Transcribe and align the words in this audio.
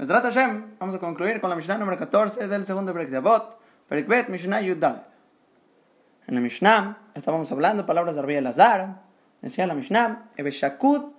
Mesrat 0.00 0.24
Hashem, 0.24 0.78
vamos 0.78 0.94
a 0.94 0.98
concluir 0.98 1.42
con 1.42 1.50
la 1.50 1.56
Mishnah 1.56 1.76
número 1.76 1.98
14 1.98 2.48
del 2.48 2.64
segundo 2.64 2.94
Perek 2.94 3.10
de 3.10 3.18
Abot, 3.18 3.58
Perek 3.86 4.30
Mishnah 4.30 4.62
Yud 4.62 4.82
En 4.82 6.34
la 6.34 6.40
Mishnah 6.40 7.10
estábamos 7.14 7.52
hablando 7.52 7.84
palabras 7.84 8.14
de 8.14 8.22
Rabbi 8.22 8.40
Lazar, 8.40 9.02
decía 9.42 9.66
la 9.66 9.74
Mishnah, 9.74 10.30
Ebe 10.38 10.52
Shakud 10.52 11.12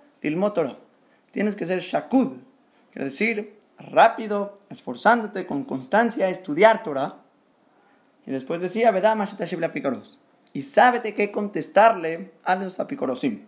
Torah. 0.52 0.76
Tienes 1.30 1.54
que 1.54 1.64
ser 1.64 1.78
Shakud, 1.78 2.38
quiere 2.90 3.04
decir 3.04 3.56
rápido, 3.78 4.58
esforzándote 4.68 5.46
con 5.46 5.62
constancia 5.62 6.26
a 6.26 6.30
estudiar 6.30 6.82
Torah. 6.82 7.18
Y 8.26 8.32
después 8.32 8.60
decía, 8.60 8.90
Vedama 8.90 9.26
Shetashib 9.26 9.64
Apicoros. 9.64 10.20
Y 10.52 10.62
sábete 10.62 11.14
qué 11.14 11.30
contestarle 11.30 12.32
a 12.42 12.56
los 12.56 12.80
apicorosim. 12.80 13.44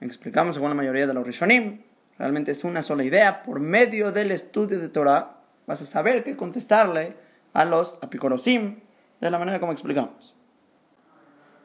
Explicamos 0.00 0.54
según 0.54 0.70
la 0.70 0.74
mayoría 0.74 1.06
de 1.06 1.12
los 1.12 1.26
Rishonim, 1.26 1.82
realmente 2.18 2.52
es 2.52 2.64
una 2.64 2.82
sola 2.82 3.04
idea, 3.04 3.42
por 3.42 3.60
medio 3.60 4.12
del 4.12 4.30
estudio 4.30 4.78
de 4.78 4.88
Torah 4.88 5.38
vas 5.66 5.82
a 5.82 5.86
saber 5.86 6.24
qué 6.24 6.36
contestarle 6.36 7.16
a 7.52 7.64
los 7.64 7.98
apicorosim 8.02 8.80
de 9.20 9.30
la 9.30 9.38
manera 9.38 9.60
como 9.60 9.72
explicamos. 9.72 10.34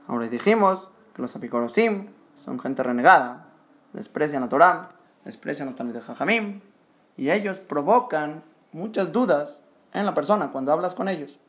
Ahora 0.08 0.28
dijimos 0.28 0.90
que 1.14 1.22
los 1.22 1.36
apicorosim 1.36 2.08
son 2.36 2.60
gente 2.60 2.84
renegada, 2.84 3.48
desprecian 3.94 4.42
la 4.42 4.50
Torah, 4.50 4.92
desprecian 5.26 5.68
los 5.68 5.76
Talmud 5.76 5.94
de 5.94 6.02
Jajamim, 6.02 6.62
y 7.18 7.32
ellos 7.32 7.60
provocan 7.60 8.44
muchas 8.72 9.12
dudas 9.12 9.64
en 9.94 10.06
la 10.06 10.14
persona 10.14 10.52
cuando 10.52 10.72
hablas 10.72 10.96
con 10.96 11.10
ellos. 11.10 11.40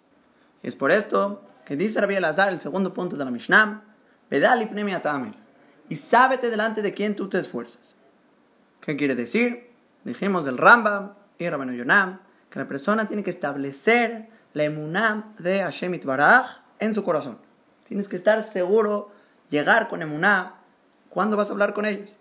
Y 0.62 0.68
es 0.68 0.76
por 0.76 0.90
esto 0.90 1.42
que 1.64 1.76
dice 1.76 2.00
Rabbi 2.00 2.16
Elazar, 2.16 2.48
el 2.48 2.60
segundo 2.60 2.92
punto 2.92 3.16
de 3.16 3.24
la 3.24 3.30
Mishnah, 3.30 3.84
y 5.88 5.96
sábete 5.96 6.50
delante 6.50 6.82
de 6.82 6.94
quién 6.94 7.14
tú 7.14 7.28
te 7.28 7.38
esfuerzas. 7.38 7.94
¿Qué 8.80 8.96
quiere 8.96 9.14
decir? 9.14 9.70
Dijimos 10.04 10.44
del 10.44 10.58
Rambam 10.58 11.12
y 11.38 11.48
Rabbeinu 11.48 11.74
Yonam 11.74 12.20
que 12.48 12.58
la 12.58 12.66
persona 12.66 13.06
tiene 13.06 13.22
que 13.22 13.30
establecer 13.30 14.28
la 14.54 14.64
emuná 14.64 15.34
de 15.38 15.60
Hashem 15.62 15.94
Itbaraj 15.94 16.62
en 16.78 16.94
su 16.94 17.04
corazón. 17.04 17.38
Tienes 17.86 18.08
que 18.08 18.16
estar 18.16 18.42
seguro, 18.42 19.10
llegar 19.50 19.88
con 19.88 20.02
emuná 20.02 20.54
cuando 21.10 21.36
vas 21.36 21.50
a 21.50 21.52
hablar 21.52 21.74
con 21.74 21.84
ellos. 21.84 22.16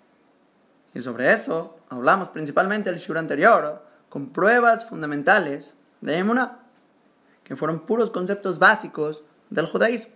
Y 0.94 1.02
sobre 1.02 1.34
eso 1.34 1.78
hablamos 1.90 2.30
principalmente 2.30 2.90
el 2.90 2.98
shur 2.98 3.18
anterior, 3.18 3.86
con 4.10 4.30
pruebas 4.30 4.86
fundamentales 4.88 5.76
de 6.02 6.18
emuná, 6.18 6.60
que 7.44 7.56
fueron 7.56 7.82
puros 7.82 8.12
conceptos 8.12 8.60
básicos 8.60 9.23
del 9.50 9.68
judaísmo. 9.68 10.14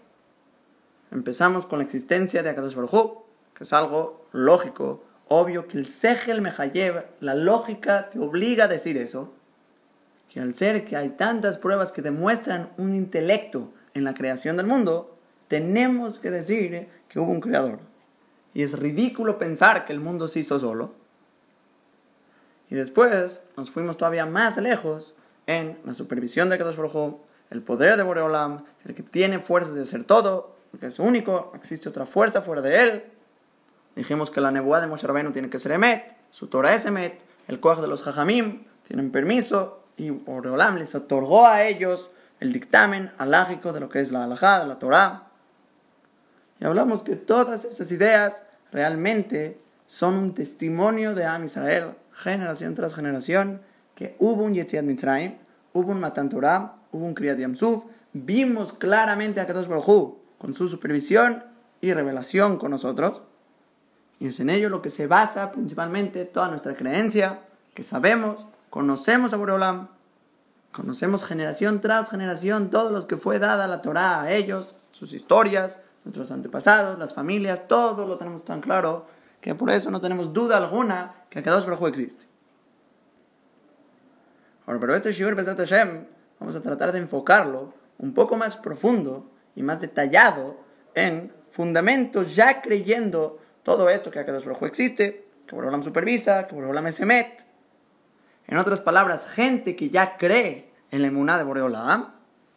Empezamos 1.12 1.66
con 1.66 1.80
la 1.80 1.86
existencia 1.86 2.44
de 2.44 2.50
Akadosh 2.50 2.76
Baruj 2.76 3.24
que 3.54 3.64
es 3.64 3.74
algo 3.74 4.26
lógico, 4.32 5.04
obvio 5.28 5.68
que 5.68 5.78
el 5.78 5.88
Segel 5.88 6.42
Mejayev, 6.42 7.06
la 7.20 7.36
lógica 7.36 8.10
te 8.10 8.20
obliga 8.20 8.66
a 8.66 8.68
decir 8.68 8.98
eso, 8.98 9.34
que 10.30 10.40
al 10.40 10.56
ser 10.56 10.86
que 10.86 10.98
hay 10.98 11.10
tantas 11.10 11.58
pruebas 11.58 11.92
que 11.92 12.02
demuestran 12.02 12.72
un 12.78 12.96
intelecto 12.96 13.72
en 13.94 14.04
la 14.04 14.14
creación 14.14 14.58
del 14.58 14.66
mundo, 14.66 15.18
tenemos 15.48 16.20
que 16.20 16.32
decir 16.32 16.88
que 17.08 17.20
hubo 17.20 17.32
un 17.32 17.42
creador. 17.42 17.80
Y 18.54 18.64
es 18.64 18.78
ridículo 18.78 19.38
pensar 19.38 19.86
que 19.86 19.94
el 19.94 20.00
mundo 20.00 20.28
se 20.28 20.40
hizo 20.40 20.60
solo. 20.60 20.94
Y 22.70 22.76
después 22.76 23.44
nos 23.56 23.70
fuimos 23.70 23.98
todavía 23.98 24.26
más 24.26 24.58
lejos 24.58 25.14
en 25.46 25.78
la 25.86 25.94
supervisión 25.94 26.50
de 26.50 26.58
Kadosh 26.58 26.76
Baruj 26.76 27.20
el 27.54 27.62
poder 27.62 27.98
de 27.98 28.04
Boreolam, 28.04 28.66
el 28.84 28.96
que 28.96 29.04
tiene 29.04 29.38
fuerzas 29.40 29.76
de 29.76 29.82
hacer 29.82 30.04
todo, 30.04 30.56
el 30.74 30.80
que 30.80 30.88
es 30.88 30.98
único, 30.98 31.52
existe 31.54 31.88
otra 31.88 32.08
fuerza 32.08 32.42
fuera 32.42 32.64
de 32.64 32.84
él, 32.84 33.04
Dijimos 33.96 34.32
que 34.32 34.42
la 34.42 34.52
nebuá 34.52 34.82
de 34.82 34.88
Moshe 34.88 35.06
Rabbeinu 35.06 35.32
tiene 35.32 35.50
que 35.50 35.60
ser 35.60 35.74
Emet, 35.74 36.16
su 36.32 36.48
Torah 36.48 36.74
es 36.74 36.86
Emet, 36.86 37.22
el 37.48 37.60
Koach 37.60 37.80
de 37.80 37.88
los 37.88 38.02
Jajamim 38.02 38.64
tienen 38.88 39.12
permiso 39.12 39.84
y 39.98 40.12
Oreolam 40.26 40.78
les 40.78 40.96
otorgó 40.96 41.46
a 41.46 41.64
ellos 41.64 42.12
el 42.40 42.52
dictamen 42.52 43.12
alágico 43.18 43.72
de 43.72 43.80
lo 43.80 43.90
que 43.90 44.02
es 44.02 44.12
la 44.12 44.24
halajá, 44.24 44.60
de 44.60 44.68
la 44.68 44.80
Torah. 44.80 45.28
Y 46.60 46.66
hablamos 46.66 47.04
que 47.04 47.16
todas 47.16 47.66
esas 47.66 47.92
ideas 47.92 48.44
realmente 48.72 49.62
son 49.86 50.16
un 50.16 50.34
testimonio 50.34 51.14
de 51.14 51.26
Am 51.26 51.46
Israel, 51.46 51.96
generación 52.12 52.74
tras 52.74 52.96
generación, 52.96 53.62
que 53.96 54.16
hubo 54.20 54.44
un 54.44 54.54
Yetziat 54.54 54.84
Mitzrayim, 54.84 55.36
hubo 55.74 55.92
un 55.92 56.00
Matan 56.00 56.30
Torah, 56.30 56.76
hubo 56.92 57.06
un 57.06 57.14
Kriyat 57.14 57.38
Yamsuf, 57.38 57.84
vimos 58.14 58.74
claramente 58.74 59.40
a 59.40 59.48
Kadosh 59.48 59.68
Baruj 59.68 60.16
con 60.38 60.54
su 60.54 60.68
supervisión 60.68 61.44
y 61.82 61.94
revelación 61.94 62.58
con 62.58 62.72
nosotros, 62.72 63.22
y 64.20 64.28
es 64.28 64.40
en 64.40 64.50
ello 64.50 64.70
lo 64.70 64.82
que 64.82 64.90
se 64.90 65.08
basa 65.08 65.52
principalmente 65.52 66.26
toda 66.26 66.50
nuestra 66.50 66.76
creencia, 66.76 67.42
que 67.74 67.84
sabemos, 67.84 68.46
conocemos 68.70 69.34
a 69.34 69.38
Boreolam, 69.38 69.90
conocemos 70.72 71.26
generación 71.26 71.82
tras 71.82 72.10
generación 72.10 72.70
todos 72.70 72.92
los 72.92 73.06
que 73.06 73.18
fue 73.18 73.40
dada 73.40 73.68
la 73.68 73.82
Torah 73.82 74.22
a 74.22 74.32
ellos, 74.32 74.76
sus 74.92 75.14
historias, 75.14 75.80
nuestros 76.04 76.32
antepasados, 76.32 77.00
las 77.00 77.14
familias, 77.14 77.68
todo 77.68 78.08
lo 78.08 78.18
tenemos 78.18 78.46
tan 78.46 78.62
claro 78.62 79.06
que 79.42 79.56
por 79.56 79.70
eso 79.70 79.92
no 79.92 80.02
tenemos 80.02 80.34
duda 80.34 80.58
alguna 80.58 81.16
que 81.30 81.40
Akadosh 81.40 81.66
Baruj 81.66 81.88
existe. 81.88 82.26
Ahora, 84.66 84.80
pero 84.80 84.96
este 84.96 85.12
Shiur 85.12 85.36
Besat 85.36 85.58
Hashem 85.58 86.06
vamos 86.40 86.56
a 86.56 86.62
tratar 86.62 86.92
de 86.92 87.00
enfocarlo 87.00 87.74
un 87.98 88.14
poco 88.14 88.38
más 88.38 88.56
profundo 88.56 89.30
y 89.56 89.64
más 89.64 89.82
detallado 89.82 90.58
en 90.96 91.34
fundamentos 91.50 92.36
ya 92.36 92.62
creyendo 92.62 93.40
todo 93.64 93.90
esto 93.90 94.12
que 94.12 94.20
Akadosh 94.20 94.46
Baruj 94.46 94.64
existe, 94.64 95.26
que 95.48 95.56
Borolam 95.56 95.84
supervisa, 95.84 96.48
que 96.48 96.56
Borolam 96.56 96.88
es 96.88 97.00
Emet. 97.00 97.46
En 98.48 98.58
otras 98.58 98.82
palabras, 98.82 99.30
gente 99.30 99.76
que 99.76 99.90
ya 99.90 100.18
cree 100.18 100.72
en 100.92 101.02
la 101.02 101.08
emuná 101.08 101.38
de 101.38 101.44
Boreolam, 101.44 102.14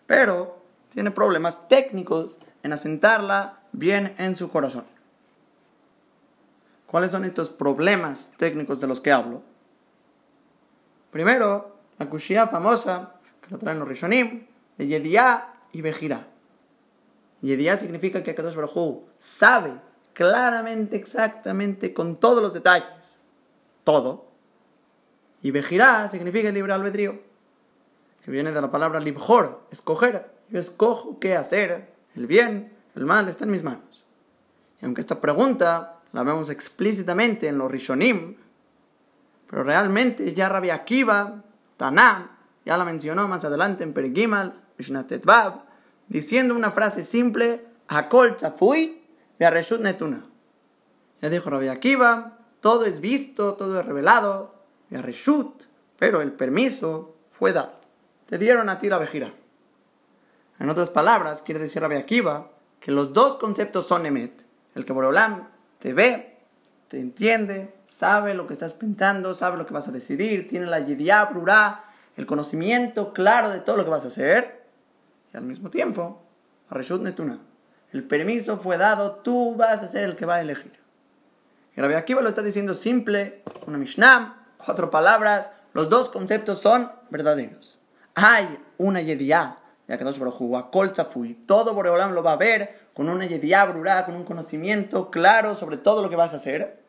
pero 0.06 0.62
tiene 0.91 1.11
problemas 1.11 1.69
técnicos 1.69 2.39
en 2.62 2.72
asentarla 2.72 3.61
bien 3.72 4.15
en 4.19 4.34
su 4.34 4.50
corazón. 4.50 4.84
¿Cuáles 6.87 7.11
son 7.11 7.25
estos 7.25 7.50
problemas 7.50 8.33
técnicos 8.37 8.81
de 8.81 8.87
los 8.87 9.00
que 9.00 9.12
hablo? 9.12 9.43
Primero, 11.11 11.77
la 11.99 12.09
kushia 12.09 12.47
famosa, 12.47 13.15
que 13.41 13.50
lo 13.50 13.59
traen 13.59 13.78
los 13.78 13.89
Rishonim, 13.89 14.47
de 14.77 14.87
Yediá 14.87 15.55
y 15.72 15.81
Bejirá. 15.81 16.27
Yediá 17.43 17.77
significa 17.77 18.22
que 18.22 18.33
Akadosh 18.33 18.55
Baruj 18.55 19.05
sabe 19.19 19.72
claramente, 20.16 20.97
exactamente, 20.97 21.93
con 21.93 22.16
todos 22.16 22.43
los 22.43 22.54
detalles. 22.54 23.19
Todo. 23.84 24.25
Y 25.43 25.50
Bejirá 25.50 26.09
significa 26.09 26.50
libre 26.50 26.72
albedrío, 26.72 27.21
que 28.25 28.31
viene 28.31 28.50
de 28.50 28.62
la 28.62 28.71
palabra 28.71 28.99
libjor, 28.99 29.60
escoger. 29.71 30.31
Yo 30.49 30.59
escojo 30.59 31.19
qué 31.21 31.37
hacer. 31.37 31.93
El 32.15 32.27
bien, 32.27 32.72
el 32.94 33.04
mal 33.04 33.28
está 33.28 33.44
en 33.44 33.50
mis 33.50 33.62
manos. 33.62 34.06
Y 34.81 34.87
aunque 34.87 35.03
esta 35.03 35.21
pregunta 35.21 35.99
la 36.12 36.22
vemos 36.22 36.48
explícitamente 36.48 37.47
en 37.47 37.59
los 37.59 37.71
Rishonim, 37.71 38.37
pero 39.50 39.65
realmente 39.65 40.33
ya 40.33 40.48
Rabbi 40.48 40.71
Akiva, 40.71 41.43
Taná, 41.77 42.38
ya 42.65 42.78
la 42.78 42.87
mencionó 42.87 43.28
más 43.28 43.44
adelante 43.44 43.84
en 43.84 43.93
Perigimal, 43.93 44.62
Mishnah 44.78 45.06
diciendo 46.09 46.54
una 46.54 46.71
frase 46.71 47.04
simple, 47.04 47.66
Hakol 47.88 48.37
Tzafui 48.37 49.06
Reshut 49.38 49.80
Netuna. 49.80 50.24
Ya 51.20 51.30
dijo 51.30 51.50
Rabbi 51.50 51.69
Akiva, 51.69 52.38
todo 52.60 52.84
es 52.84 53.00
visto, 53.00 53.54
todo 53.54 53.80
es 53.80 53.86
revelado, 53.86 54.54
Reshut, 54.91 55.64
pero 55.98 56.22
el 56.22 56.32
permiso 56.32 57.16
fue 57.30 57.52
dado. 57.52 57.72
Te 58.26 58.38
dieron 58.38 58.69
a 58.69 58.78
ti 58.78 58.88
la 58.88 58.98
vejira. 58.98 59.32
En 60.58 60.70
otras 60.70 60.91
palabras, 60.91 61.42
quiere 61.42 61.60
decir 61.60 61.82
Rabbi 61.82 61.97
Akiva 61.97 62.50
que 62.80 62.92
los 62.92 63.12
dos 63.12 63.36
conceptos 63.36 63.86
son 63.86 64.06
Emet. 64.06 64.44
El 64.74 64.84
que 64.84 64.92
Borolam 64.92 65.48
te 65.78 65.92
ve, 65.92 66.38
te 66.88 67.00
entiende, 67.00 67.74
sabe 67.84 68.34
lo 68.34 68.47
que 68.47 68.53
estás 68.53 68.74
pensando, 68.74 69.34
sabe 69.34 69.56
lo 69.56 69.66
que 69.66 69.74
vas 69.74 69.88
a 69.88 69.92
decidir, 69.92 70.48
tiene 70.48 70.66
la 70.66 70.80
Yediá 70.80 71.30
el 72.16 72.27
conocimiento 72.27 73.12
claro 73.12 73.50
de 73.50 73.60
todo 73.60 73.77
lo 73.77 73.84
que 73.84 73.91
vas 73.91 74.04
a 74.04 74.09
hacer, 74.09 74.65
y 75.32 75.36
al 75.36 75.42
mismo 75.44 75.71
tiempo, 75.71 76.22
Reshut 76.71 77.03
Netuna 77.03 77.41
el 77.97 78.04
permiso 78.04 78.59
fue 78.59 78.77
dado, 78.77 79.13
tú 79.16 79.54
vas 79.57 79.83
a 79.83 79.89
ser 79.89 80.04
el 80.04 80.16
que 80.16 80.27
va 80.27 80.37
a 80.37 80.41
elegir. 80.43 80.78
Y 81.75 81.81
Rabbi 81.81 81.95
Akiva 81.95 82.21
lo 82.21 82.28
está 82.28 82.43
diciendo 82.43 82.75
simple, 82.75 83.43
una 83.66 83.78
Mishnah, 83.78 84.47
cuatro 84.65 84.91
palabras, 84.91 85.51
los 85.72 85.89
dos 85.89 86.10
conceptos 86.10 86.60
son 86.60 86.93
verdaderos. 87.09 87.78
Hay 88.15 88.59
una 88.77 89.01
Yediá 89.01 89.59
de 89.87 89.95
Akadosh 89.95 90.19
Baruj 90.19 90.66
todo 91.47 91.72
Boreolam 91.75 92.13
lo 92.13 92.22
va 92.22 92.33
a 92.33 92.37
ver 92.37 92.87
con 92.93 93.09
una 93.09 93.25
Yediá 93.25 93.65
Brurá, 93.65 94.04
con 94.04 94.15
un 94.15 94.25
conocimiento 94.25 95.10
claro 95.10 95.54
sobre 95.54 95.78
todo 95.78 96.03
lo 96.03 96.10
que 96.10 96.16
vas 96.16 96.34
a 96.34 96.37
hacer. 96.37 96.83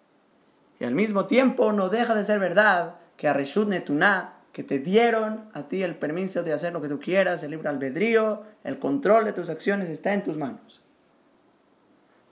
Y 0.79 0.83
al 0.83 0.93
mismo 0.93 1.25
tiempo 1.25 1.71
no 1.71 1.87
deja 1.87 2.15
de 2.15 2.25
ser 2.25 2.39
verdad 2.39 2.95
que 3.15 3.29
a 3.29 3.33
Reshut 3.33 3.69
Netuná, 3.69 4.33
que 4.51 4.63
te 4.63 4.79
dieron 4.79 5.49
a 5.53 5.63
ti 5.63 5.83
el 5.83 5.95
permiso 5.95 6.43
de 6.43 6.51
hacer 6.51 6.73
lo 6.73 6.81
que 6.81 6.89
tú 6.89 6.99
quieras, 6.99 7.43
el 7.43 7.51
libre 7.51 7.69
albedrío, 7.69 8.43
el 8.65 8.77
control 8.77 9.23
de 9.23 9.33
tus 9.33 9.49
acciones 9.49 9.89
está 9.89 10.13
en 10.13 10.23
tus 10.23 10.35
manos. 10.35 10.81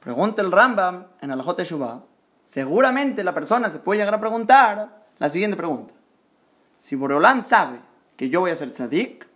Pregunta 0.05 0.43
el 0.43 0.51
Rambam 0.51 1.07
en 1.19 1.31
Alajot 1.31 1.59
Shubá. 1.63 2.03
Seguramente 2.43 3.23
la 3.23 3.33
persona 3.33 3.71
se 3.71 3.79
puede 3.79 4.01
llegar 4.01 4.13
a 4.13 4.19
preguntar 4.19 5.03
la 5.17 5.29
siguiente 5.29 5.57
pregunta. 5.57 5.95
si 6.77 6.95
Boreolam 6.95 7.41
sabe 7.41 7.79
que 8.15 8.29
yo 8.29 8.41
voy 8.41 8.51
a 8.51 8.55
ser 8.55 8.69
tzadik, 8.69 9.27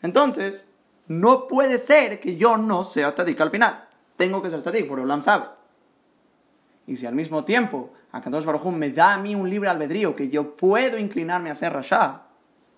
entonces 0.00 0.64
no 1.08 1.46
puede 1.46 1.76
ser 1.76 2.20
que 2.20 2.38
yo 2.38 2.56
no 2.56 2.84
sea 2.84 3.14
tzadik 3.14 3.38
al 3.42 3.50
final. 3.50 3.86
Tengo 4.16 4.40
que 4.40 4.48
ser 4.48 4.62
tzadik, 4.62 4.88
Boreolam 4.88 5.20
sabe. 5.20 5.44
Y 6.86 6.96
si 6.96 7.04
al 7.04 7.14
mismo 7.14 7.44
tiempo 7.44 7.92
Akadosh 8.10 8.46
Baruj 8.46 8.64
me 8.72 8.88
da 8.88 9.12
a 9.12 9.18
mí 9.18 9.34
un 9.34 9.50
libre 9.50 9.68
albedrío 9.68 10.16
que 10.16 10.30
yo 10.30 10.56
puedo 10.56 10.96
inclinarme 10.96 11.50
a 11.50 11.54
ser 11.54 11.74
rasha, 11.74 12.22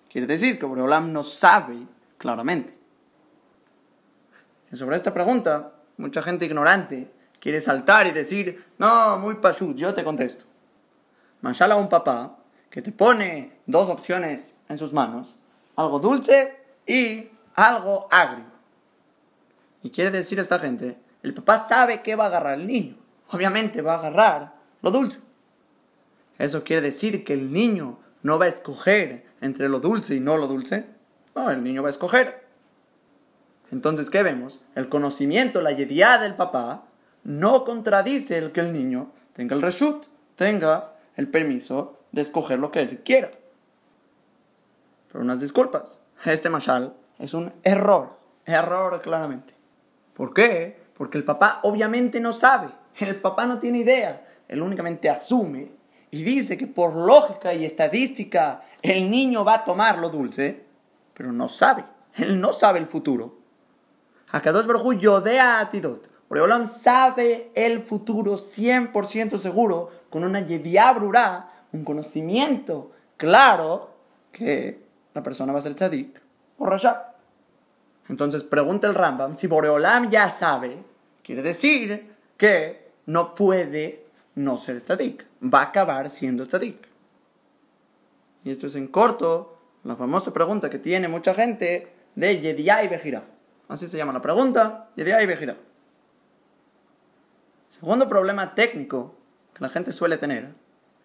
quiere 0.09 0.27
decir 0.27 0.59
que 0.59 0.65
Boreolam 0.65 1.13
no 1.13 1.23
sabe 1.23 1.77
claramente. 2.17 2.77
Y 4.69 4.75
sobre 4.75 4.97
esta 4.97 5.13
pregunta, 5.13 5.75
mucha 5.95 6.21
gente 6.21 6.45
ignorante 6.45 7.20
quiere 7.41 7.59
saltar 7.59 8.07
y 8.07 8.11
decir, 8.11 8.63
no, 8.77 9.17
muy 9.17 9.35
pashut, 9.35 9.75
yo 9.75 9.93
te 9.93 10.05
contesto. 10.05 10.45
Mashala 11.41 11.75
un 11.75 11.89
papá 11.89 12.37
que 12.69 12.81
te 12.81 12.93
pone 12.93 13.59
dos 13.65 13.89
opciones 13.89 14.53
en 14.69 14.77
sus 14.77 14.93
manos, 14.93 15.35
algo 15.75 15.99
dulce 15.99 16.55
y 16.85 17.29
algo 17.55 18.07
agrio. 18.11 18.45
Y 19.83 19.89
quiere 19.89 20.11
decir 20.11 20.39
a 20.39 20.43
esta 20.43 20.59
gente, 20.59 20.97
el 21.23 21.33
papá 21.33 21.57
sabe 21.57 22.01
que 22.01 22.15
va 22.15 22.25
a 22.25 22.27
agarrar 22.27 22.59
el 22.59 22.67
niño. 22.67 22.95
Obviamente 23.29 23.81
va 23.81 23.95
a 23.95 23.97
agarrar 23.97 24.55
lo 24.81 24.91
dulce. 24.91 25.19
Eso 26.37 26.63
quiere 26.63 26.81
decir 26.81 27.23
que 27.23 27.33
el 27.33 27.51
niño 27.51 27.99
no 28.23 28.37
va 28.37 28.45
a 28.45 28.49
escoger 28.49 29.25
entre 29.41 29.67
lo 29.67 29.79
dulce 29.79 30.15
y 30.15 30.19
no 30.19 30.37
lo 30.37 30.47
dulce. 30.47 30.85
No, 31.35 31.49
el 31.49 31.63
niño 31.63 31.81
va 31.81 31.89
a 31.89 31.91
escoger. 31.91 32.45
Entonces, 33.71 34.09
¿qué 34.09 34.21
vemos? 34.21 34.59
El 34.75 34.89
conocimiento, 34.89 35.61
la 35.61 35.71
yediá 35.71 36.17
del 36.17 36.35
papá, 36.35 36.83
no 37.23 37.63
contradice 37.65 38.37
el 38.37 38.51
que 38.51 38.61
el 38.61 38.73
niño 38.73 39.11
tenga 39.33 39.55
el 39.55 39.61
reshut, 39.61 40.05
tenga 40.35 40.93
el 41.15 41.27
permiso 41.27 41.99
de 42.11 42.21
escoger 42.21 42.59
lo 42.59 42.71
que 42.71 42.81
él 42.81 42.99
quiera. 43.03 43.31
Pero 45.11 45.23
unas 45.23 45.41
disculpas. 45.41 45.99
Este 46.25 46.49
mashal 46.49 46.95
es 47.19 47.33
un 47.33 47.51
error. 47.63 48.17
Error 48.45 49.01
claramente. 49.01 49.53
¿Por 50.13 50.33
qué? 50.33 50.79
Porque 50.97 51.17
el 51.17 51.23
papá 51.23 51.59
obviamente 51.63 52.19
no 52.19 52.33
sabe. 52.33 52.69
El 52.99 53.19
papá 53.21 53.45
no 53.45 53.59
tiene 53.59 53.79
idea. 53.79 54.27
Él 54.47 54.61
únicamente 54.61 55.09
asume 55.09 55.71
y 56.11 56.23
dice 56.23 56.57
que 56.57 56.67
por 56.67 56.95
lógica 56.95 57.53
y 57.53 57.65
estadística 57.65 58.63
el 58.81 59.09
niño 59.09 59.45
va 59.45 59.55
a 59.55 59.63
tomar 59.63 59.97
lo 59.97 60.09
dulce, 60.09 60.65
pero 61.13 61.31
no 61.31 61.47
sabe. 61.47 61.85
Él 62.15 62.39
no 62.41 62.51
sabe 62.51 62.79
el 62.79 62.87
futuro. 62.87 63.39
Akadosh 64.31 64.65
Baruj 64.65 64.97
Yodea 64.97 65.59
Atidot. 65.59 66.10
Oreolam 66.31 66.65
sabe 66.65 67.51
el 67.55 67.81
futuro 67.81 68.37
100% 68.37 69.37
seguro 69.37 69.91
con 70.09 70.23
una 70.23 70.39
yediabrura, 70.39 71.51
un 71.73 71.83
conocimiento 71.83 72.93
claro 73.17 73.89
que 74.31 74.79
la 75.13 75.23
persona 75.23 75.51
va 75.51 75.59
a 75.59 75.61
ser 75.61 75.75
tzadik 75.75 76.21
o 76.57 76.67
rasha. 76.67 77.15
Entonces 78.07 78.45
pregunta 78.45 78.87
el 78.87 78.95
Rambam, 78.95 79.35
si 79.35 79.47
Boreolam 79.47 80.09
ya 80.09 80.31
sabe, 80.31 80.77
quiere 81.21 81.41
decir 81.41 82.15
que 82.37 82.93
no 83.07 83.35
puede 83.35 84.05
no 84.35 84.55
ser 84.55 84.81
tzadik. 84.81 85.25
Va 85.43 85.59
a 85.59 85.63
acabar 85.63 86.09
siendo 86.09 86.47
tzadik. 86.47 86.87
Y 88.45 88.51
esto 88.51 88.67
es 88.67 88.77
en 88.77 88.87
corto 88.87 89.57
la 89.83 89.97
famosa 89.97 90.31
pregunta 90.31 90.69
que 90.69 90.79
tiene 90.79 91.09
mucha 91.09 91.33
gente 91.33 91.91
de 92.15 92.39
Yediá 92.39 92.85
y 92.85 92.87
Bejirá. 92.87 93.25
Así 93.67 93.89
se 93.89 93.97
llama 93.97 94.13
la 94.13 94.21
pregunta, 94.21 94.91
Yediá 94.95 95.21
y 95.21 95.25
Bejirá. 95.25 95.57
Segundo 97.71 98.09
problema 98.09 98.53
técnico 98.53 99.15
que 99.53 99.63
la 99.63 99.69
gente 99.69 99.93
suele 99.93 100.17
tener 100.17 100.53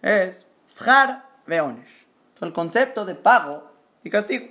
es 0.03 0.47
Shar 0.69 1.25
Veonesh. 1.47 2.07
El 2.41 2.53
concepto 2.53 3.05
de 3.05 3.15
pago 3.15 3.71
y 4.03 4.11
castigo. 4.11 4.49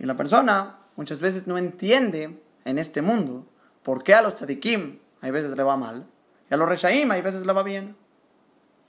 Y 0.00 0.06
la 0.06 0.16
persona 0.16 0.80
muchas 0.96 1.20
veces 1.20 1.46
no 1.46 1.56
entiende 1.56 2.42
en 2.64 2.78
este 2.78 3.00
mundo 3.00 3.46
por 3.84 4.02
qué 4.02 4.12
a 4.12 4.22
los 4.22 4.34
tzadikim 4.34 4.98
hay 5.20 5.30
veces 5.30 5.56
le 5.56 5.62
va 5.62 5.76
mal 5.76 6.04
y 6.50 6.54
a 6.54 6.56
los 6.56 6.68
reshaim 6.68 7.08
hay 7.12 7.22
veces 7.22 7.46
le 7.46 7.52
va 7.52 7.62
bien. 7.62 7.96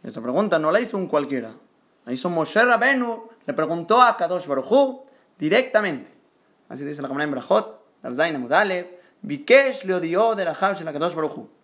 Y 0.03 0.07
esta 0.07 0.19
pregunta 0.19 0.57
no 0.57 0.71
la 0.71 0.79
hizo 0.79 0.97
un 0.97 1.06
cualquiera. 1.06 1.53
La 2.06 2.11
hizo 2.11 2.27
Moshe 2.31 2.65
Rabenu, 2.65 3.29
le 3.45 3.53
preguntó 3.53 4.01
a 4.01 4.17
Kadosh 4.17 4.47
Baruchu 4.47 5.06
directamente. 5.38 6.11
Así 6.69 6.83
dice 6.83 7.03
la 7.03 7.07
Gemara 7.07 7.25
en 7.25 7.31
Brajot, 7.31 7.85
Bikesh 9.21 9.83
le 9.85 9.94
odió 9.94 10.33
de 10.33 10.44
la 10.44 10.56
Kadosh 10.56 11.13
Baruchu. 11.13 11.58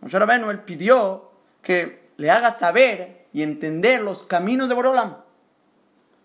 Moshe 0.00 0.18
Rabenu, 0.18 0.50
él 0.50 0.60
pidió 0.60 1.30
que 1.62 2.10
le 2.16 2.30
haga 2.30 2.50
saber 2.50 3.26
y 3.32 3.42
entender 3.42 4.02
los 4.02 4.24
caminos 4.24 4.68
de 4.68 4.74
Borolam. 4.74 5.16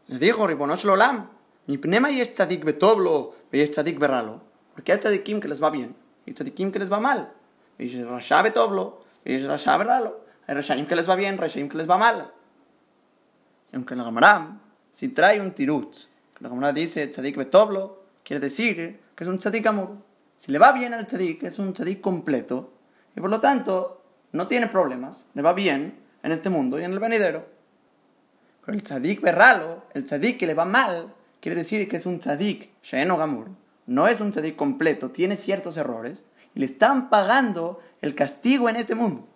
Le 0.07 0.19
dijo, 0.19 0.45
Ribonosh 0.45 0.83
Lolam, 0.83 1.29
mi 1.67 1.77
pnema 1.77 2.11
y 2.11 2.21
tzadik 2.21 2.63
betoblo, 2.63 3.33
y 3.51 3.63
tzadik 3.67 3.97
berralo. 3.97 4.41
Porque 4.73 4.91
hay 4.91 4.99
tzadikim 4.99 5.39
que 5.39 5.47
les 5.47 5.63
va 5.63 5.69
bien, 5.69 5.95
y 6.25 6.33
tzadikim 6.33 6.71
que 6.71 6.79
les 6.79 6.91
va 6.91 6.99
mal. 6.99 7.31
Y 7.79 8.03
rasha 8.03 8.41
betoblo, 8.41 9.03
y 9.23 9.35
es 9.35 9.45
rasha 9.45 9.77
berralo. 9.77 10.25
Hay 10.47 10.55
rashaim 10.55 10.85
que 10.85 10.95
les 10.95 11.09
va 11.09 11.15
bien, 11.15 11.37
rashaim 11.37 11.69
que 11.69 11.77
les 11.77 11.89
va 11.89 11.97
mal. 11.97 12.31
Y 13.71 13.75
aunque 13.75 13.95
la 13.95 14.03
Gamaram, 14.03 14.59
si 14.91 15.09
trae 15.09 15.41
un 15.41 15.51
tirut, 15.51 15.95
la 16.39 16.49
Gamaram 16.49 16.75
dice 16.75 17.07
tzadik 17.07 17.35
betoblo, 17.35 18.03
quiere 18.23 18.39
decir 18.39 18.99
que 19.15 19.23
es 19.23 19.27
un 19.27 19.39
tzadik 19.39 19.65
amor. 19.65 19.97
Si 20.37 20.51
le 20.51 20.59
va 20.59 20.71
bien 20.71 20.93
al 20.93 21.07
tzadik, 21.07 21.43
es 21.43 21.57
un 21.57 21.73
tzadik 21.73 22.01
completo, 22.01 22.73
y 23.15 23.21
por 23.21 23.29
lo 23.29 23.39
tanto 23.39 24.03
no 24.31 24.47
tiene 24.47 24.67
problemas, 24.67 25.23
le 25.33 25.41
va 25.41 25.53
bien 25.53 25.97
en 26.23 26.31
este 26.31 26.49
mundo 26.49 26.79
y 26.79 26.83
en 26.83 26.91
el 26.91 26.99
venidero. 26.99 27.45
Pero 28.65 28.75
el 28.75 28.83
tzadik 28.83 29.21
berralo, 29.21 29.83
el 29.93 30.05
tzadik 30.05 30.37
que 30.37 30.47
le 30.47 30.53
va 30.53 30.65
mal, 30.65 31.13
quiere 31.39 31.55
decir 31.55 31.87
que 31.87 31.97
es 31.97 32.05
un 32.05 32.19
tzadik 32.19 32.71
sheeno 32.81 33.17
gamur, 33.17 33.49
no 33.85 34.07
es 34.07 34.21
un 34.21 34.31
tzadik 34.31 34.55
completo, 34.55 35.11
tiene 35.11 35.37
ciertos 35.37 35.77
errores 35.77 36.23
y 36.53 36.59
le 36.59 36.65
están 36.65 37.09
pagando 37.09 37.79
el 38.01 38.15
castigo 38.15 38.67
en 38.69 38.75
este 38.75 38.95
mundo. 38.95 39.27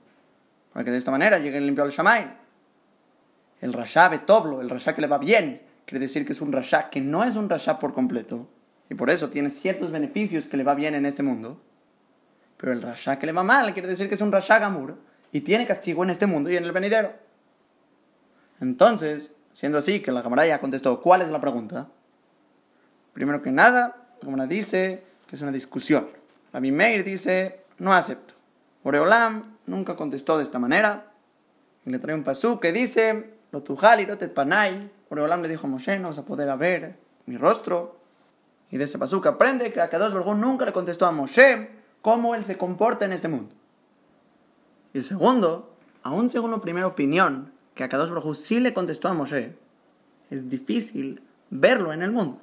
Para 0.74 0.86
que 0.86 0.92
de 0.92 0.98
esta 0.98 1.12
manera 1.12 1.40
llegue 1.40 1.62
limpio 1.62 1.84
al 1.84 1.92
shamay. 1.92 2.38
El 3.62 3.74
rasha 3.74 4.10
betoblo, 4.10 4.62
el 4.62 4.70
rasha 4.70 4.96
que 4.96 5.02
le 5.02 5.08
va 5.08 5.18
bien, 5.18 5.62
quiere 5.86 6.00
decir 6.00 6.26
que 6.26 6.34
es 6.34 6.42
un 6.42 6.52
rasha 6.52 6.90
que 6.90 7.02
no 7.02 7.24
es 7.24 7.36
un 7.36 7.50
rasha 7.50 7.80
por 7.80 7.94
completo 7.94 8.48
y 8.90 8.96
por 8.96 9.10
eso 9.10 9.30
tiene 9.30 9.50
ciertos 9.50 9.92
beneficios 9.92 10.48
que 10.48 10.58
le 10.58 10.64
va 10.64 10.76
bien 10.76 10.96
en 10.96 11.06
este 11.06 11.24
mundo. 11.24 11.62
Pero 12.60 12.74
el 12.74 12.82
rasha 12.82 13.18
que 13.18 13.26
le 13.26 13.32
va 13.32 13.42
mal 13.42 13.72
quiere 13.74 13.88
decir 13.88 14.10
que 14.10 14.16
es 14.16 14.22
un 14.22 14.34
rasha 14.34 14.60
gamur 14.60 14.98
y 15.32 15.42
tiene 15.42 15.66
castigo 15.66 16.04
en 16.04 16.10
este 16.10 16.26
mundo 16.26 16.50
y 16.50 16.58
en 16.58 16.66
el 16.66 16.74
venidero. 16.74 17.14
Entonces, 18.60 19.32
siendo 19.54 19.78
así 19.78 20.02
que 20.02 20.12
la 20.12 20.22
cámara 20.22 20.46
ya 20.46 20.60
contestó, 20.60 21.00
¿cuál 21.00 21.22
es 21.22 21.30
la 21.30 21.40
pregunta? 21.40 21.88
Primero 23.14 23.42
que 23.42 23.52
nada, 23.52 24.10
la 24.16 24.26
cámara 24.26 24.46
dice 24.46 25.06
que 25.26 25.38
es 25.38 25.42
una 25.42 25.54
discusión. 25.54 26.10
La 26.52 26.60
Meir 26.60 27.06
dice, 27.06 27.62
no 27.78 27.94
acepto. 27.94 28.34
Oreolam 28.84 29.56
nunca 29.66 29.96
contestó 29.96 30.36
de 30.36 30.44
esta 30.44 30.60
manera. 30.60 31.14
Y 31.86 31.92
le 31.92 32.00
trae 32.00 32.14
un 32.14 32.26
pasú 32.26 32.60
que 32.60 32.74
dice, 32.74 33.36
lo 33.52 33.64
tujal 33.64 34.02
y 34.02 34.06
panay. 34.06 34.92
Oreolam 35.10 35.42
le 35.42 35.48
dijo 35.48 35.66
a 35.66 35.70
Moshe, 35.70 35.98
no 35.98 36.10
vas 36.10 36.20
a 36.20 36.26
poder 36.26 36.58
ver 36.58 36.98
mi 37.26 37.38
rostro. 37.38 38.00
Y 38.70 38.78
de 38.78 38.84
ese 38.84 39.00
pasú 39.00 39.22
que 39.22 39.30
aprende 39.30 39.72
que 39.72 39.80
Akadosh 39.80 40.12
Baruj 40.12 40.36
nunca 40.36 40.66
le 40.66 40.74
contestó 40.74 41.06
a 41.06 41.12
Moshe 41.12 41.79
cómo 42.02 42.36
él 42.36 42.46
se 42.46 42.58
comporta 42.58 43.06
en 43.06 43.14
este 43.14 43.28
mundo. 43.28 43.54
Y 44.94 45.04
segundo, 45.04 45.76
aún 46.04 46.30
según 46.30 46.52
la 46.52 46.62
primera 46.62 46.88
opinión, 46.88 47.52
que 47.76 47.84
a 47.84 47.90
Kadosh 47.90 48.10
Baruj 48.10 48.36
sí 48.36 48.60
le 48.60 48.74
contestó 48.74 49.08
a 49.08 49.14
Moshe, 49.14 49.56
es 50.30 50.50
difícil 50.50 51.22
verlo 51.50 51.94
en 51.94 52.02
el 52.02 52.12
mundo. 52.12 52.40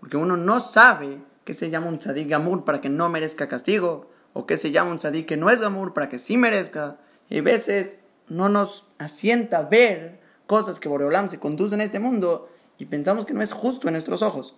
Porque 0.00 0.16
uno 0.16 0.36
no 0.36 0.60
sabe 0.60 1.18
que 1.44 1.54
se 1.54 1.70
llama 1.70 1.88
un 1.88 1.98
tzadik 1.98 2.28
gamur 2.28 2.64
para 2.64 2.80
que 2.80 2.88
no 2.88 3.08
merezca 3.08 3.48
castigo, 3.48 4.10
o 4.32 4.46
que 4.46 4.56
se 4.56 4.70
llama 4.70 4.90
un 4.90 4.98
tzadik 4.98 5.26
que 5.26 5.36
no 5.36 5.50
es 5.50 5.60
gamur 5.60 5.92
para 5.92 6.08
que 6.08 6.18
sí 6.18 6.36
merezca. 6.36 6.96
Y 7.28 7.38
a 7.38 7.42
veces 7.42 7.96
no 8.28 8.48
nos 8.48 8.86
asienta 8.98 9.62
ver 9.62 10.20
cosas 10.46 10.80
que 10.80 10.88
Boreolam 10.88 11.28
se 11.28 11.38
conduce 11.38 11.74
en 11.74 11.80
este 11.80 11.98
mundo 11.98 12.48
y 12.78 12.86
pensamos 12.86 13.26
que 13.26 13.34
no 13.34 13.42
es 13.42 13.52
justo 13.52 13.88
en 13.88 13.94
nuestros 13.94 14.22
ojos. 14.22 14.56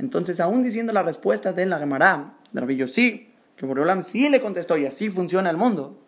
Entonces, 0.00 0.40
aún 0.40 0.62
diciendo 0.62 0.94
la 0.94 1.02
respuesta 1.02 1.52
de 1.52 1.66
la 1.66 1.78
Gemara, 1.78 2.32
de 2.52 2.60
Rabbi 2.60 2.88
sí 2.88 3.34
que 3.54 3.66
Boreolam 3.66 4.02
sí 4.02 4.30
le 4.30 4.40
contestó 4.40 4.78
y 4.78 4.86
así 4.86 5.10
funciona 5.10 5.50
el 5.50 5.58
mundo, 5.58 5.98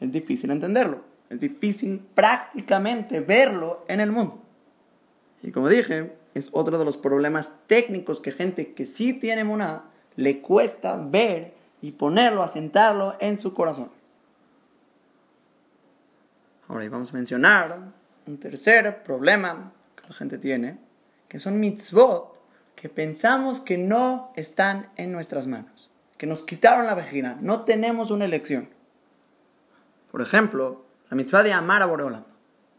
es 0.00 0.12
difícil 0.12 0.50
entenderlo. 0.50 1.02
Es 1.30 1.40
difícil 1.40 1.98
prácticamente 2.14 3.20
verlo 3.20 3.86
en 3.88 4.00
el 4.00 4.12
mundo. 4.12 4.42
Y 5.42 5.50
como 5.50 5.70
dije, 5.70 6.12
es 6.34 6.50
otro 6.52 6.78
de 6.78 6.84
los 6.84 6.98
problemas 6.98 7.54
técnicos 7.66 8.20
que 8.20 8.32
gente 8.32 8.74
que 8.74 8.84
sí 8.84 9.14
tiene 9.14 9.44
mona 9.44 9.84
le 10.16 10.42
cuesta 10.42 10.96
ver 10.96 11.54
y 11.80 11.92
ponerlo, 11.92 12.42
asentarlo 12.42 13.14
en 13.18 13.38
su 13.38 13.54
corazón. 13.54 13.90
Ahora 16.66 16.86
vamos 16.90 17.14
a 17.14 17.16
mencionar 17.16 17.78
un 18.26 18.38
tercer 18.38 19.02
problema 19.02 19.72
que 19.96 20.06
la 20.06 20.14
gente 20.14 20.36
tiene, 20.36 20.78
que 21.28 21.38
son 21.38 21.58
mitzvot 21.58 22.37
que 22.80 22.88
pensamos 22.88 23.60
que 23.60 23.76
no 23.76 24.32
están 24.36 24.88
en 24.96 25.12
nuestras 25.12 25.46
manos 25.46 25.88
que 26.18 26.26
nos 26.26 26.42
quitaron 26.42 26.84
la 26.84 26.94
vagina. 26.94 27.38
No 27.40 27.62
tenemos 27.62 28.10
una 28.10 28.26
elección. 28.26 28.68
Por 30.10 30.20
ejemplo, 30.20 30.84
la 31.08 31.16
mitzvah 31.16 31.44
de 31.44 31.52
amar 31.52 31.80
a 31.80 31.86
Boreolam. 31.86 32.24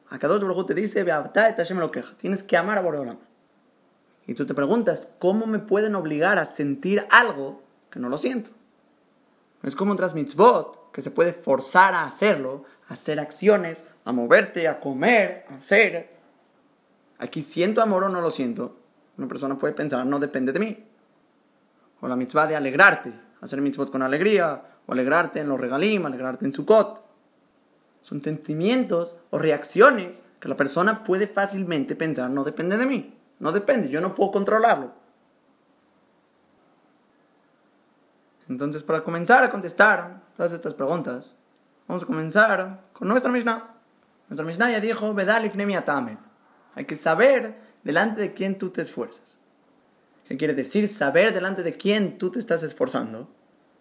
Akadosh 0.09 0.41
Baruj 0.41 0.65
te 0.65 0.73
dice, 0.73 1.05
lo 1.05 1.91
queja. 1.91 2.13
Tienes 2.17 2.43
que 2.43 2.57
amar 2.57 2.77
a 2.77 2.81
Boreolam. 2.81 3.17
Y 4.27 4.33
tú 4.33 4.45
te 4.45 4.53
preguntas, 4.53 5.13
¿cómo 5.17 5.47
me 5.47 5.59
pueden 5.59 5.95
obligar 5.95 6.37
a 6.37 6.45
sentir 6.45 7.07
algo 7.09 7.63
que 7.89 7.99
no 7.99 8.09
lo 8.09 8.17
siento? 8.17 8.51
Es 9.63 9.75
como 9.75 9.93
otras 9.93 10.13
mitzvot, 10.13 10.91
que 10.91 11.01
se 11.01 11.11
puede 11.11 11.33
forzar 11.33 11.93
a 11.93 12.05
hacerlo, 12.05 12.65
a 12.87 12.93
hacer 12.93 13.19
acciones, 13.19 13.85
a 14.05 14.11
moverte, 14.11 14.67
a 14.67 14.79
comer, 14.79 15.45
a 15.49 15.55
hacer. 15.55 16.13
Aquí 17.17 17.41
siento 17.41 17.81
amor 17.81 18.03
o 18.03 18.09
no 18.09 18.21
lo 18.21 18.31
siento. 18.31 18.78
Una 19.19 19.27
persona 19.27 19.59
puede 19.59 19.73
pensar, 19.73 20.05
no 20.05 20.17
depende 20.17 20.53
de 20.53 20.59
mí. 20.59 20.85
O 21.99 22.07
la 22.07 22.15
mitzvah 22.15 22.47
de 22.47 22.55
alegrarte, 22.55 23.13
hacer 23.41 23.59
mitzvot 23.59 23.91
con 23.91 24.01
alegría, 24.01 24.63
o 24.85 24.93
alegrarte 24.93 25.41
en 25.41 25.49
los 25.49 25.59
regalim, 25.59 26.05
alegrarte 26.05 26.45
en 26.45 26.53
Sukkot. 26.53 27.03
Son 28.01 28.23
sentimientos 28.23 29.17
o 29.29 29.37
reacciones 29.37 30.23
que 30.39 30.47
la 30.47 30.55
persona 30.55 31.03
puede 31.03 31.27
fácilmente 31.27 31.97
pensar, 31.97 32.29
no 32.29 32.45
depende 32.45 32.77
de 32.77 32.85
mí, 32.85 33.13
no 33.39 33.51
depende, 33.51 33.89
yo 33.89 33.99
no 33.99 34.15
puedo 34.15 34.31
controlarlo. 34.31 34.93
Entonces, 38.47 38.83
para 38.83 39.03
comenzar 39.03 39.43
a 39.43 39.51
contestar 39.51 40.21
todas 40.33 40.53
estas 40.53 40.73
preguntas, 40.73 41.35
vamos 41.89 42.03
a 42.03 42.05
comenzar 42.05 42.85
con 42.93 43.09
nuestra 43.09 43.33
Mishnah. 43.33 43.75
Nuestra 44.29 44.45
Mishnah 44.45 44.71
ya 44.71 44.79
dijo, 44.79 45.13
Hay 46.75 46.85
que 46.85 46.95
saber 46.95 47.68
delante 47.83 48.21
de 48.21 48.33
quién 48.33 48.57
tú 48.57 48.69
te 48.69 48.81
esfuerzas. 48.81 49.37
¿Qué 50.27 50.37
quiere 50.37 50.53
decir 50.53 50.87
saber 50.87 51.33
delante 51.33 51.63
de 51.63 51.73
quién 51.73 52.17
tú 52.17 52.31
te 52.31 52.39
estás 52.39 52.63
esforzando? 52.63 53.29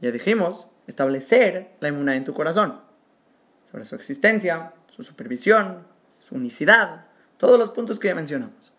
Ya 0.01 0.11
dijimos, 0.11 0.69
establecer 0.87 1.77
la 1.81 1.89
inmunidad 1.89 2.17
en 2.17 2.25
tu 2.25 2.35
corazón 2.35 2.81
sobre 3.71 3.85
su 3.85 3.95
existencia, 3.95 4.73
su 4.89 5.03
supervisión, 5.03 5.87
su 6.21 6.37
unicidad, 6.37 7.05
todos 7.37 7.59
los 7.59 7.71
puntos 7.71 7.99
que 7.99 8.09
ya 8.09 8.15
mencionamos. 8.15 8.73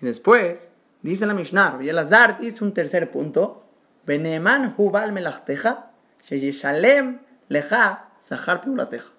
Y 0.00 0.06
después, 0.06 0.70
dice 1.02 1.26
la 1.26 1.34
Mishnah, 1.34 1.78
y 1.82 1.88
el 1.90 1.98
Azar 1.98 2.38
dice 2.40 2.64
un 2.64 2.72
tercer 2.72 3.10
punto, 3.10 3.66
Beneman 4.06 4.74
hubal 4.78 5.12
melachteja, 5.12 5.90
sheyeshalem 6.24 7.20
leja 7.48 8.08
sahar 8.18 8.62
piulateja. 8.62 9.12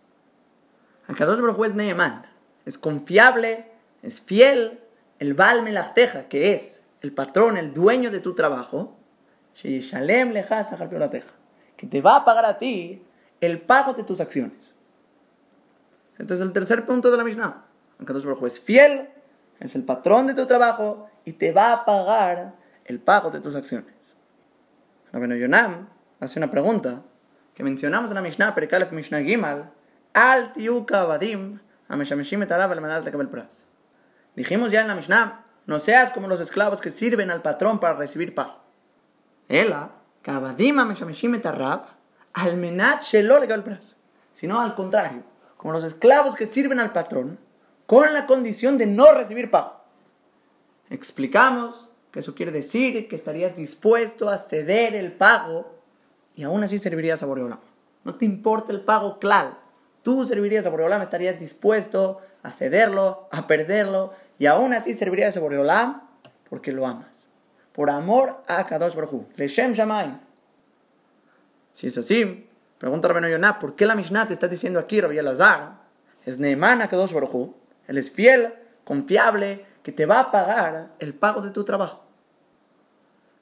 Akadosh 1.07 1.39
Baruj 1.39 1.65
es 1.65 1.73
Neeman, 1.75 2.25
es 2.65 2.77
confiable, 2.77 3.71
es 4.07 4.21
fiel, 4.21 4.79
el 5.19 5.33
Bal 5.33 5.63
Melachteja, 5.63 6.29
que 6.29 6.53
es 6.53 6.81
el 7.01 7.11
patrón, 7.13 7.57
el 7.57 7.73
dueño 7.73 8.09
de 8.09 8.21
tu 8.21 8.35
trabajo, 8.35 8.97
que 9.61 9.81
te 11.89 12.01
va 12.01 12.15
a 12.15 12.23
pagar 12.23 12.45
a 12.45 12.57
ti 12.57 13.03
el 13.41 13.59
pago 13.59 13.93
de 13.93 14.03
tus 14.03 14.21
acciones. 14.21 14.73
Este 16.17 16.33
es 16.33 16.39
el 16.39 16.53
tercer 16.53 16.85
punto 16.85 17.11
de 17.11 17.17
la 17.17 17.25
Mishnah. 17.25 17.65
Akadosh 18.01 18.23
Baruj 18.23 18.45
es 18.45 18.61
fiel, 18.61 19.09
es 19.59 19.75
el 19.75 19.83
patrón 19.83 20.27
de 20.27 20.35
tu 20.35 20.45
trabajo 20.45 21.09
y 21.25 21.33
te 21.33 21.51
va 21.51 21.73
a 21.73 21.83
pagar 21.83 22.53
el 22.85 23.01
pago 23.01 23.29
de 23.29 23.41
tus 23.41 23.57
acciones. 23.57 23.93
Rabenu 25.11 25.35
Yonam 25.35 25.89
hace 26.21 26.39
una 26.39 26.49
pregunta 26.49 27.01
que 27.53 27.63
mencionamos 27.63 28.09
en 28.11 28.15
la 28.15 28.21
Mishnah, 28.21 28.55
Perikalef 28.55 28.93
Mishnah 28.93 29.21
Gimal, 29.21 29.69
Al 30.13 30.53
Tiuka 30.53 31.01
Abadim, 31.01 31.59
Ameshameshim 31.89 32.43
etarab 32.43 32.71
al 32.71 33.03
Lekabel 33.03 33.27
Pras. 33.27 33.66
Dijimos 34.37 34.71
ya 34.71 34.79
en 34.79 34.87
la 34.87 34.95
Mishnah, 34.95 35.43
no 35.65 35.79
seas 35.79 36.13
como 36.13 36.29
los 36.29 36.39
esclavos 36.39 36.79
que 36.79 36.91
sirven 36.91 37.29
al 37.29 37.41
patrón 37.41 37.81
para 37.81 37.95
recibir 37.95 38.33
pago. 38.33 38.61
Ela, 39.49 39.91
Kabadim 40.21 40.79
Ameshameshim 40.79 41.35
etarab, 41.35 41.87
Almenat 42.31 43.03
Shelo. 43.03 43.41
Sino 44.31 44.61
al 44.61 44.75
contrario, 44.75 45.23
como 45.57 45.73
los 45.73 45.83
esclavos 45.83 46.37
que 46.37 46.45
sirven 46.45 46.79
al 46.79 46.93
patrón, 46.93 47.37
con 47.85 48.13
la 48.13 48.25
condición 48.25 48.77
de 48.77 48.85
no 48.85 49.11
recibir 49.11 49.51
pago. 49.51 49.81
Explicamos 50.89 51.87
eso 52.17 52.33
quiere 52.33 52.51
decir 52.51 53.07
que 53.07 53.15
estarías 53.15 53.55
dispuesto 53.55 54.29
a 54.29 54.37
ceder 54.37 54.95
el 54.95 55.11
pago 55.11 55.75
y 56.35 56.43
aún 56.43 56.63
así 56.63 56.79
servirías 56.79 57.21
a 57.21 57.27
Boreolam. 57.27 57.59
No 58.03 58.15
te 58.15 58.25
importa 58.25 58.71
el 58.71 58.81
pago, 58.81 59.19
claro. 59.19 59.55
Tú 60.01 60.25
servirías 60.25 60.65
a 60.65 60.69
Boreolam, 60.69 61.01
estarías 61.01 61.39
dispuesto 61.39 62.21
a 62.41 62.49
cederlo, 62.49 63.27
a 63.31 63.45
perderlo 63.45 64.13
y 64.39 64.45
aún 64.45 64.73
así 64.73 64.93
servirías 64.93 65.35
a 65.37 65.39
Boreolam 65.39 66.01
porque 66.49 66.71
lo 66.71 66.85
amas. 66.85 67.27
Por 67.73 67.89
amor 67.89 68.43
a 68.47 68.65
Kadosh 68.65 68.95
Baruj 68.95 69.25
Leshem 69.35 69.73
Shamayim. 69.73 70.19
Si 71.73 71.87
es 71.87 71.97
así, 71.97 72.47
pregunta 72.77 73.07
Rabbi 73.07 73.29
Yonah, 73.29 73.59
¿por 73.59 73.75
qué 73.75 73.85
la 73.85 73.95
Mishnah 73.95 74.27
te 74.27 74.33
está 74.33 74.47
diciendo 74.47 74.79
aquí, 74.79 74.99
Rabbi 74.99 75.17
Elazar? 75.17 75.77
Es 76.25 76.39
Neeman 76.39 76.81
a 76.81 76.87
Kadosh 76.87 77.13
Baruj 77.13 77.53
Él 77.87 77.97
es 77.97 78.11
fiel, 78.11 78.53
confiable, 78.83 79.65
que 79.83 79.91
te 79.91 80.05
va 80.05 80.19
a 80.19 80.31
pagar 80.31 80.91
el 80.99 81.13
pago 81.13 81.41
de 81.41 81.51
tu 81.51 81.63
trabajo. 81.63 82.03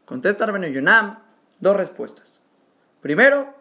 Contesta 0.06 0.46
Rabenu 0.46 0.68
Yonam 0.68 1.20
dos 1.60 1.76
respuestas. 1.76 2.42
Primero, 3.02 3.54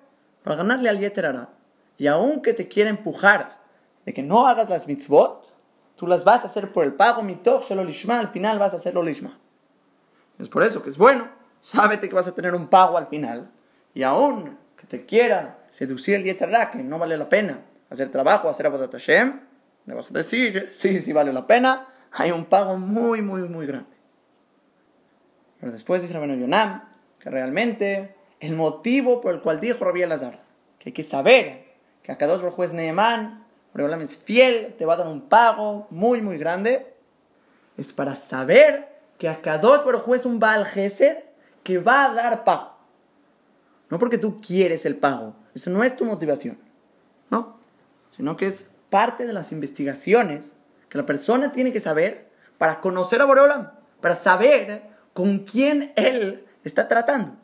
para 0.42 0.56
ganarle 0.56 0.88
al 0.88 0.98
Yeterara. 0.98 1.48
Y 1.96 2.06
aunque 2.06 2.52
te 2.52 2.68
quiera 2.68 2.90
empujar 2.90 3.58
de 4.04 4.12
que 4.12 4.22
no 4.22 4.46
hagas 4.46 4.68
las 4.68 4.86
mitzvot, 4.86 5.53
tú 5.96 6.06
las 6.06 6.24
vas 6.24 6.44
a 6.44 6.48
hacer 6.48 6.72
por 6.72 6.84
el 6.84 6.94
pago 6.94 7.22
mitoch 7.22 7.70
lishma, 7.70 8.18
al 8.18 8.28
final 8.28 8.58
vas 8.58 8.72
a 8.72 8.76
hacerlo 8.76 9.02
lishma. 9.02 9.38
Es 10.38 10.48
por 10.48 10.62
eso 10.62 10.82
que 10.82 10.90
es 10.90 10.98
bueno, 10.98 11.28
sábete 11.60 12.08
que 12.08 12.14
vas 12.14 12.28
a 12.28 12.34
tener 12.34 12.54
un 12.54 12.68
pago 12.68 12.96
al 12.96 13.06
final. 13.06 13.50
Y 13.94 14.02
aún 14.02 14.58
que 14.76 14.86
te 14.86 15.06
quiera 15.06 15.58
seducir 15.70 16.16
el 16.16 16.24
Yeterara, 16.24 16.70
que 16.70 16.82
no 16.82 16.98
vale 16.98 17.16
la 17.16 17.28
pena 17.28 17.60
hacer 17.90 18.10
trabajo, 18.10 18.48
hacer 18.48 18.66
Abodat 18.66 18.92
Hashem, 18.92 19.40
le 19.86 19.94
vas 19.94 20.10
a 20.10 20.14
decir, 20.14 20.70
sí, 20.72 21.00
sí 21.00 21.12
vale 21.12 21.32
la 21.32 21.46
pena, 21.46 21.86
hay 22.10 22.30
un 22.30 22.46
pago 22.46 22.76
muy, 22.76 23.22
muy, 23.22 23.42
muy 23.42 23.66
grande. 23.66 23.94
Pero 25.60 25.72
después 25.72 26.02
dice 26.02 26.14
Rabenu 26.14 26.36
Yonam 26.36 26.82
que 27.18 27.30
realmente 27.30 28.14
el 28.40 28.54
motivo 28.54 29.20
por 29.20 29.34
el 29.34 29.40
cual 29.40 29.60
dijo 29.60 29.84
Rabbi 29.84 30.02
Elazar 30.02 30.44
que 30.78 30.90
hay 30.90 30.92
que 30.92 31.02
saber 31.02 31.64
que 32.02 32.12
a 32.12 32.18
cada 32.18 32.36
dos 32.36 32.58
es 32.58 32.72
Neemán, 32.72 33.43
Rabbi 33.74 34.04
es 34.04 34.16
fiel, 34.16 34.74
te 34.78 34.84
va 34.84 34.94
a 34.94 34.98
dar 34.98 35.08
un 35.08 35.22
pago 35.22 35.86
muy, 35.90 36.20
muy 36.22 36.38
grande, 36.38 36.94
es 37.76 37.92
para 37.92 38.14
saber 38.14 38.88
que 39.18 39.28
a 39.28 39.40
cada 39.40 39.58
dos 39.58 39.82
es 40.14 40.26
un 40.26 40.38
Baal 40.38 40.64
Gesed 40.64 41.18
que 41.62 41.78
va 41.78 42.04
a 42.04 42.14
dar 42.14 42.44
pago. 42.44 42.76
No 43.90 43.98
porque 43.98 44.18
tú 44.18 44.40
quieres 44.40 44.86
el 44.86 44.96
pago, 44.96 45.34
eso 45.54 45.70
no 45.70 45.82
es 45.84 45.96
tu 45.96 46.04
motivación, 46.04 46.58
no, 47.30 47.58
sino 48.10 48.36
que 48.36 48.46
es 48.46 48.66
parte 48.90 49.26
de 49.26 49.32
las 49.32 49.52
investigaciones 49.52 50.52
que 50.88 50.98
la 50.98 51.06
persona 51.06 51.52
tiene 51.52 51.72
que 51.72 51.80
saber 51.80 52.28
para 52.58 52.80
conocer 52.80 53.20
a 53.20 53.24
Boreolam, 53.24 53.72
para 54.00 54.14
saber 54.14 54.82
con 55.12 55.40
quién 55.40 55.92
Él 55.96 56.44
está 56.62 56.88
tratando. 56.88 57.36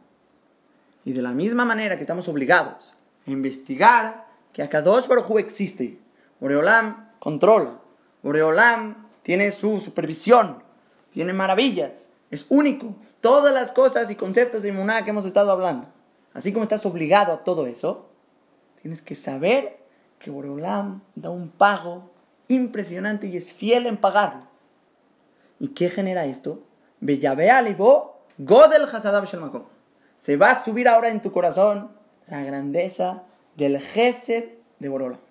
Y 1.05 1.13
de 1.13 1.23
la 1.23 1.33
misma 1.33 1.65
manera 1.65 1.97
que 1.97 2.03
estamos 2.03 2.29
obligados 2.29 2.95
a 3.27 3.31
investigar 3.31 4.27
que 4.53 4.63
Akadosh 4.63 5.07
Baruj 5.07 5.39
existe, 5.39 6.00
Boreolam 6.41 7.11
controla, 7.19 7.79
Boreolam 8.23 9.09
tiene 9.23 9.53
su 9.53 9.81
supervisión, 9.81 10.63
tiene 11.11 11.33
maravillas, 11.33 12.09
es 12.31 12.47
único. 12.49 12.95
Todas 13.21 13.53
las 13.53 13.73
cosas 13.73 14.11
y 14.11 14.17
conceptos 14.17 14.63
de 14.63 14.71
Imuná 14.71 15.05
que 15.05 15.11
hemos 15.11 15.27
estado 15.27 15.51
hablando, 15.53 15.89
así 16.33 16.53
como 16.53 16.63
estás 16.63 16.87
obligado 16.87 17.33
a 17.33 17.45
todo 17.45 17.67
eso, 17.67 18.09
tienes 18.81 19.03
que 19.03 19.15
saber 19.15 19.79
que 20.19 20.31
Boreolam 20.31 21.03
da 21.15 21.29
un 21.31 21.51
pago 21.51 22.11
impresionante 22.49 23.27
y 23.27 23.37
es 23.37 23.53
fiel 23.53 23.87
en 23.87 23.99
pagarlo. 23.99 24.45
¿Y 25.59 25.69
qué 25.69 25.91
genera 25.91 26.25
esto? 26.25 26.63
Godel 28.39 28.87
Se 30.17 30.37
va 30.37 30.51
a 30.51 30.65
subir 30.65 30.89
ahora 30.89 31.11
en 31.11 31.21
tu 31.21 31.33
corazón 31.33 31.91
la 32.27 32.43
grandeza 32.43 33.25
del 33.57 33.79
Gesed 33.79 34.45
de 34.79 34.89
Borolam. 34.89 35.30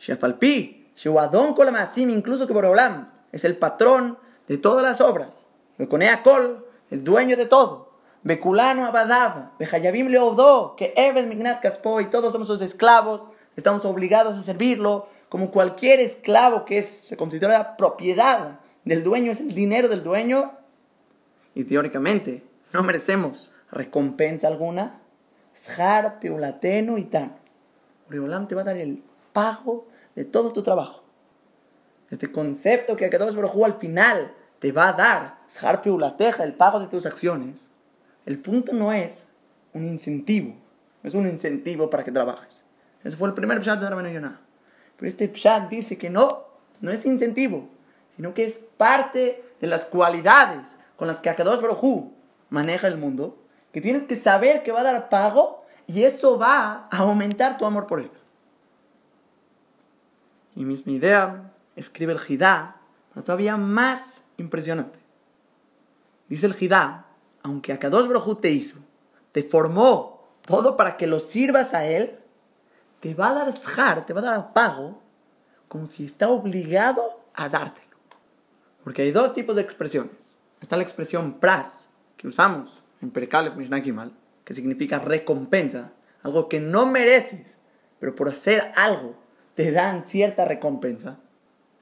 Shefalpi, 0.00 0.90
Sheuadon 0.96 1.54
Kolamasim, 1.54 2.10
incluso 2.10 2.46
que 2.46 2.52
Borolam 2.52 3.10
es 3.32 3.44
el 3.44 3.56
patrón 3.56 4.18
de 4.48 4.58
todas 4.58 4.82
las 4.82 5.00
obras. 5.00 5.46
Beconea 5.78 6.22
Kol 6.22 6.66
es 6.90 7.04
dueño 7.04 7.36
de 7.36 7.46
todo. 7.46 7.86
Bekulano 8.22 8.86
Abadab, 8.86 9.56
Behayabim 9.58 10.08
Leodo, 10.08 10.74
que 10.76 10.92
Eved 10.96 11.26
Mignat 11.26 11.60
Kaspo 11.60 12.00
y 12.00 12.06
todos 12.06 12.32
somos 12.32 12.48
sus 12.48 12.60
esclavos, 12.60 13.22
estamos 13.56 13.84
obligados 13.84 14.36
a 14.36 14.42
servirlo 14.42 15.06
como 15.28 15.50
cualquier 15.50 16.00
esclavo 16.00 16.64
que 16.64 16.78
es, 16.78 16.86
se 16.86 17.16
considera 17.16 17.76
propiedad 17.76 18.58
del 18.84 19.04
dueño, 19.04 19.32
es 19.32 19.40
el 19.40 19.54
dinero 19.54 19.88
del 19.88 20.02
dueño, 20.02 20.52
y 21.54 21.64
teóricamente 21.64 22.42
no 22.72 22.82
merecemos 22.82 23.50
recompensa 23.70 24.48
alguna, 24.48 25.00
Shar, 25.54 26.18
Peulateno 26.20 26.98
y 26.98 27.04
tan. 27.04 27.36
Te 28.08 28.54
va 28.54 28.60
a 28.60 28.64
dar 28.64 28.76
el 28.76 29.02
pago 29.36 29.86
de 30.14 30.24
todo 30.24 30.50
tu 30.54 30.62
trabajo. 30.62 31.04
Este 32.08 32.32
concepto 32.32 32.96
que 32.96 33.04
Akadosh 33.04 33.34
Baruj 33.34 33.66
al 33.66 33.74
final 33.74 34.32
te 34.60 34.72
va 34.72 34.88
a 34.88 34.92
dar, 34.94 35.40
Shar 35.50 35.82
Peulateja, 35.82 36.42
el 36.42 36.54
pago 36.54 36.80
de 36.80 36.86
tus 36.86 37.04
acciones, 37.04 37.68
el 38.24 38.38
punto 38.38 38.72
no 38.72 38.94
es 38.94 39.28
un 39.74 39.84
incentivo, 39.84 40.54
es 41.02 41.12
un 41.12 41.28
incentivo 41.28 41.90
para 41.90 42.02
que 42.02 42.12
trabajes. 42.12 42.64
Ese 43.04 43.18
fue 43.18 43.28
el 43.28 43.34
primer 43.34 43.60
chat 43.60 43.78
de 43.78 43.90
Rabenu 43.90 44.08
Yonah. 44.08 44.40
Pero 44.96 45.06
este 45.06 45.28
Pshat 45.28 45.68
dice 45.68 45.98
que 45.98 46.08
no, 46.08 46.44
no 46.80 46.90
es 46.90 47.04
incentivo, 47.04 47.68
sino 48.16 48.32
que 48.32 48.46
es 48.46 48.60
parte 48.78 49.44
de 49.60 49.66
las 49.66 49.84
cualidades 49.84 50.78
con 50.96 51.08
las 51.08 51.18
que 51.18 51.28
Akadosh 51.28 51.60
Baruj 51.60 52.10
maneja 52.48 52.88
el 52.88 52.96
mundo, 52.96 53.36
que 53.70 53.82
tienes 53.82 54.04
que 54.04 54.16
saber 54.16 54.62
que 54.62 54.72
va 54.72 54.80
a 54.80 54.84
dar 54.84 55.10
pago 55.10 55.66
y 55.86 56.04
eso 56.04 56.38
va 56.38 56.84
a 56.90 56.96
aumentar 56.96 57.58
tu 57.58 57.66
amor 57.66 57.86
por 57.86 58.00
él. 58.00 58.10
Y 60.56 60.64
misma 60.64 60.92
idea 60.92 61.52
escribe 61.76 62.14
el 62.14 62.18
Jidá, 62.18 62.80
pero 63.12 63.22
todavía 63.22 63.56
más 63.56 64.24
impresionante. 64.38 64.98
Dice 66.28 66.46
el 66.46 66.54
Jidá, 66.54 67.06
aunque 67.42 67.72
Akadosh 67.72 68.08
Baruj 68.08 68.40
te 68.40 68.50
hizo, 68.50 68.78
te 69.32 69.42
formó 69.42 70.26
todo 70.44 70.76
para 70.76 70.96
que 70.96 71.06
lo 71.06 71.20
sirvas 71.20 71.74
a 71.74 71.84
él, 71.84 72.18
te 73.00 73.14
va 73.14 73.30
a 73.30 73.34
dar 73.34 73.52
shar, 73.52 74.06
te 74.06 74.14
va 74.14 74.20
a 74.20 74.24
dar 74.24 74.52
pago, 74.54 75.02
como 75.68 75.86
si 75.86 76.04
está 76.04 76.28
obligado 76.28 77.22
a 77.34 77.48
dártelo. 77.48 77.96
Porque 78.82 79.02
hay 79.02 79.12
dos 79.12 79.34
tipos 79.34 79.56
de 79.56 79.62
expresiones. 79.62 80.36
Está 80.60 80.76
la 80.76 80.82
expresión 80.82 81.34
pras, 81.38 81.90
que 82.16 82.28
usamos 82.28 82.82
en 83.02 83.10
Perikale 83.10 83.50
Mishnah 83.50 83.82
Kimal, 83.82 84.12
que 84.44 84.54
significa 84.54 84.98
recompensa, 84.98 85.92
algo 86.22 86.48
que 86.48 86.60
no 86.60 86.86
mereces, 86.86 87.58
pero 88.00 88.14
por 88.14 88.28
hacer 88.28 88.72
algo 88.74 89.25
te 89.56 89.72
dan 89.72 90.06
cierta 90.06 90.44
recompensa, 90.44 91.18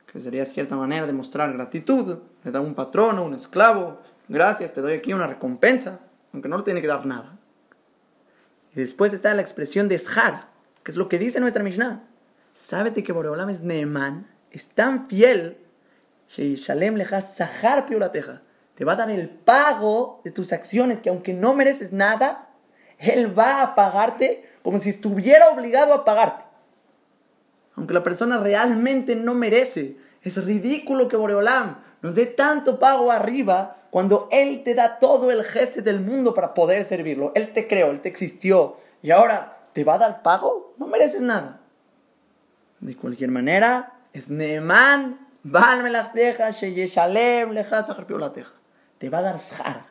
que 0.07 0.21
sería 0.21 0.45
cierta 0.47 0.77
manera 0.77 1.07
de 1.07 1.13
mostrar 1.13 1.53
gratitud, 1.53 2.21
le 2.45 2.51
da 2.51 2.61
un 2.61 2.75
patrono, 2.75 3.25
un 3.25 3.35
esclavo, 3.35 4.01
gracias, 4.29 4.73
te 4.73 4.81
doy 4.81 4.95
aquí 4.95 5.13
una 5.13 5.27
recompensa, 5.27 5.99
aunque 6.33 6.49
no 6.49 6.57
le 6.57 6.63
tiene 6.63 6.81
que 6.81 6.87
dar 6.87 7.05
nada. 7.05 7.37
Y 8.73 8.81
después 8.81 9.13
está 9.13 9.35
la 9.35 9.43
expresión 9.43 9.89
de 9.89 9.99
shar, 9.99 10.49
que 10.85 10.93
es 10.93 10.97
lo 10.97 11.09
que 11.09 11.19
dice 11.19 11.41
nuestra 11.41 11.65
Mishnah. 11.65 12.05
Sábete 12.55 13.03
que 13.03 13.13
Boreolam 13.13 13.51
es 13.51 13.61
Neeman, 13.61 14.29
es 14.53 14.69
tan 14.69 15.09
fiel, 15.09 15.59
Shalem 16.29 16.95
leja 16.95 17.21
sahar 17.21 17.87
piurateja. 17.87 18.43
Te 18.77 18.85
va 18.85 18.93
a 18.93 18.97
dar 18.97 19.11
el 19.11 19.29
pago 19.29 20.21
de 20.25 20.31
tus 20.31 20.53
acciones, 20.53 21.01
que 21.01 21.09
aunque 21.09 21.33
no 21.33 21.55
mereces 21.55 21.93
nada, 21.93 22.51
Él 22.99 23.37
va 23.37 23.63
a 23.63 23.75
pagarte 23.75 24.49
como 24.63 24.79
si 24.79 24.91
estuviera 24.91 25.51
obligado 25.51 25.93
a 25.93 26.05
pagarte. 26.05 26.44
Aunque 27.77 27.95
la 27.95 28.03
persona 28.03 28.39
realmente 28.39 29.17
no 29.17 29.35
merece. 29.35 29.97
Es 30.23 30.43
ridículo 30.45 31.09
que 31.09 31.17
Boreolam 31.17 31.79
nos 32.03 32.15
dé 32.15 32.27
tanto 32.27 32.79
pago 32.79 33.11
arriba 33.11 33.77
cuando 33.91 34.29
Él 34.33 34.63
te 34.65 34.75
da 34.75 34.99
todo 34.99 35.31
el 35.31 35.45
jefe 35.45 35.83
del 35.83 36.01
mundo 36.01 36.35
para 36.35 36.55
poder 36.55 36.85
servirlo. 36.85 37.33
Él 37.35 37.53
te 37.53 37.67
creó, 37.67 37.91
Él 37.91 38.01
te 38.01 38.09
existió. 38.09 38.79
Y 39.03 39.11
ahora, 39.11 39.69
¿te 39.73 39.85
va 39.85 39.95
a 39.95 39.99
dar 39.99 40.23
pago? 40.23 40.75
No 40.79 40.87
mereces 40.87 41.21
nada. 41.21 41.61
De 42.81 42.97
cualquier 42.97 43.31
manera, 43.31 43.95
es 44.13 44.29
Neemán, 44.29 45.25
te 48.99 49.11
va 49.11 49.19
a 49.19 49.23
dar 49.23 49.39
shara. 49.39 49.87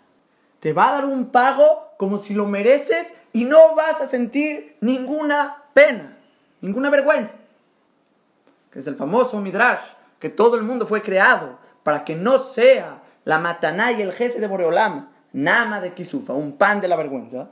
Te 0.59 0.73
va 0.73 0.89
a 0.89 0.93
dar 0.93 1.05
un 1.05 1.25
pago 1.27 1.93
como 1.97 2.17
si 2.17 2.33
lo 2.33 2.45
mereces 2.45 3.13
y 3.33 3.43
no 3.45 3.75
vas 3.75 4.01
a 4.01 4.07
sentir 4.07 4.77
ninguna 4.81 5.63
pena, 5.73 6.15
ninguna 6.61 6.89
vergüenza. 6.89 7.33
Que 8.73 8.79
es 8.79 8.87
el 8.87 8.95
famoso 8.95 9.39
Midrash, 9.39 9.85
que 10.17 10.29
todo 10.29 10.57
el 10.57 10.63
mundo 10.63 10.87
fue 10.87 11.03
creado 11.03 11.59
para 11.83 12.03
que 12.03 12.15
no 12.15 12.39
sea 12.39 13.03
la 13.23 13.37
mataná 13.37 13.91
y 13.91 14.01
el 14.01 14.11
jefe 14.11 14.39
de 14.39 14.47
Boreolam, 14.47 15.09
nama 15.31 15.79
de 15.79 15.93
Kisufa, 15.93 16.33
un 16.33 16.57
pan 16.57 16.81
de 16.81 16.87
la 16.87 16.95
vergüenza, 16.95 17.51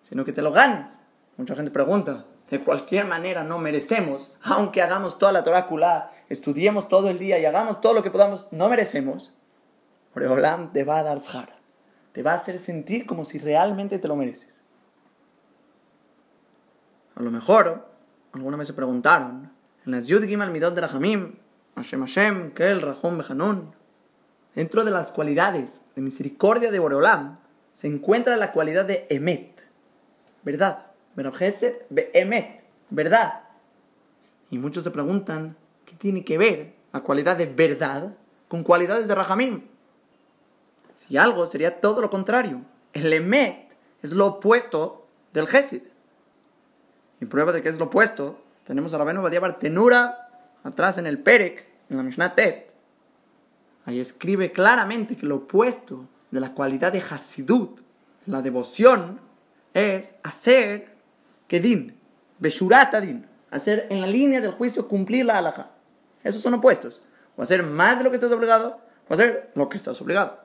sino 0.00 0.24
que 0.24 0.32
te 0.32 0.40
lo 0.40 0.50
ganes. 0.50 0.98
Mucha 1.36 1.54
gente 1.54 1.70
pregunta, 1.70 2.24
de 2.48 2.60
cualquier 2.64 3.04
manera 3.04 3.44
no 3.44 3.58
merecemos, 3.58 4.32
aunque 4.42 4.80
hagamos 4.80 5.18
toda 5.18 5.32
la 5.32 5.44
Torah 5.44 6.12
estudiemos 6.30 6.88
todo 6.88 7.10
el 7.10 7.18
día 7.18 7.38
y 7.38 7.44
hagamos 7.44 7.82
todo 7.82 7.92
lo 7.92 8.02
que 8.02 8.10
podamos, 8.10 8.48
no 8.50 8.70
merecemos. 8.70 9.34
Boreolam 10.14 10.72
te 10.72 10.82
va 10.82 11.00
a 11.00 11.02
dar 11.02 11.20
zhar, 11.20 11.54
te 12.12 12.22
va 12.22 12.32
a 12.32 12.36
hacer 12.36 12.58
sentir 12.58 13.04
como 13.04 13.26
si 13.26 13.38
realmente 13.38 13.98
te 13.98 14.08
lo 14.08 14.16
mereces. 14.16 14.64
A 17.16 17.22
lo 17.22 17.30
mejor, 17.30 17.86
alguna 18.32 18.56
vez 18.56 18.68
se 18.68 18.74
preguntaron, 18.74 19.57
dentro 24.54 24.84
de 24.84 24.90
las 24.90 25.10
cualidades 25.10 25.82
de 25.96 26.02
misericordia 26.02 26.70
de 26.70 26.78
Boreolam, 26.78 27.38
se 27.72 27.86
encuentra 27.86 28.36
la 28.36 28.52
cualidad 28.52 28.84
de 28.84 29.06
Emet, 29.08 29.64
verdad. 30.42 30.86
Emet, 32.12 32.64
verdad. 32.90 33.44
Y 34.50 34.58
muchos 34.58 34.84
se 34.84 34.90
preguntan, 34.90 35.56
¿qué 35.86 35.94
tiene 35.94 36.22
que 36.22 36.36
ver 36.36 36.74
la 36.92 37.00
cualidad 37.00 37.38
de 37.38 37.46
verdad 37.46 38.14
con 38.48 38.64
cualidades 38.64 39.08
de 39.08 39.14
Rahamim? 39.14 39.62
Si 40.96 41.16
algo 41.16 41.46
sería 41.46 41.80
todo 41.80 42.02
lo 42.02 42.10
contrario. 42.10 42.60
El 42.92 43.10
Emet 43.10 43.74
es 44.02 44.12
lo 44.12 44.26
opuesto 44.26 45.06
del 45.32 45.46
Gesed. 45.46 45.82
Y 47.20 47.24
prueba 47.24 47.52
de 47.52 47.62
que 47.62 47.68
es 47.70 47.78
lo 47.78 47.86
opuesto, 47.86 48.38
tenemos 48.68 48.92
a 48.92 48.98
Rabenu 48.98 49.22
Badia 49.22 49.40
Tenura 49.58 50.28
atrás 50.62 50.98
en 50.98 51.06
el 51.06 51.18
Perek, 51.18 51.66
en 51.88 51.96
la 51.96 52.02
Mishnah 52.02 52.34
Tet. 52.34 52.70
Ahí 53.86 53.98
escribe 53.98 54.52
claramente 54.52 55.16
que 55.16 55.24
lo 55.24 55.36
opuesto 55.36 56.06
de 56.30 56.38
la 56.38 56.52
cualidad 56.52 56.92
de 56.92 57.00
Hasidut, 57.00 57.80
la 58.26 58.42
devoción, 58.42 59.20
es 59.72 60.18
hacer 60.22 60.90
que 61.46 61.60
din, 61.60 61.98
beshurat 62.38 62.94
din, 62.96 63.24
hacer 63.50 63.86
en 63.88 64.02
la 64.02 64.06
línea 64.06 64.42
del 64.42 64.50
juicio 64.50 64.86
cumplir 64.86 65.24
la 65.24 65.38
alhaja. 65.38 65.70
Esos 66.22 66.42
son 66.42 66.52
opuestos. 66.52 67.00
O 67.38 67.42
hacer 67.42 67.62
más 67.62 67.96
de 67.96 68.04
lo 68.04 68.10
que 68.10 68.16
estás 68.16 68.32
obligado, 68.32 68.82
o 69.08 69.14
hacer 69.14 69.50
lo 69.54 69.70
que 69.70 69.78
estás 69.78 69.98
obligado. 70.02 70.40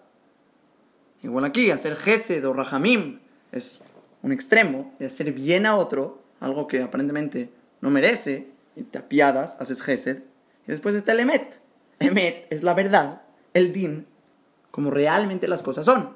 Igual 1.23 1.43
aquí, 1.43 1.71
hacer 1.71 1.97
gesed 1.97 2.47
o 2.47 2.53
rahamim 2.53 3.19
es 3.51 3.81
un 4.21 4.31
extremo 4.31 4.93
de 4.97 5.07
hacer 5.07 5.33
bien 5.33 5.65
a 5.65 5.75
otro, 5.75 6.23
algo 6.39 6.69
que 6.69 6.81
aparentemente 6.81 7.51
no 7.83 7.89
merece, 7.89 8.49
y 8.75 8.83
te 8.83 8.97
apiadas, 8.97 9.57
haces 9.59 9.81
gesed. 9.81 10.23
Y 10.65 10.71
después 10.71 10.95
está 10.95 11.11
el 11.11 11.19
emet. 11.19 11.59
Emet 11.99 12.47
es 12.49 12.63
la 12.63 12.73
verdad, 12.73 13.23
el 13.53 13.73
din, 13.73 14.07
como 14.71 14.89
realmente 14.89 15.49
las 15.49 15.61
cosas 15.61 15.85
son. 15.85 16.15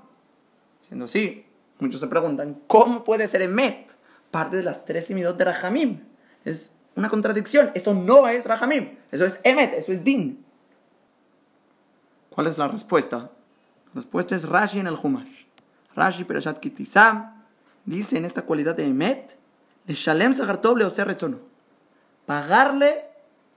Siendo 0.88 1.06
así, 1.06 1.46
muchos 1.80 2.00
se 2.00 2.08
preguntan, 2.08 2.62
¿cómo 2.68 3.04
puede 3.04 3.28
ser 3.28 3.42
emet? 3.42 3.92
parte 4.32 4.58
de 4.58 4.64
las 4.64 4.86
tres 4.86 5.08
semidot 5.08 5.38
de 5.38 5.46
Rahamim. 5.46 6.04
Es 6.46 6.72
una 6.96 7.10
contradicción. 7.10 7.72
Eso 7.74 7.94
no 7.94 8.28
es 8.28 8.46
Rahamim. 8.46 8.98
Eso 9.12 9.26
es 9.26 9.40
Emet, 9.44 9.74
eso 9.74 9.92
es 9.92 10.04
Din. 10.04 10.44
¿Cuál 12.30 12.48
es 12.48 12.58
la 12.58 12.68
respuesta? 12.68 13.18
La 13.18 14.02
respuesta 14.02 14.36
es 14.36 14.48
Rashi 14.48 14.80
en 14.80 14.88
el 14.88 14.96
Humash. 15.02 15.46
Rashi 15.96 16.24
Perashat 16.24 16.60
Kitizam 16.60 17.44
dice 17.86 18.18
en 18.18 18.26
esta 18.26 18.44
cualidad 18.44 18.76
de 18.76 18.86
Emet, 18.86 19.38
le 19.86 19.94
Shalem 19.94 20.34
Sahar 20.34 20.62
Tov 20.62 20.78
le 20.78 20.88
Rechono. 20.88 21.47
Pagarle 22.28 23.06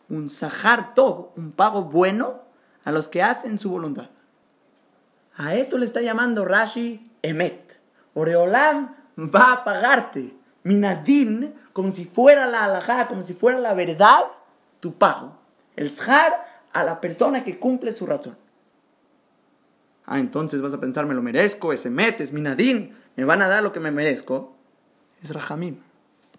un 0.09 0.31
Sahar 0.31 0.95
Tov, 0.95 1.33
un 1.37 1.51
pago 1.51 1.83
bueno, 1.83 2.43
a 2.85 2.93
los 2.93 3.09
que 3.09 3.21
hacen 3.21 3.59
su 3.59 3.69
voluntad. 3.69 4.11
A 5.37 5.57
eso 5.57 5.77
le 5.77 5.85
está 5.85 6.01
llamando 6.01 6.45
Rashi 6.45 7.03
Emet. 7.21 7.81
Oreolam 8.15 8.95
va 9.19 9.53
a 9.53 9.65
pagarte 9.65 10.37
minadin, 10.63 11.53
como 11.73 11.91
si 11.91 12.05
fuera 12.05 12.47
la 12.47 12.65
alajá, 12.65 13.09
como 13.09 13.25
si 13.25 13.35
fuera 13.35 13.59
la 13.59 13.75
verdad, 13.75 14.23
tu 14.79 14.95
pago. 14.95 15.37
El 15.75 15.91
zhar 15.91 16.47
a 16.73 16.85
la 16.85 17.01
persona 17.01 17.43
que 17.43 17.59
cumple 17.59 17.93
su 17.93 18.07
razón. 18.07 18.37
Ah, 20.07 20.21
entonces 20.21 20.63
vas 20.63 20.75
a 20.75 20.81
pensar, 20.81 21.07
me 21.07 21.15
lo 21.15 21.23
merezco, 21.23 21.73
ese 21.73 21.91
met, 21.91 22.21
es 22.21 22.33
minadín, 22.33 22.97
me 23.17 23.25
van 23.25 23.43
a 23.43 23.49
dar 23.49 23.65
lo 23.65 23.73
que 23.73 23.81
me 23.81 23.91
merezco. 23.91 24.55
Es 25.23 25.35
rajamim. 25.35 25.81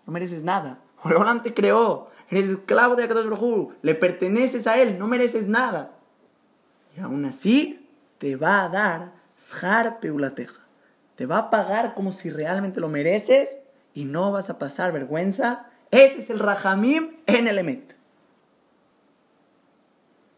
No 0.06 0.14
mereces 0.14 0.44
nada. 0.44 0.80
Oreolam 1.04 1.44
te 1.44 1.54
creó. 1.54 2.11
Eres 2.32 2.50
esclavo 2.50 2.96
de 2.96 3.04
Akadosh 3.04 3.28
Baruj 3.28 3.74
Le 3.82 3.94
perteneces 3.94 4.66
a 4.66 4.82
él. 4.82 4.98
No 4.98 5.08
mereces 5.08 5.48
nada. 5.48 5.92
Y 6.98 7.02
aún 7.02 7.26
así, 7.26 7.88
te 8.18 8.38
va 8.38 8.64
a 8.64 8.70
dar 8.70 9.12
zhar 9.38 10.00
peulateja. 10.00 10.62
Te 11.16 11.26
va 11.26 11.38
a 11.38 11.50
pagar 11.50 11.94
como 11.94 12.12
si 12.12 12.30
realmente 12.30 12.80
lo 12.80 12.88
mereces 12.88 13.58
y 13.94 14.06
no 14.06 14.32
vas 14.32 14.50
a 14.50 14.58
pasar 14.58 14.92
vergüenza. 14.92 15.68
Ese 15.92 16.20
es 16.20 16.30
el 16.30 16.40
Rahamim 16.40 17.14
en 17.26 17.48
el 17.48 17.60
Emet. 17.60 17.96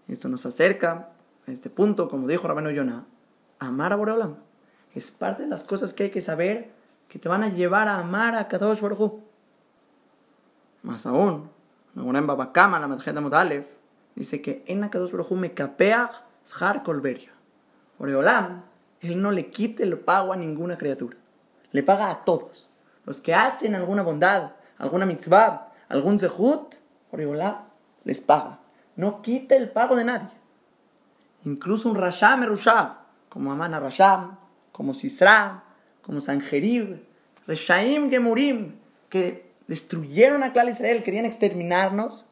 Esto 0.08 0.28
nos 0.30 0.46
acerca 0.46 1.10
a 1.48 1.52
este 1.52 1.70
punto, 1.70 2.10
como 2.10 2.28
dijo 2.28 2.48
Rabino 2.48 2.72
Yonah, 2.72 3.06
amar 3.60 3.94
a 3.94 3.96
Boreolam. 3.96 4.38
Es 4.94 5.12
parte 5.12 5.44
de 5.44 5.50
las 5.50 5.64
cosas 5.64 5.94
que 5.94 6.04
hay 6.04 6.10
que 6.10 6.22
saber 6.22 6.72
que 7.08 7.20
te 7.20 7.30
van 7.30 7.44
a 7.44 7.50
llevar 7.50 7.88
a 7.88 7.96
amar 7.96 8.36
a 8.36 8.48
Kadosh 8.48 8.82
Baruj 8.82 9.22
Más 10.82 11.06
aún, 11.06 11.50
en 11.96 12.28
Babakama, 12.28 12.80
la 12.80 12.88
Madjeta 12.88 13.22
Modalev, 13.22 13.66
dice 14.16 14.42
que 14.42 14.64
en 14.68 14.88
Kadosh 14.90 15.12
Baruj 15.12 15.32
me 15.32 15.54
capea 15.54 16.12
Zhar 16.46 16.84
Colberia. 16.84 17.32
Boreolam, 18.00 18.64
él 19.02 19.22
no 19.22 19.32
le 19.32 19.50
quite 19.50 19.84
el 19.84 19.98
pago 20.00 20.34
a 20.34 20.36
ninguna 20.36 20.78
criatura. 20.78 21.18
Le 21.72 21.84
paga 21.84 22.10
a 22.10 22.24
todos 22.24 22.70
los 23.06 23.20
que 23.22 23.34
hacen 23.34 23.76
alguna 23.76 24.02
bondad, 24.02 24.52
alguna 24.78 25.06
mitzvah, 25.06 25.72
algún 25.90 26.20
zehut, 26.20 26.76
les 28.04 28.22
paga. 28.22 28.60
No 28.96 29.22
quita 29.22 29.56
el 29.56 29.70
pago 29.70 29.96
de 29.96 30.06
nadie. 30.06 30.30
Incluso 31.46 31.90
un 31.90 31.96
Rasham 31.96 32.40
Merushab, 32.40 32.98
como 33.30 33.52
Amana 33.52 33.80
Rasham, 33.80 34.38
como 34.72 34.94
Sisra, 34.94 35.64
como 36.02 36.22
Sanjerib, 36.22 37.04
Reshaim 37.46 38.10
Gemurim, 38.10 38.76
que 39.10 39.53
destruyeron 39.68 40.44
a 40.44 40.54
Klal 40.54 40.70
Israel, 40.70 41.04
querían 41.04 41.26
exterminarnos. 41.26 42.26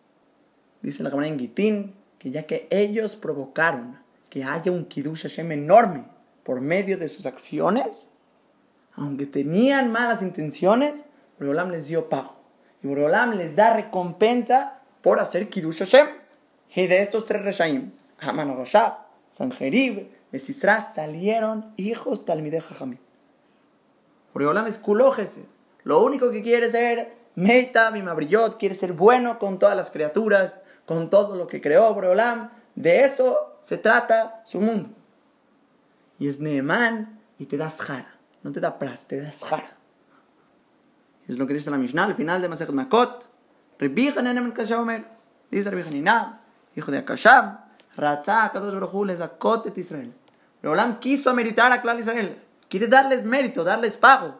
Dice 0.81 1.03
la 1.03 1.09
Gemara 1.09 1.27
en 1.27 1.39
Gitín, 1.39 1.95
que 2.17 2.31
ya 2.31 2.45
que 2.45 2.67
ellos 2.69 3.15
provocaron 3.15 3.99
que 4.29 4.43
haya 4.43 4.71
un 4.71 4.85
Kiddush 4.85 5.23
Hashem 5.23 5.51
enorme 5.51 6.05
por 6.43 6.61
medio 6.61 6.97
de 6.97 7.09
sus 7.09 7.25
acciones, 7.25 8.07
aunque 8.93 9.25
tenían 9.25 9.91
malas 9.91 10.21
intenciones, 10.21 11.05
Boreolam 11.39 11.71
les 11.71 11.87
dio 11.87 12.09
pago. 12.09 12.39
Y 12.83 12.87
Boreolam 12.87 13.33
les 13.33 13.55
da 13.55 13.73
recompensa 13.73 14.79
por 15.01 15.19
hacer 15.19 15.49
Kiddush 15.49 15.79
Hashem. 15.79 16.07
Y 16.73 16.87
de 16.87 17.01
estos 17.01 17.25
tres 17.25 17.43
Reshaim, 17.43 17.91
Haman 18.19 18.55
Rashab, 18.55 18.97
Sanjerib, 19.29 20.09
de 20.31 20.39
Sisra, 20.39 20.81
salieron 20.81 21.73
hijos 21.75 22.25
Talmideh 22.25 22.61
Jajamim. 22.61 22.99
Boreolam 24.33 24.67
es. 24.67 24.81
Lo 25.83 26.03
único 26.03 26.31
que 26.31 26.41
quiere 26.41 26.69
ser 26.69 27.20
Meita, 27.35 27.91
Bimabrillot, 27.91 28.57
quiere 28.57 28.75
ser 28.75 28.93
bueno 28.93 29.39
con 29.39 29.57
todas 29.57 29.75
las 29.75 29.89
criaturas, 29.89 30.59
con 30.85 31.09
todo 31.09 31.35
lo 31.35 31.47
que 31.47 31.61
creó 31.61 31.93
Boreolam. 31.93 32.51
De 32.75 33.01
eso 33.01 33.57
se 33.61 33.77
trata 33.77 34.41
su 34.45 34.59
mundo. 34.59 34.89
Y 36.19 36.27
es 36.27 36.39
Neemán 36.39 37.19
y 37.37 37.45
te 37.45 37.57
das 37.57 37.81
jara. 37.81 38.17
No 38.43 38.51
te 38.51 38.59
da 38.59 38.77
pras, 38.77 39.07
te 39.07 39.21
das 39.21 39.43
jara. 39.43 39.77
Es 41.27 41.37
lo 41.37 41.47
que 41.47 41.53
dice 41.53 41.71
la 41.71 41.77
Mishnah 41.77 42.03
al 42.03 42.15
final 42.15 42.41
de 42.41 42.49
Masechet 42.49 42.73
Makot. 42.73 43.29
Dice 43.79 45.69
Rabbi 45.69 46.03
hijo 46.75 46.91
de 46.91 46.97
Akashab, 46.99 47.59
Ratzah 47.97 48.51
Kadosh 48.51 48.73
Baruj 48.73 49.05
les 49.05 49.19
et 49.21 49.77
Israel. 49.77 50.13
Boreolam 50.61 50.99
quiso 50.99 51.29
ameritar 51.29 51.71
a 51.71 51.81
Klal 51.81 51.99
Israel. 51.99 52.41
Quiere 52.69 52.87
darles 52.87 53.25
mérito, 53.25 53.63
darles 53.63 53.97
pago. 53.97 54.39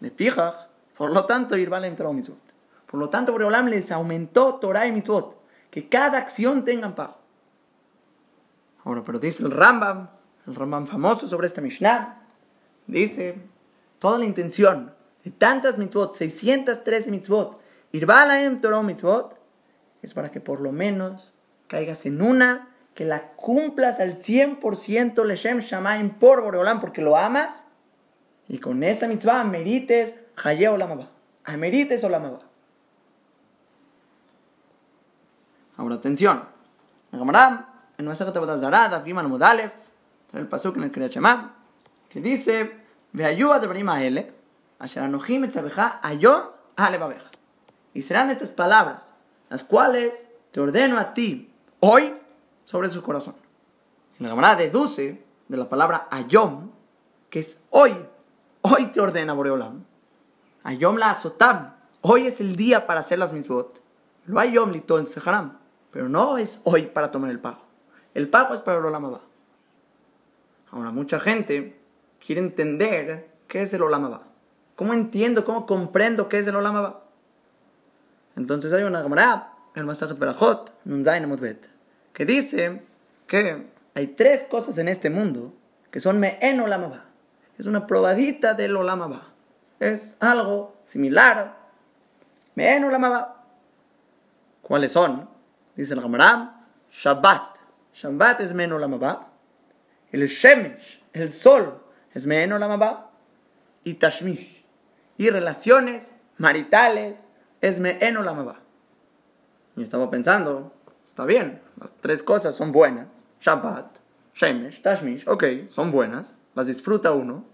Le 0.00 0.10
fijas, 0.10 0.66
por 1.00 1.12
lo 1.12 1.24
tanto, 1.24 1.56
Irbalem 1.56 1.96
Torah 1.96 2.12
Mitzvot. 2.12 2.36
Por 2.86 3.00
lo 3.00 3.08
tanto, 3.08 3.32
Boreolam 3.32 3.68
les 3.68 3.90
aumentó 3.90 4.56
Torah 4.56 4.86
y 4.86 4.92
Mitzvot. 4.92 5.34
Que 5.70 5.88
cada 5.88 6.18
acción 6.18 6.62
tengan 6.66 6.94
pago. 6.94 7.16
Ahora, 8.84 9.02
pero 9.02 9.18
dice 9.18 9.42
el 9.42 9.50
Rambam, 9.50 10.10
el 10.46 10.54
Rambam 10.54 10.86
famoso 10.86 11.26
sobre 11.26 11.46
esta 11.46 11.62
Mishnah, 11.62 12.22
dice, 12.86 13.36
toda 13.98 14.18
la 14.18 14.26
intención 14.26 14.92
de 15.24 15.30
tantas 15.30 15.78
mitzvot, 15.78 16.12
613 16.12 17.10
mitzvot, 17.10 17.58
Irbalaem 17.92 18.60
Torah 18.60 18.82
mitzvot, 18.82 19.38
es 20.02 20.12
para 20.12 20.30
que 20.30 20.42
por 20.42 20.60
lo 20.60 20.70
menos 20.70 21.32
caigas 21.66 22.04
en 22.04 22.20
una, 22.20 22.74
que 22.92 23.06
la 23.06 23.32
cumplas 23.36 24.00
al 24.00 24.18
100% 24.18 25.24
Leshem 25.24 25.60
Shamaim 25.60 26.18
por 26.18 26.42
Boreolam, 26.42 26.78
porque 26.78 27.00
lo 27.00 27.16
amas, 27.16 27.64
y 28.48 28.58
con 28.58 28.82
esa 28.82 29.08
mitzvah 29.08 29.44
merites 29.44 30.16
Haye 30.44 30.68
Olamaba, 30.68 31.08
merites 31.56 32.02
Olamaba. 32.04 32.38
Ahora 35.76 35.94
atención, 35.96 36.44
en 37.12 38.06
Masajet 38.06 38.36
Abodazara, 38.36 38.88
Daf 38.88 39.04
Giman 39.04 39.28
Mudalef, 39.28 39.72
el 40.32 40.46
pasuk 40.46 40.76
en 40.76 40.84
el 40.84 40.92
Kriyat 40.92 41.12
Shema, 41.12 41.54
que 42.08 42.20
dice, 42.20 42.76
Veayuva 43.12 43.58
de 43.58 43.66
Brima 43.66 44.02
Ele, 44.02 44.32
Asher 44.78 45.02
Anochim 45.02 45.44
Etzabeja 45.44 46.00
Ayom 46.02 46.44
Alebabeja. 46.76 47.30
Y 47.92 48.02
serán 48.02 48.30
estas 48.30 48.50
palabras, 48.52 49.14
las 49.48 49.64
cuales 49.64 50.28
te 50.52 50.60
ordeno 50.60 50.98
a 50.98 51.12
ti 51.12 51.52
hoy 51.80 52.14
sobre 52.64 52.90
su 52.90 53.02
corazón. 53.02 53.34
Y 54.18 54.22
la 54.22 54.30
Gemara 54.30 54.56
deduce 54.56 55.24
de 55.48 55.56
la 55.56 55.68
palabra 55.68 56.08
Ayom, 56.10 56.70
que 57.28 57.40
es 57.40 57.58
hoy, 57.70 57.94
hoy 58.62 58.86
te 58.86 59.00
ordena 59.00 59.32
Boreolam. 59.32 59.89
Ayom 60.62 60.96
la 60.96 61.10
azotam, 61.10 61.74
hoy 62.02 62.26
es 62.26 62.40
el 62.40 62.56
día 62.56 62.86
para 62.86 63.00
hacer 63.00 63.18
las 63.18 63.32
mitzvot. 63.32 63.82
Lo 64.26 64.38
Ayom 64.38 64.72
litol 64.72 65.06
seharam, 65.06 65.58
pero 65.90 66.08
no 66.08 66.38
es 66.38 66.60
hoy 66.64 66.82
para 66.82 67.10
tomar 67.10 67.30
el 67.30 67.40
pago. 67.40 67.64
El 68.14 68.28
pago 68.28 68.54
es 68.54 68.60
para 68.60 68.78
el 68.78 68.84
Olam 68.84 69.18
Ahora, 70.70 70.90
mucha 70.90 71.18
gente 71.18 71.80
quiere 72.24 72.40
entender 72.40 73.30
qué 73.48 73.62
es 73.62 73.72
el 73.72 73.82
Olam 73.82 74.20
¿Cómo 74.76 74.94
entiendo, 74.94 75.44
cómo 75.44 75.66
comprendo 75.66 76.28
qué 76.28 76.38
es 76.38 76.46
el 76.46 76.56
Olam 76.56 76.94
Entonces 78.36 78.72
hay 78.72 78.82
una 78.82 79.02
Gemara, 79.02 79.54
el 79.74 79.84
Masajat 79.84 80.18
Berajot, 80.18 80.72
Nunzain 80.84 81.24
Amudbet, 81.24 81.68
que 82.12 82.24
dice 82.24 82.82
que 83.26 83.68
hay 83.94 84.08
tres 84.08 84.44
cosas 84.44 84.78
en 84.78 84.88
este 84.88 85.10
mundo 85.10 85.54
que 85.90 86.00
son 86.00 86.18
Me'en 86.20 86.60
Olam 86.60 87.00
Es 87.58 87.66
una 87.66 87.86
probadita 87.86 88.54
del 88.54 88.76
Olam 88.76 89.20
Es 89.80 90.16
algo 90.20 90.76
similar. 90.84 91.56
¿Cuáles 94.62 94.92
son? 94.92 95.28
Dice 95.74 95.94
el 95.94 96.02
Gemara, 96.02 96.66
Shabbat. 96.92 97.56
Shabbat 97.94 98.40
es 98.42 98.52
menos 98.52 98.80
la 98.80 99.20
El 100.12 100.26
Shemesh, 100.28 101.02
el 101.12 101.32
sol, 101.32 101.82
es 102.12 102.26
menos 102.26 102.60
la 102.60 103.10
Y 103.82 103.94
Tashmish. 103.94 104.64
Y 105.16 105.30
relaciones 105.30 106.12
maritales 106.36 107.22
es 107.60 107.80
menos 107.80 108.24
la 108.24 108.56
Y 109.76 109.82
estaba 109.82 110.10
pensando, 110.10 110.74
está 111.06 111.24
bien, 111.24 111.62
las 111.80 111.92
tres 112.00 112.22
cosas 112.22 112.54
son 112.54 112.72
buenas. 112.72 113.14
Shabbat, 113.40 113.96
Shemesh, 114.34 114.82
Tashmish, 114.82 115.26
ok, 115.26 115.44
son 115.68 115.90
buenas, 115.90 116.34
las 116.54 116.66
disfruta 116.66 117.12
uno. 117.12 117.46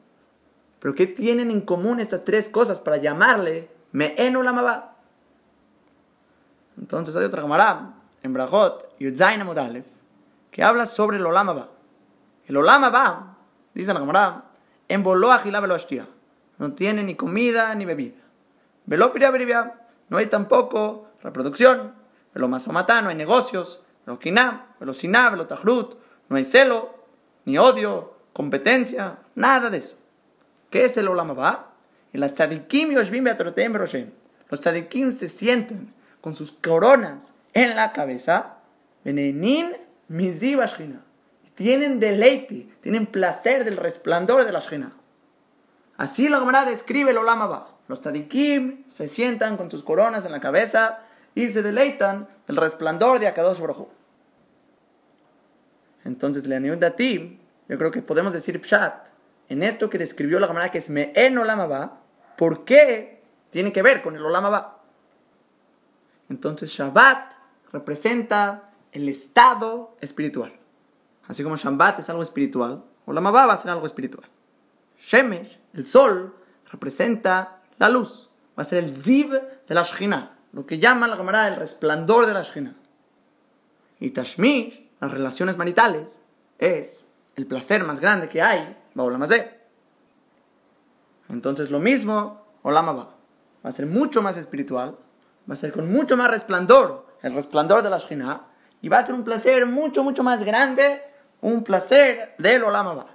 Pero 0.87 0.95
¿qué 0.95 1.09
tienen 1.09 1.51
en 1.51 1.63
común 1.63 1.99
estas 1.99 2.25
tres 2.25 2.49
cosas 2.49 2.79
para 2.79 2.97
llamarle 2.99 3.69
Me'enu 3.91 4.41
Entonces 6.79 7.17
hay 7.17 7.25
otra 7.25 7.43
camarada 7.43 7.95
en 8.23 8.33
Brajot, 8.33 8.97
Yudzain 9.01 9.41
Amudalef, 9.41 9.85
que 10.53 10.63
habla 10.63 10.87
sobre 10.87 11.17
el 11.17 11.27
Olama 11.27 11.71
El 12.47 12.57
Olama 12.57 12.91
va, 12.91 13.37
dice 13.75 13.93
la 13.93 13.99
camarada, 13.99 14.45
en 14.87 15.03
Boloa 15.03 15.43
No 16.59 16.73
tiene 16.75 17.03
ni 17.03 17.17
comida 17.17 17.75
ni 17.75 17.85
bebida. 17.85 18.23
Velo 18.85 19.13
no 20.09 20.19
hay 20.19 20.27
tampoco 20.27 21.09
reproducción. 21.21 21.95
Velo 22.33 22.47
Masomata, 22.47 23.03
no 23.03 23.09
hay 23.09 23.17
negocios. 23.17 23.81
Velo 24.07 24.21
Kiná, 24.21 24.77
velo 24.79 24.95
Siná, 24.95 25.31
velo 25.31 25.49
Tajrut, 25.49 25.99
no 26.29 26.37
hay 26.37 26.45
celo, 26.45 26.95
ni 27.45 27.59
odio, 27.59 28.15
competencia, 28.33 29.19
nada 29.35 29.69
de 29.69 29.79
eso. 29.79 29.97
¿Qué 30.77 30.85
es 30.85 30.99
el 30.99 31.09
Olama 31.09 31.33
va? 31.33 31.73
Los 32.13 32.35
tzadikim 32.35 32.93
se 35.15 35.29
sienten 35.31 35.95
con 36.21 36.37
sus 36.37 36.53
coronas 36.53 37.33
en 37.55 37.75
la 37.75 37.95
cabeza. 37.95 38.59
Benenin 39.03 39.73
tienen 41.55 41.99
deleite, 41.99 42.69
tienen 42.83 43.07
placer 43.07 43.65
del 43.65 43.79
resplandor 43.79 44.45
de 44.45 44.53
la 44.53 44.61
Shina. 44.61 44.91
Así 45.97 46.29
la 46.29 46.41
Gemara 46.41 46.67
describe 46.67 47.13
el 47.13 47.17
Olamaba. 47.17 47.71
Los 47.89 48.03
Tadikim 48.03 48.85
se 48.87 49.09
sientan 49.09 49.57
con 49.57 49.71
sus 49.71 49.83
coronas 49.83 50.27
en 50.27 50.33
la 50.33 50.41
cabeza 50.41 51.05
y 51.35 51.49
se 51.49 51.63
deleitan 51.63 52.29
del 52.47 52.59
resplandor 52.59 53.19
de 53.19 53.29
Akadosh 53.29 53.61
Baruj 53.61 53.89
Entonces, 56.05 56.45
le 56.45 56.87
a 56.87 56.91
ti, 56.91 57.41
yo 57.67 57.79
creo 57.79 57.91
que 57.91 58.03
podemos 58.03 58.35
decir 58.35 58.61
Pshat, 58.61 59.16
en 59.49 59.63
esto 59.63 59.91
que 59.91 59.99
describió 59.99 60.41
la 60.41 60.47
Gemara 60.47 60.71
que 60.71 60.79
es 60.79 60.91
Me'en 60.91 61.39
Olamaba, 61.39 62.01
¿por 62.37 62.65
qué 62.65 63.23
tiene 63.51 63.73
que 63.73 63.83
ver 63.83 64.03
con 64.03 64.17
el 64.17 64.25
Olamaba? 64.25 64.83
Entonces, 66.29 66.71
Shabbat 66.71 67.33
representa 67.73 68.71
el 68.93 69.09
estado 69.09 69.97
espiritual. 70.01 70.53
Así 71.29 71.43
como 71.43 71.57
Shambat 71.57 72.01
es 72.01 72.11
algo 72.11 72.23
espiritual, 72.23 72.85
o 73.05 73.13
la 73.13 73.21
va 73.21 73.53
a 73.53 73.57
ser 73.57 73.71
algo 73.71 73.87
espiritual. 73.87 74.29
Shemesh, 74.99 75.61
el 75.75 75.87
sol, 75.87 76.35
representa 76.71 77.63
la 77.79 77.89
luz. 77.89 78.31
Va 78.59 78.63
a 78.63 78.65
ser 78.65 78.83
el 78.83 78.95
ziv 78.95 79.31
de 79.31 79.75
la 79.75 79.83
Shekhinah, 79.83 80.39
lo 80.53 80.67
que 80.67 80.79
llama 80.79 81.07
la 81.07 81.17
Gemara 81.17 81.49
el 81.49 81.57
resplandor 81.57 82.27
de 82.27 82.35
la 82.35 82.43
Shekhinah. 82.43 82.75
Y 84.01 84.11
Tashmish, 84.11 84.89
las 85.01 85.11
relaciones 85.11 85.57
maritales, 85.57 86.21
es 86.59 87.05
el 87.35 87.47
placer 87.47 87.85
más 87.85 88.01
grande 88.01 88.29
que 88.29 88.43
hay, 88.43 88.77
Baulamazé. 88.97 89.61
Entonces 91.29 91.71
lo 91.71 91.79
mismo, 91.79 92.47
Olama 92.63 92.93
va. 92.93 93.09
Va 93.65 93.69
a 93.69 93.73
ser 93.73 93.87
mucho 93.87 94.23
más 94.23 94.39
espiritual, 94.39 94.97
va 95.49 95.53
a 95.53 95.57
ser 95.57 95.73
con 95.73 95.93
mucho 95.93 96.17
más 96.17 96.31
resplandor, 96.31 97.07
el 97.23 97.35
resplandor 97.35 97.83
de 97.83 97.91
la 97.91 97.99
Shekhinah, 97.99 98.47
y 98.81 98.89
va 98.89 98.99
a 98.99 99.07
ser 99.07 99.15
un 99.15 99.23
placer 99.23 99.67
mucho, 99.67 100.03
mucho 100.03 100.23
más 100.23 100.43
grande, 100.45 101.03
un 101.43 101.63
placer 101.63 102.35
del 102.39 102.65
Olamaba. 102.65 103.09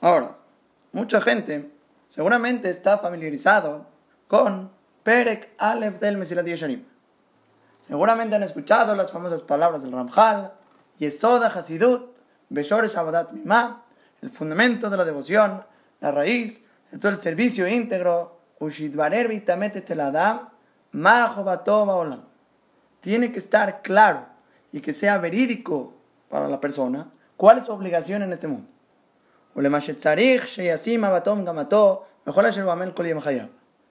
Ahora, 0.00 0.36
mucha 0.92 1.20
gente 1.20 1.72
seguramente 2.08 2.70
está 2.70 2.98
familiarizado 2.98 3.86
con 4.26 4.72
Perek 5.04 5.54
Aleph 5.58 6.00
del 6.00 6.18
Mesilat 6.18 6.46
Yesharim. 6.46 6.84
Seguramente 7.86 8.34
han 8.34 8.42
escuchado 8.42 8.96
las 8.96 9.12
famosas 9.12 9.42
palabras 9.42 9.82
del 9.82 9.92
Ramjal, 9.92 10.52
Yesoda 10.98 11.46
Hasidut, 11.46 12.17
Beshoresh 12.48 12.96
Abadat 12.96 13.32
Mimah, 13.32 13.84
el 14.22 14.30
fundamento 14.30 14.90
de 14.90 14.96
la 14.96 15.04
devoción, 15.04 15.64
la 16.00 16.10
raíz 16.10 16.64
de 16.90 16.98
todo 16.98 17.12
el 17.12 17.20
servicio 17.20 17.68
íntegro, 17.68 18.38
Ushidvarer 18.60 19.28
Vitamete 19.28 19.80
Teladam, 19.82 20.48
Olam. 20.92 22.22
Tiene 23.00 23.30
que 23.30 23.38
estar 23.38 23.82
claro 23.82 24.26
y 24.72 24.80
que 24.80 24.92
sea 24.92 25.18
verídico 25.18 25.94
para 26.28 26.48
la 26.48 26.60
persona 26.60 27.10
cuál 27.36 27.58
es 27.58 27.64
su 27.64 27.72
obligación 27.72 28.22
en 28.22 28.32
este 28.32 28.48
mundo. 28.48 28.68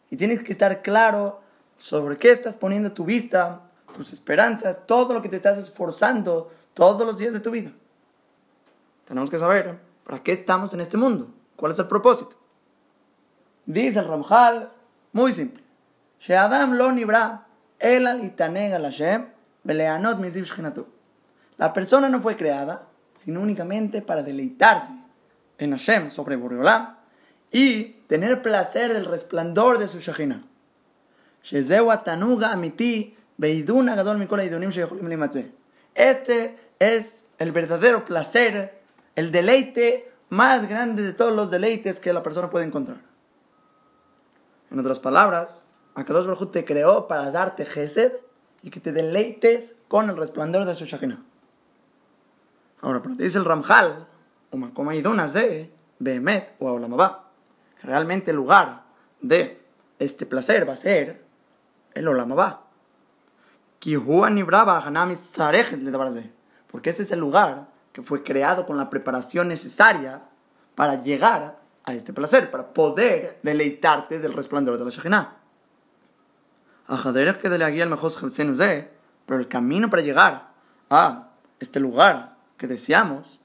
Y 0.09 0.17
tienes 0.17 0.43
que 0.43 0.51
estar 0.51 0.81
claro 0.81 1.41
sobre 1.77 2.17
qué 2.17 2.31
estás 2.31 2.55
poniendo 2.55 2.91
tu 2.91 3.05
vista, 3.05 3.61
tus 3.93 4.13
esperanzas, 4.13 4.85
todo 4.85 5.13
lo 5.13 5.21
que 5.21 5.29
te 5.29 5.37
estás 5.37 5.57
esforzando 5.57 6.51
todos 6.73 7.05
los 7.05 7.17
días 7.17 7.33
de 7.33 7.39
tu 7.39 7.51
vida. 7.51 7.71
Tenemos 9.07 9.29
que 9.29 9.39
saber 9.39 9.79
para 10.03 10.21
qué 10.21 10.33
estamos 10.33 10.73
en 10.73 10.81
este 10.81 10.97
mundo, 10.97 11.29
cuál 11.55 11.71
es 11.71 11.79
el 11.79 11.87
propósito. 11.87 12.35
Dice 13.65 13.99
el 13.99 14.07
Ramjal, 14.07 14.71
muy 15.13 15.33
simple. 15.33 15.63
Sheadam 16.19 16.73
lo 16.73 16.91
nibra, 16.91 17.47
el 17.79 18.03
La 21.57 21.73
persona 21.73 22.09
no 22.09 22.21
fue 22.21 22.35
creada, 22.37 22.87
sino 23.13 23.41
únicamente 23.41 24.01
para 24.01 24.23
deleitarse 24.23 24.93
en 25.57 25.71
Hashem 25.71 26.09
sobre 26.09 26.35
Boreolam 26.35 26.97
y 27.51 27.83
tener 28.07 28.41
placer 28.41 28.93
del 28.93 29.05
resplandor 29.05 29.77
de 29.79 29.87
su 29.87 29.99
Shekhinah. 29.99 30.43
Este 35.95 36.57
es 36.79 37.23
el 37.39 37.51
verdadero 37.51 38.05
placer, 38.05 38.81
el 39.17 39.31
deleite 39.31 40.09
más 40.29 40.69
grande 40.69 41.01
de 41.01 41.11
todos 41.11 41.33
los 41.33 41.49
deleites 41.49 41.99
que 41.99 42.13
la 42.13 42.21
persona 42.21 42.51
puede 42.51 42.65
encontrar. 42.65 43.01
En 44.69 44.79
otras 44.79 44.99
palabras, 44.99 45.65
Akadosh 45.95 46.27
Baruj 46.27 46.51
te 46.51 46.63
creó 46.63 47.07
para 47.07 47.31
darte 47.31 47.65
gesed 47.65 48.13
y 48.61 48.69
que 48.69 48.79
te 48.79 48.91
deleites 48.91 49.75
con 49.87 50.11
el 50.11 50.17
resplandor 50.17 50.65
de 50.65 50.75
su 50.75 50.85
Shekhinah. 50.85 51.23
Ahora, 52.81 53.01
pero 53.01 53.15
dice 53.15 53.39
el 53.39 53.45
Ramjal, 53.45 54.07
Behemet 55.99 56.53
o 56.59 56.79
que 57.81 57.87
realmente 57.87 58.29
el 58.29 58.37
lugar 58.37 58.83
de 59.21 59.59
este 59.97 60.27
placer 60.27 60.69
va 60.69 60.73
a 60.73 60.75
ser 60.75 61.25
el 61.95 62.07
Olamabá. 62.07 62.67
Porque 66.67 66.89
ese 66.91 67.01
es 67.01 67.11
el 67.11 67.19
lugar 67.19 67.76
que 67.97 68.03
fue 68.03 68.21
creado 68.21 68.67
con 68.67 68.77
la 68.77 68.91
preparación 68.91 69.47
necesaria 69.47 70.21
para 70.75 71.01
llegar 71.01 71.57
a 71.83 71.93
este 71.95 72.13
placer, 72.13 72.51
para 72.51 72.71
poder 72.71 73.39
deleitarte 73.41 74.19
del 74.19 74.33
resplandor 74.33 74.77
de 74.77 74.85
la 74.85 74.91
Shekhinah. 74.91 75.35
Pero 79.25 79.39
el 79.39 79.47
camino 79.47 79.89
para 79.89 80.03
llegar 80.03 80.49
a 80.91 81.29
este 81.59 81.79
lugar 81.79 82.37
que 82.55 82.67
deseamos, 82.67 83.39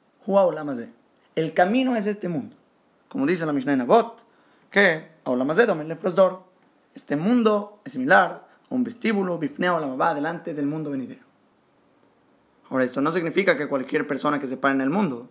el 1.35 1.55
camino 1.55 1.97
es 1.97 2.07
este 2.07 2.29
mundo. 2.29 2.55
Como 3.09 3.27
dice 3.27 3.47
la 3.47 3.55
Mishnah 3.55 3.73
en 3.73 3.81
Abot, 3.81 4.23
que 4.71 5.13
este 6.95 7.17
mundo 7.17 7.81
es 7.87 7.93
similar 7.93 8.47
a 8.71 8.75
un 8.75 8.85
vestíbulo, 8.85 9.39
bifneo 9.39 9.81
la 9.81 10.15
delante 10.15 10.53
del 10.53 10.67
mundo 10.67 10.91
venidero. 10.91 11.32
Ahora, 12.73 12.85
esto 12.85 13.03
no 13.03 13.13
significa 13.13 13.55
que 13.55 13.69
cualquier 13.69 14.07
persona 14.07 14.41
que 14.41 14.47
se 14.47 14.57
pare 14.57 14.75
en 14.75 14.81
el 14.81 14.89
mundo 14.89 15.29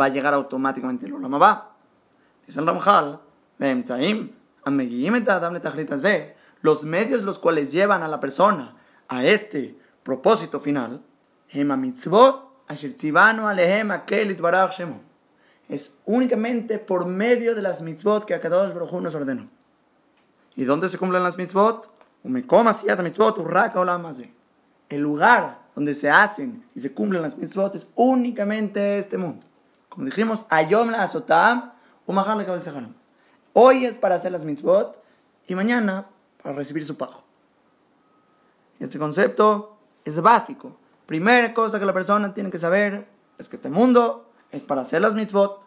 va 0.00 0.04
a 0.04 0.10
llegar 0.10 0.32
automáticamente 0.32 1.06
al 1.06 1.14
Olamabá. 1.14 1.74
Dice 2.46 2.60
el 2.60 2.66
Ramjal, 2.68 3.18
los 6.60 6.84
medios 6.84 7.22
los 7.22 7.40
cuales 7.40 7.72
llevan 7.72 8.04
a 8.04 8.08
la 8.08 8.20
persona 8.20 8.76
a 9.08 9.24
este 9.24 9.76
propósito 10.04 10.60
final, 10.60 11.02
es 15.68 15.96
únicamente 16.04 16.78
por 16.78 17.06
medio 17.06 17.56
de 17.56 17.62
las 17.62 17.82
mitzvot 17.82 18.24
que 18.24 18.34
Akadosh 18.34 18.72
Baruj 18.72 19.00
nos 19.00 19.16
ordenó. 19.16 19.50
¿Y 20.54 20.62
dónde 20.62 20.88
se 20.88 20.98
cumplen 20.98 21.24
las 21.24 21.36
mitzvot? 21.36 21.90
El 24.88 25.00
lugar 25.00 25.63
donde 25.74 25.94
se 25.94 26.10
hacen 26.10 26.64
y 26.74 26.80
se 26.80 26.92
cumplen 26.92 27.22
las 27.22 27.36
mitzvot 27.36 27.74
es 27.74 27.88
únicamente 27.94 28.98
este 28.98 29.18
mundo. 29.18 29.44
Como 29.88 30.06
dijimos, 30.06 30.44
Ayom 30.48 30.90
la 30.90 31.02
azotam, 31.02 31.72
Hoy 33.52 33.84
es 33.84 33.96
para 33.96 34.16
hacer 34.16 34.32
las 34.32 34.44
mitzvot 34.44 35.02
y 35.46 35.54
mañana 35.54 36.06
para 36.42 36.54
recibir 36.54 36.84
su 36.84 36.96
pago. 36.96 37.24
Este 38.78 38.98
concepto 38.98 39.78
es 40.04 40.20
básico. 40.20 40.76
Primera 41.06 41.54
cosa 41.54 41.78
que 41.78 41.86
la 41.86 41.92
persona 41.92 42.34
tiene 42.34 42.50
que 42.50 42.58
saber 42.58 43.06
es 43.38 43.48
que 43.48 43.56
este 43.56 43.70
mundo 43.70 44.30
es 44.50 44.64
para 44.64 44.82
hacer 44.82 45.00
las 45.00 45.14
mitzvot, 45.14 45.60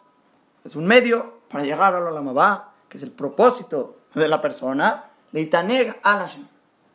es 0.64 0.76
un 0.76 0.86
medio 0.86 1.40
para 1.50 1.64
llegar 1.64 1.94
a 1.94 2.00
la 2.00 2.10
lamabá, 2.10 2.72
que 2.88 2.96
es 2.96 3.02
el 3.02 3.10
propósito 3.10 3.96
de 4.14 4.28
la 4.28 4.40
persona, 4.40 5.10
leitaneg 5.32 5.98
alashem, 6.02 6.46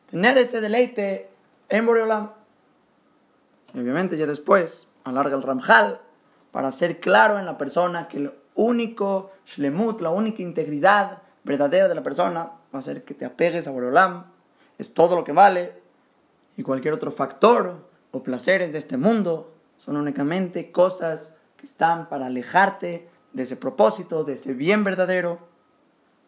tener 0.09 0.37
ese 0.37 0.61
deleite 0.61 1.29
en 1.69 1.85
Boreolam. 1.85 2.31
Y 3.73 3.79
obviamente 3.79 4.17
ya 4.17 4.25
después 4.25 4.87
alarga 5.03 5.35
el 5.35 5.43
ramjal 5.43 6.01
para 6.51 6.71
ser 6.71 6.99
claro 6.99 7.39
en 7.39 7.45
la 7.45 7.57
persona 7.57 8.07
que 8.07 8.17
el 8.17 8.33
único 8.55 9.31
shlemut, 9.45 10.01
la 10.01 10.09
única 10.09 10.41
integridad 10.41 11.23
verdadera 11.43 11.87
de 11.87 11.95
la 11.95 12.03
persona 12.03 12.51
va 12.73 12.79
a 12.79 12.81
ser 12.81 13.03
que 13.03 13.13
te 13.13 13.25
apegues 13.25 13.67
a 13.67 13.71
Boreolam, 13.71 14.25
es 14.77 14.93
todo 14.93 15.15
lo 15.15 15.23
que 15.23 15.31
vale, 15.31 15.81
y 16.55 16.63
cualquier 16.63 16.93
otro 16.93 17.11
factor 17.11 17.87
o 18.11 18.23
placeres 18.23 18.71
de 18.71 18.79
este 18.79 18.97
mundo 18.97 19.51
son 19.77 19.97
únicamente 19.97 20.71
cosas 20.71 21.33
que 21.57 21.65
están 21.65 22.07
para 22.09 22.27
alejarte 22.27 23.09
de 23.33 23.43
ese 23.43 23.55
propósito, 23.55 24.23
de 24.23 24.33
ese 24.33 24.53
bien 24.53 24.83
verdadero. 24.83 25.39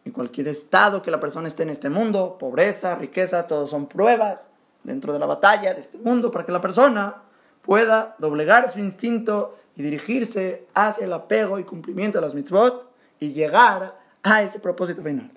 En 0.04 0.12
cualquier 0.12 0.48
estado 0.48 1.02
que 1.02 1.10
la 1.10 1.20
persona 1.20 1.48
esté 1.48 1.62
en 1.62 1.70
este 1.70 1.88
mundo, 1.90 2.36
pobreza, 2.38 2.96
riqueza, 2.96 3.46
todos 3.46 3.70
son 3.70 3.86
pruebas 3.86 4.50
dentro 4.82 5.12
de 5.12 5.18
la 5.18 5.26
batalla 5.26 5.74
de 5.74 5.80
este 5.80 5.98
mundo 5.98 6.30
para 6.30 6.44
que 6.44 6.52
la 6.52 6.60
persona 6.60 7.22
pueda 7.66 8.16
doblegar 8.18 8.70
su 8.70 8.78
instinto 8.78 9.58
y 9.76 9.82
dirigirse 9.82 10.66
hacia 10.74 11.04
el 11.04 11.12
apego 11.12 11.58
y 11.58 11.64
cumplimiento 11.64 12.18
de 12.18 12.22
las 12.22 12.34
mitzvot 12.34 12.90
y 13.20 13.32
llegar 13.32 13.98
a 14.22 14.42
ese 14.42 14.60
propósito 14.60 15.02
final. 15.02 15.30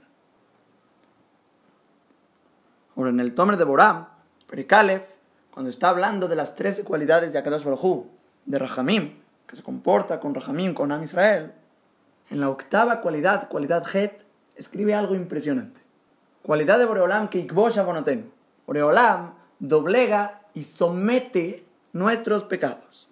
Ahora, 2.96 3.10
en 3.10 3.20
el 3.20 3.34
Tomer 3.34 3.58
de 3.58 3.64
Boram, 3.64 4.08
Perikalef, 4.48 5.04
cuando 5.52 5.70
está 5.70 5.90
hablando 5.90 6.28
de 6.28 6.36
las 6.36 6.56
13 6.56 6.84
cualidades 6.84 7.34
de 7.34 7.40
Akadosh 7.40 7.64
Baruj 7.64 8.06
de 8.46 8.60
Rahamim, 8.60 9.20
que 9.48 9.56
se 9.56 9.64
comporta 9.64 10.20
con 10.20 10.34
Rahamim, 10.34 10.74
con 10.74 10.92
Am 10.92 11.04
Israel, 11.04 11.54
en 12.30 12.40
la 12.40 12.50
octava 12.50 13.02
cualidad, 13.02 13.50
cualidad 13.50 13.84
Het, 13.94 14.22
escribe 14.56 14.94
algo 14.94 15.16
impresionante. 15.16 15.82
Cualidad 16.44 16.78
de 16.78 16.86
Boreolam 16.86 17.30
que 17.30 17.40
Ikbosh 17.40 17.80
Abonotem. 17.80 18.30
Boreolam 18.68 19.34
doblega 19.60 20.42
y 20.54 20.64
somete 20.64 21.66
nuestros 21.94 22.44
pecados. 22.44 23.10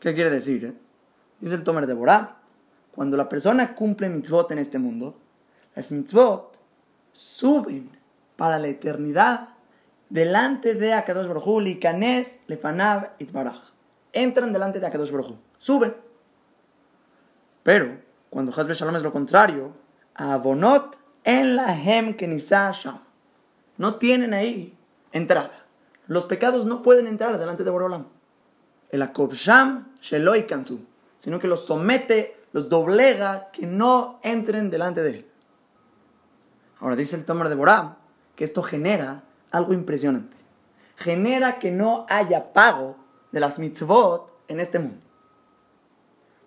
¿Qué 0.00 0.14
quiere 0.14 0.30
decir? 0.30 0.64
Eh? 0.64 0.74
Dice 1.40 1.54
el 1.54 1.64
Tomer 1.64 1.86
de 1.86 1.94
Boram, 1.94 2.28
cuando 2.92 3.16
la 3.16 3.28
persona 3.28 3.74
cumple 3.74 4.08
mitzvot 4.08 4.50
en 4.52 4.58
este 4.58 4.78
mundo, 4.78 5.18
las 5.74 5.92
mitzvot 5.92 6.58
suben 7.12 7.90
para 8.36 8.58
la 8.58 8.68
eternidad 8.68 9.50
delante 10.08 10.74
de 10.74 10.92
Akadosh 10.92 11.26
Baruj 11.26 11.60
y 11.60 11.64
Likanes 11.64 12.40
Lefanav 12.46 13.12
Itbaraj. 13.18 13.72
Entran 14.12 14.52
delante 14.52 14.80
de 14.80 14.86
Akadosh 14.86 15.10
Baruj 15.10 15.36
suben. 15.58 15.94
Pero 17.62 17.98
cuando 18.30 18.52
Hazbe 18.52 18.74
Shalom 18.74 18.96
es 18.96 19.02
lo 19.02 19.12
contrario, 19.12 19.72
Abonot 20.14 20.98
en 21.24 21.56
la 21.56 21.74
Hem 21.74 22.16
Sham. 22.16 23.00
No 23.76 23.96
tienen 23.96 24.32
ahí 24.32 24.76
entrada. 25.12 25.65
Los 26.06 26.24
pecados 26.24 26.64
no 26.66 26.82
pueden 26.82 27.06
entrar 27.06 27.38
delante 27.38 27.64
de 27.64 27.70
Borolam. 27.70 28.06
El 28.90 29.08
Sham 29.32 29.92
Sheloi 30.00 30.46
Kansu, 30.46 30.80
sino 31.16 31.38
que 31.38 31.48
los 31.48 31.66
somete, 31.66 32.36
los 32.52 32.68
doblega, 32.68 33.50
que 33.50 33.66
no 33.66 34.20
entren 34.22 34.70
delante 34.70 35.02
de 35.02 35.10
él. 35.10 35.26
Ahora 36.78 36.96
dice 36.96 37.16
el 37.16 37.24
Tomer 37.24 37.48
de 37.48 37.54
Boram 37.54 37.96
que 38.34 38.44
esto 38.44 38.62
genera 38.62 39.24
algo 39.50 39.72
impresionante. 39.72 40.36
Genera 40.96 41.58
que 41.58 41.70
no 41.70 42.06
haya 42.08 42.52
pago 42.52 42.96
de 43.32 43.40
las 43.40 43.58
mitzvot 43.58 44.30
en 44.48 44.60
este 44.60 44.78
mundo. 44.78 45.04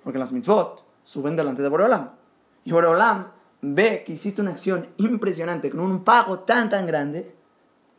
Porque 0.03 0.19
las 0.19 0.31
mitzvot 0.31 0.83
suben 1.03 1.35
delante 1.35 1.61
de 1.61 1.69
Boreolam. 1.69 2.11
Y 2.63 2.71
Boreolam 2.71 3.31
ve 3.61 4.03
que 4.05 4.13
hiciste 4.13 4.41
una 4.41 4.51
acción 4.51 4.87
impresionante 4.97 5.69
con 5.69 5.81
un 5.81 6.03
pago 6.03 6.39
tan 6.39 6.69
tan 6.69 6.85
grande 6.85 7.35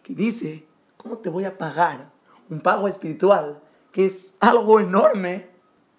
que 0.03 0.15
dice, 0.15 0.67
¿cómo 1.01 1.19
te 1.19 1.31
voy 1.31 1.47
a 1.47 1.57
pagar 1.57 2.11
un 2.51 2.61
pago 2.61 2.87
espiritual 2.87 3.61
que 3.91 4.05
es 4.05 4.35
algo 4.39 4.81
enorme 4.81 5.49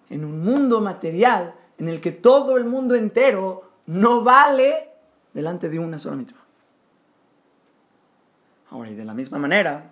en 0.08 0.24
un 0.24 0.44
mundo 0.44 0.80
material 0.80 1.54
en 1.76 1.88
el 1.88 2.00
que 2.00 2.12
todo 2.12 2.56
el 2.56 2.64
mundo 2.64 2.94
entero 2.94 3.70
no 3.86 4.22
vale 4.22 4.90
delante 5.34 5.68
de 5.68 5.80
una 5.80 5.98
sola 5.98 6.16
mitzvah? 6.16 6.40
Ahora, 8.70 8.90
y 8.90 8.94
de 8.94 9.04
la 9.04 9.12
misma 9.12 9.38
manera, 9.38 9.90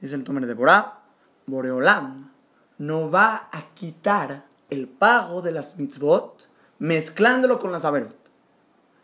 dice 0.00 0.14
el 0.14 0.24
Tomer 0.24 0.46
de 0.46 0.54
Borá, 0.54 1.00
Boreolam 1.46 2.30
no 2.78 3.10
va 3.10 3.50
a 3.52 3.74
quitar 3.74 4.46
el 4.70 4.88
pago 4.88 5.42
de 5.42 5.52
las 5.52 5.76
mitzvot 5.76 6.48
mezclándolo 6.78 7.58
con 7.58 7.72
las 7.72 7.84
averot. 7.84 8.16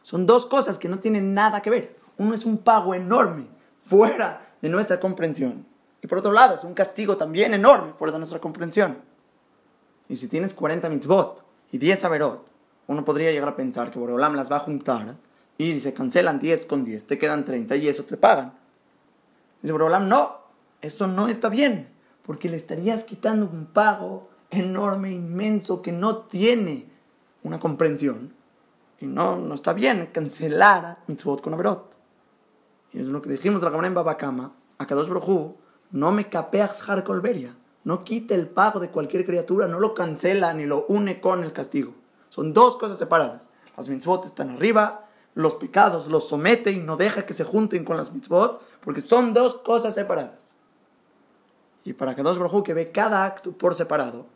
Son 0.00 0.26
dos 0.26 0.46
cosas 0.46 0.78
que 0.78 0.88
no 0.88 0.98
tienen 0.98 1.34
nada 1.34 1.60
que 1.60 1.70
ver. 1.70 2.00
Uno 2.16 2.34
es 2.34 2.44
un 2.44 2.58
pago 2.58 2.94
enorme, 2.94 3.48
fuera 3.84 4.51
de 4.62 4.68
nuestra 4.70 4.98
comprensión. 4.98 5.66
Y 6.00 6.06
por 6.06 6.18
otro 6.18 6.32
lado, 6.32 6.56
es 6.56 6.64
un 6.64 6.74
castigo 6.74 7.16
también 7.16 7.52
enorme, 7.52 7.92
fuera 7.92 8.12
de 8.12 8.18
nuestra 8.18 8.40
comprensión. 8.40 8.98
Y 10.08 10.16
si 10.16 10.28
tienes 10.28 10.54
40 10.54 10.88
mitzvot 10.88 11.44
y 11.70 11.78
10 11.78 12.04
averot, 12.04 12.46
uno 12.86 13.04
podría 13.04 13.30
llegar 13.30 13.50
a 13.50 13.56
pensar 13.56 13.90
que 13.90 13.98
Boreolam 13.98 14.34
las 14.34 14.50
va 14.50 14.56
a 14.56 14.60
juntar 14.60 15.16
y 15.58 15.72
si 15.72 15.80
se 15.80 15.94
cancelan 15.94 16.38
10 16.38 16.66
con 16.66 16.84
10, 16.84 17.06
te 17.06 17.18
quedan 17.18 17.44
30 17.44 17.76
y 17.76 17.88
eso 17.88 18.04
te 18.04 18.16
pagan. 18.16 18.54
Dice 19.60 19.72
Boreolam, 19.72 20.08
no, 20.08 20.38
eso 20.80 21.06
no 21.06 21.28
está 21.28 21.48
bien, 21.48 21.88
porque 22.24 22.48
le 22.48 22.56
estarías 22.56 23.04
quitando 23.04 23.46
un 23.46 23.66
pago 23.66 24.28
enorme, 24.50 25.12
inmenso, 25.12 25.82
que 25.82 25.92
no 25.92 26.18
tiene 26.18 26.86
una 27.44 27.58
comprensión 27.58 28.34
y 29.00 29.06
no, 29.06 29.36
no 29.36 29.54
está 29.54 29.72
bien 29.72 30.08
cancelar 30.12 30.98
mitzvot 31.06 31.40
con 31.40 31.54
averot. 31.54 31.96
Y 32.92 33.00
es 33.00 33.06
lo 33.06 33.22
que 33.22 33.30
dijimos 33.30 33.62
de 33.62 33.70
la 33.70 33.86
en 33.86 33.94
Babakama. 33.94 34.52
A 34.78 34.86
Kadosh 34.86 35.08
Brojú 35.08 35.56
no 35.90 36.12
me 36.12 36.28
capeas 36.28 36.82
colberia. 37.04 37.56
No 37.84 38.04
quite 38.04 38.34
el 38.34 38.48
pago 38.48 38.80
de 38.80 38.90
cualquier 38.90 39.24
criatura, 39.26 39.66
no 39.66 39.80
lo 39.80 39.94
cancela 39.94 40.52
ni 40.54 40.66
lo 40.66 40.86
une 40.86 41.20
con 41.20 41.42
el 41.42 41.52
castigo. 41.52 41.94
Son 42.28 42.52
dos 42.52 42.76
cosas 42.76 42.98
separadas. 42.98 43.50
Las 43.76 43.88
mitzvot 43.88 44.24
están 44.26 44.50
arriba, 44.50 45.08
los 45.34 45.54
pecados 45.54 46.08
los 46.08 46.28
somete 46.28 46.70
y 46.70 46.78
no 46.78 46.96
deja 46.96 47.26
que 47.26 47.32
se 47.32 47.44
junten 47.44 47.84
con 47.84 47.96
las 47.96 48.12
mitzvot, 48.12 48.62
porque 48.80 49.00
son 49.00 49.34
dos 49.34 49.54
cosas 49.54 49.94
separadas. 49.94 50.54
Y 51.84 51.94
para 51.94 52.14
Kadosh 52.14 52.38
Brojú 52.38 52.62
que 52.62 52.74
ve 52.74 52.92
cada 52.92 53.24
acto 53.24 53.52
por 53.52 53.74
separado, 53.74 54.26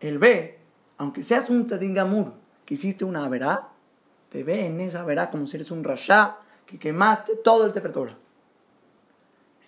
él 0.00 0.18
ve, 0.18 0.58
aunque 0.98 1.22
seas 1.22 1.48
un 1.48 1.66
tzadingamur, 1.66 2.34
que 2.66 2.74
hiciste 2.74 3.04
una 3.04 3.26
verá, 3.28 3.70
te 4.28 4.44
ve 4.44 4.66
en 4.66 4.80
esa 4.80 5.04
verá 5.04 5.30
como 5.30 5.46
si 5.46 5.56
eres 5.56 5.70
un 5.70 5.84
rasha 5.84 6.38
que 6.66 6.78
quemaste 6.78 7.36
todo 7.36 7.66
el 7.66 7.72
Sefer. 7.72 8.16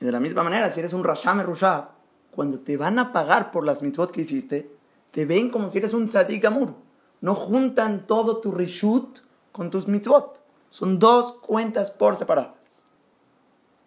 Y 0.00 0.04
de 0.04 0.12
la 0.12 0.20
misma 0.20 0.42
manera, 0.42 0.70
si 0.70 0.80
eres 0.80 0.92
un 0.92 1.04
rasha 1.04 1.34
merusha, 1.34 1.90
cuando 2.30 2.60
te 2.60 2.76
van 2.76 2.98
a 2.98 3.12
pagar 3.12 3.50
por 3.50 3.64
las 3.64 3.82
mitzvot 3.82 4.10
que 4.10 4.22
hiciste, 4.22 4.70
te 5.10 5.24
ven 5.24 5.50
como 5.50 5.70
si 5.70 5.78
eres 5.78 5.94
un 5.94 6.08
tzadik 6.08 6.44
amur. 6.44 6.74
No 7.20 7.34
juntan 7.34 8.06
todo 8.06 8.38
tu 8.38 8.50
rishut 8.52 9.20
con 9.52 9.70
tus 9.70 9.86
mitzvot. 9.86 10.42
Son 10.70 10.98
dos 10.98 11.34
cuentas 11.34 11.90
por 11.90 12.16
separadas. 12.16 12.84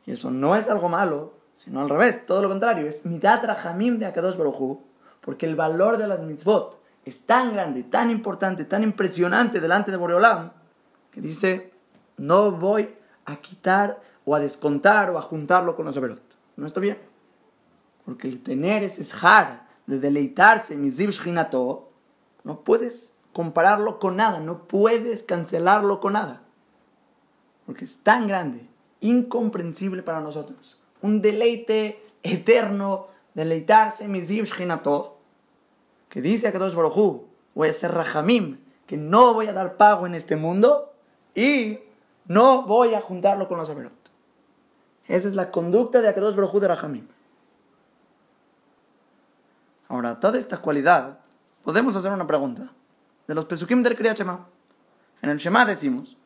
Y 0.06 0.14
eso 0.14 0.32
no 0.32 0.56
es 0.56 0.70
algo 0.70 0.88
malo, 0.88 1.34
sino 1.58 1.82
al 1.82 1.90
revés, 1.90 2.26
todo 2.26 2.42
lo 2.42 2.50
contrario. 2.50 2.88
Es 2.88 3.06
midat 3.06 3.44
rahamim 3.44 4.00
de 4.00 4.06
Akadosh 4.06 4.38
Baruj 4.38 4.80
porque 5.28 5.46
el 5.46 5.58
valor 5.58 5.98
de 5.98 6.08
las 6.08 6.22
mitzvot 6.22 6.80
es 7.04 7.26
tan 7.26 7.52
grande, 7.52 7.84
tan 7.84 8.10
importante, 8.10 8.64
tan 8.64 8.82
impresionante 8.82 9.60
delante 9.60 9.92
de 9.92 9.98
Boreolam, 9.98 10.54
que 11.12 11.20
dice, 11.20 11.74
no 12.18 12.52
voy 12.52 12.96
a 13.26 13.38
quitar 13.38 14.02
o 14.26 14.36
a 14.36 14.40
descontar 14.40 15.10
o 15.10 15.18
a 15.18 15.22
juntarlo 15.22 15.76
con 15.76 15.86
los 15.86 15.96
averot. 15.98 16.22
No 16.56 16.68
está 16.68 16.80
bien. 16.80 16.98
Porque 18.06 18.28
el 18.28 18.42
tener 18.42 18.84
ese 18.84 19.04
shar 19.04 19.68
de 19.86 20.00
deleitarse, 20.00 20.76
mizib 20.76 21.12
shchinato, 21.12 21.90
no 22.44 22.62
puedes 22.62 23.16
compararlo 23.34 24.00
con 24.00 24.16
nada, 24.16 24.40
no 24.40 24.68
puedes 24.68 25.24
cancelarlo 25.24 26.00
con 26.00 26.14
nada. 26.14 26.42
Porque 27.66 27.86
es 27.86 27.98
tan 27.98 28.28
grande, 28.28 28.68
incomprensible 29.02 30.04
para 30.04 30.22
nosotros. 30.22 30.80
Un 31.02 31.22
deleite 31.22 32.04
eterno, 32.24 33.08
deleitarse, 33.34 34.08
mizib 34.08 34.46
shchinato, 34.46 35.20
que 36.10 36.22
dice 36.22 36.48
a 36.48 36.52
Kadosh 36.52 36.76
Baruj 36.76 37.24
voy 37.54 37.70
a 37.70 37.74
ser 37.74 37.92
rajamim, 37.92 38.60
que 38.86 38.98
no 38.98 39.34
voy 39.34 39.48
a 39.48 39.54
dar 39.54 39.78
pago 39.78 40.08
en 40.08 40.16
este 40.16 40.36
mundo, 40.36 40.94
y 41.36 41.80
no 42.28 42.64
voy 42.64 42.94
a 42.94 43.02
juntarlo 43.02 43.48
con 43.48 43.58
los 43.58 43.70
Averot. 43.70 43.94
Esa 45.08 45.28
es 45.28 45.36
la 45.36 45.52
conducta 45.52 46.02
de 46.02 46.10
Akadosh 46.10 46.36
Baruj 46.36 46.60
de 46.60 46.68
Rahamim. 46.68 47.08
Ahora, 49.88 50.20
toda 50.20 50.38
esta 50.38 50.58
cualidad, 50.58 51.20
podemos 51.64 51.96
hacer 51.96 52.12
una 52.12 52.28
pregunta. 52.28 52.74
De 53.26 53.36
los 53.36 53.46
Pesukim 53.46 53.84
del 53.84 53.96
Kriyat 53.96 54.18
Shema. 54.18 54.48
En 55.22 55.30
el 55.30 55.38
Shema 55.38 55.66
decimos, 55.66 56.18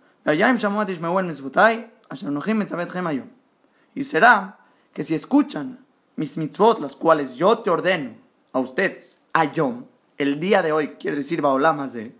y 3.93 4.03
será 4.03 4.57
que 4.93 5.03
si 5.03 5.15
escuchan 5.15 5.85
mis 6.15 6.37
mitzvot, 6.37 6.79
las 6.79 6.95
cuales 6.95 7.35
yo 7.35 7.59
te 7.59 7.69
ordeno 7.69 8.15
a 8.53 8.59
ustedes, 8.59 9.17
a 9.33 9.45
Yom, 9.45 9.85
el 10.17 10.39
día 10.39 10.61
de 10.61 10.71
hoy, 10.71 10.89
quiere 10.99 11.17
decir 11.17 11.41
Baolam 11.41 11.89
de 11.89 12.15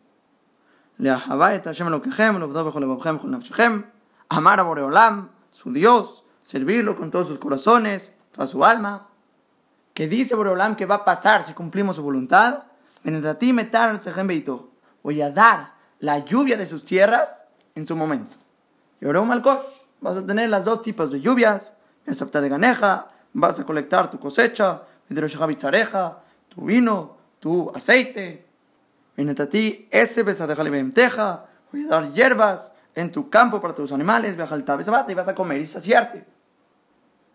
amar 4.30 4.60
a 4.60 4.64
Boreolam, 4.64 5.30
su 5.52 5.74
Dios, 5.74 6.24
servirlo 6.44 6.96
con 6.96 7.12
todos 7.12 7.28
sus 7.28 7.38
corazones, 7.38 8.14
toda 8.32 8.48
su 8.48 8.64
alma. 8.64 9.08
Que 9.94 10.08
dice 10.08 10.36
Boreolam 10.36 10.76
que 10.76 10.86
va 10.86 10.96
a 10.96 11.06
pasar 11.06 11.44
si 11.44 11.54
cumplimos 11.54 11.98
su 11.98 12.04
voluntad. 12.04 12.64
Voy 15.04 15.22
a 15.22 15.32
dar 15.32 15.74
la 16.00 16.20
lluvia 16.20 16.58
de 16.58 16.66
sus 16.66 16.84
tierras 16.84 17.46
en 17.76 17.86
su 17.86 17.96
momento. 17.96 18.38
Y 19.00 19.06
ahora 19.06 19.22
vas 20.00 20.18
a 20.18 20.26
tener 20.26 20.50
las 20.50 20.66
dos 20.66 20.82
tipos 20.82 21.12
de 21.12 21.22
lluvias. 21.22 21.74
de 22.06 22.50
ganeja, 22.50 23.08
vas 23.34 23.60
a 23.60 23.66
colectar 23.66 24.10
tu 24.10 24.20
cosecha, 24.20 24.84
tu 26.50 26.62
vino, 26.66 27.18
tu 27.40 27.72
aceite, 27.76 28.46
ti 29.50 29.88
ese 29.92 30.24
teja, 30.94 31.46
voy 31.72 31.86
a 31.86 31.88
dar 31.88 32.14
hierbas 32.14 32.74
en 32.96 33.12
tu 33.12 33.30
campo 33.30 33.62
para 33.62 33.76
tus 33.76 33.92
animales, 33.92 34.36
y 34.36 35.14
vas 35.14 35.28
a 35.28 35.36
comer 35.36 35.62
y 35.62 35.66
saciarte. 35.66 36.26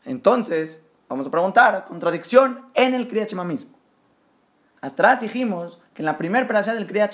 Entonces, 0.04 0.82
vamos 1.08 1.26
a 1.26 1.30
preguntar, 1.30 1.84
contradicción 1.84 2.60
en 2.74 2.94
el 2.94 3.08
Kriyat 3.08 3.32
mismo. 3.32 3.76
Atrás 4.80 5.20
dijimos 5.20 5.80
que 5.94 6.02
en 6.02 6.06
la 6.06 6.18
primera 6.18 6.46
parasha 6.46 6.74
del 6.74 6.86
Kriyat 6.86 7.12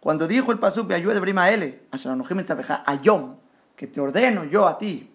cuando 0.00 0.26
dijo 0.26 0.52
el 0.52 0.58
pasuk 0.58 0.88
de 0.88 0.94
ayuda 0.94 1.14
de 1.14 1.20
Brima 1.20 1.50
L, 1.50 1.82
Ayom, 2.86 3.36
que 3.76 3.86
te 3.86 4.00
ordeno 4.00 4.44
yo 4.44 4.66
a 4.66 4.78
ti, 4.78 5.14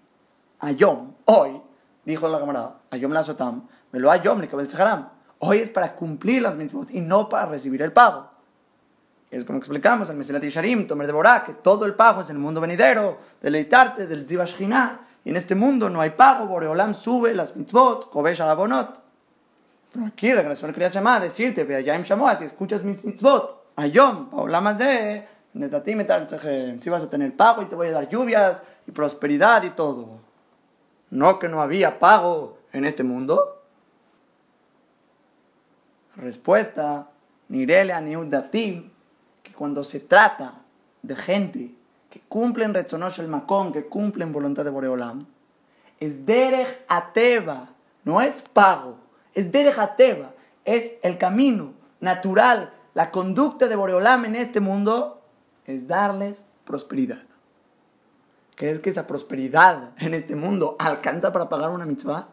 Ayom, 0.60 1.14
hoy, 1.26 1.62
dijo 2.04 2.28
la 2.28 2.40
camarada, 2.40 2.82
Ayom 2.92 3.12
la 3.12 3.24
sotam, 3.24 3.68
me 3.92 4.00
lo 4.00 4.12
Ayom 4.12 4.42
le 4.42 4.50
Hoy 5.40 5.58
es 5.58 5.70
para 5.70 5.96
cumplir 5.96 6.42
las 6.42 6.56
mitzvot 6.56 6.92
y 6.92 7.02
no 7.02 7.30
para 7.30 7.48
recibir 7.48 7.82
el 7.82 7.92
pago. 7.92 8.35
Es 9.32 9.44
como 9.44 9.60
explicamos 9.60 10.10
el 10.10 10.18
Mesilat 10.18 10.44
Yisharim, 10.44 10.88
Tomer 10.88 11.08
de 11.08 11.14
Borá, 11.14 11.44
que 11.44 11.54
todo 11.54 11.86
el 11.86 11.94
pago 11.96 12.22
es 12.22 12.30
el 12.30 12.38
mundo 12.38 12.62
venidero, 12.62 13.20
deleitarte 13.42 14.08
del 14.08 14.26
Zivashchina. 14.26 15.08
Y 15.24 15.32
en 15.32 15.36
este 15.38 15.56
mundo 15.56 15.90
no 15.90 16.02
hay 16.02 16.12
pago, 16.12 16.46
Boreolam 16.46 16.94
sube 16.94 17.34
las 17.34 17.56
mitzvot, 17.56 18.10
Kobesh 18.12 18.42
Abonot. 18.42 19.02
Pero 19.92 20.06
aquí 20.06 20.34
regresó 20.34 20.68
el 20.68 20.74
Kriyat 20.74 20.94
Shema 20.94 21.16
a 21.16 21.20
decirte, 21.20 21.62
en 21.62 22.04
Shamoa, 22.04 22.36
si 22.36 22.46
escuchas 22.46 22.84
mis 22.84 23.04
mitzvot, 23.04 23.72
Ayom, 23.78 24.30
Paolam 24.30 24.68
Azeh, 24.68 25.28
Netati 25.54 25.96
si 26.78 26.90
vas 26.90 27.04
a 27.04 27.10
tener 27.10 27.36
pago 27.36 27.62
y 27.62 27.66
te 27.66 27.76
voy 27.76 27.88
a 27.88 27.92
dar 27.92 28.10
lluvias 28.10 28.62
y 28.86 28.92
prosperidad 28.92 29.64
y 29.64 29.70
todo. 29.70 30.20
No 31.10 31.40
que 31.40 31.48
no 31.48 31.62
había 31.62 31.98
pago 31.98 32.58
en 32.74 32.86
este 32.86 33.04
mundo. 33.04 33.64
Respuesta, 36.18 37.10
Nirele 37.48 37.94
Aniudatim, 37.94 38.92
cuando 39.56 39.84
se 39.84 40.00
trata 40.00 40.62
de 41.02 41.16
gente 41.16 41.76
que 42.10 42.22
cumplen 42.28 42.74
Retzonosh 42.74 43.20
el 43.20 43.28
Macón, 43.28 43.74
que 43.74 43.86
cumplen 43.86 44.32
voluntad 44.32 44.64
de 44.64 44.70
Boreolam, 44.70 45.26
es 46.00 46.26
Derech 46.26 46.84
Ateva, 46.88 47.70
no 48.04 48.22
es 48.22 48.42
pago, 48.42 48.98
es 49.34 49.52
Derech 49.52 49.80
Ateva, 49.80 50.34
es 50.64 50.94
el 51.02 51.18
camino 51.18 51.74
natural, 52.00 52.74
la 52.94 53.12
conducta 53.12 53.68
de 53.68 53.76
Boreolam 53.76 54.26
en 54.26 54.36
este 54.36 54.60
mundo, 54.60 55.22
es 55.66 55.88
darles 55.88 56.44
prosperidad. 56.66 57.24
¿Crees 58.56 58.80
que 58.80 58.90
esa 58.90 59.08
prosperidad 59.08 59.92
en 59.98 60.14
este 60.14 60.36
mundo 60.36 60.76
alcanza 60.80 61.32
para 61.32 61.50
pagar 61.50 61.72
una 61.72 61.86
mitzvah? 61.86 62.30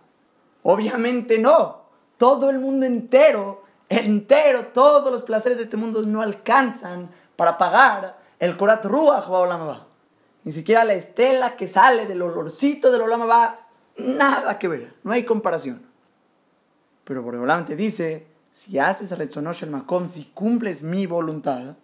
Obviamente 0.62 1.38
no. 1.38 1.82
Todo 2.16 2.50
el 2.50 2.60
mundo 2.60 2.86
entero 2.86 3.61
entero, 3.98 4.66
todos 4.68 5.10
los 5.10 5.22
placeres 5.22 5.58
de 5.58 5.64
este 5.64 5.76
mundo 5.76 6.02
no 6.02 6.22
alcanzan 6.22 7.10
para 7.36 7.58
pagar 7.58 8.18
el 8.38 8.56
Korat 8.56 8.84
Ruach 8.84 9.26
Ni 10.44 10.52
siquiera 10.52 10.84
la 10.84 10.94
estela 10.94 11.56
que 11.56 11.68
sale 11.68 12.06
del 12.06 12.22
olorcito 12.22 12.90
del 12.90 13.02
Olama 13.02 13.26
va, 13.26 13.66
nada 13.96 14.58
que 14.58 14.68
ver, 14.68 14.94
no 15.02 15.12
hay 15.12 15.24
comparación. 15.24 15.82
Pero 17.04 17.22
Boreolam 17.22 17.64
te 17.64 17.76
dice, 17.76 18.26
si 18.52 18.78
haces 18.78 19.16
Retzonosh 19.16 19.64
el 19.64 19.70
Makom, 19.70 20.08
si 20.08 20.24
cumples 20.26 20.82
mi 20.82 21.06
voluntad, 21.06 21.76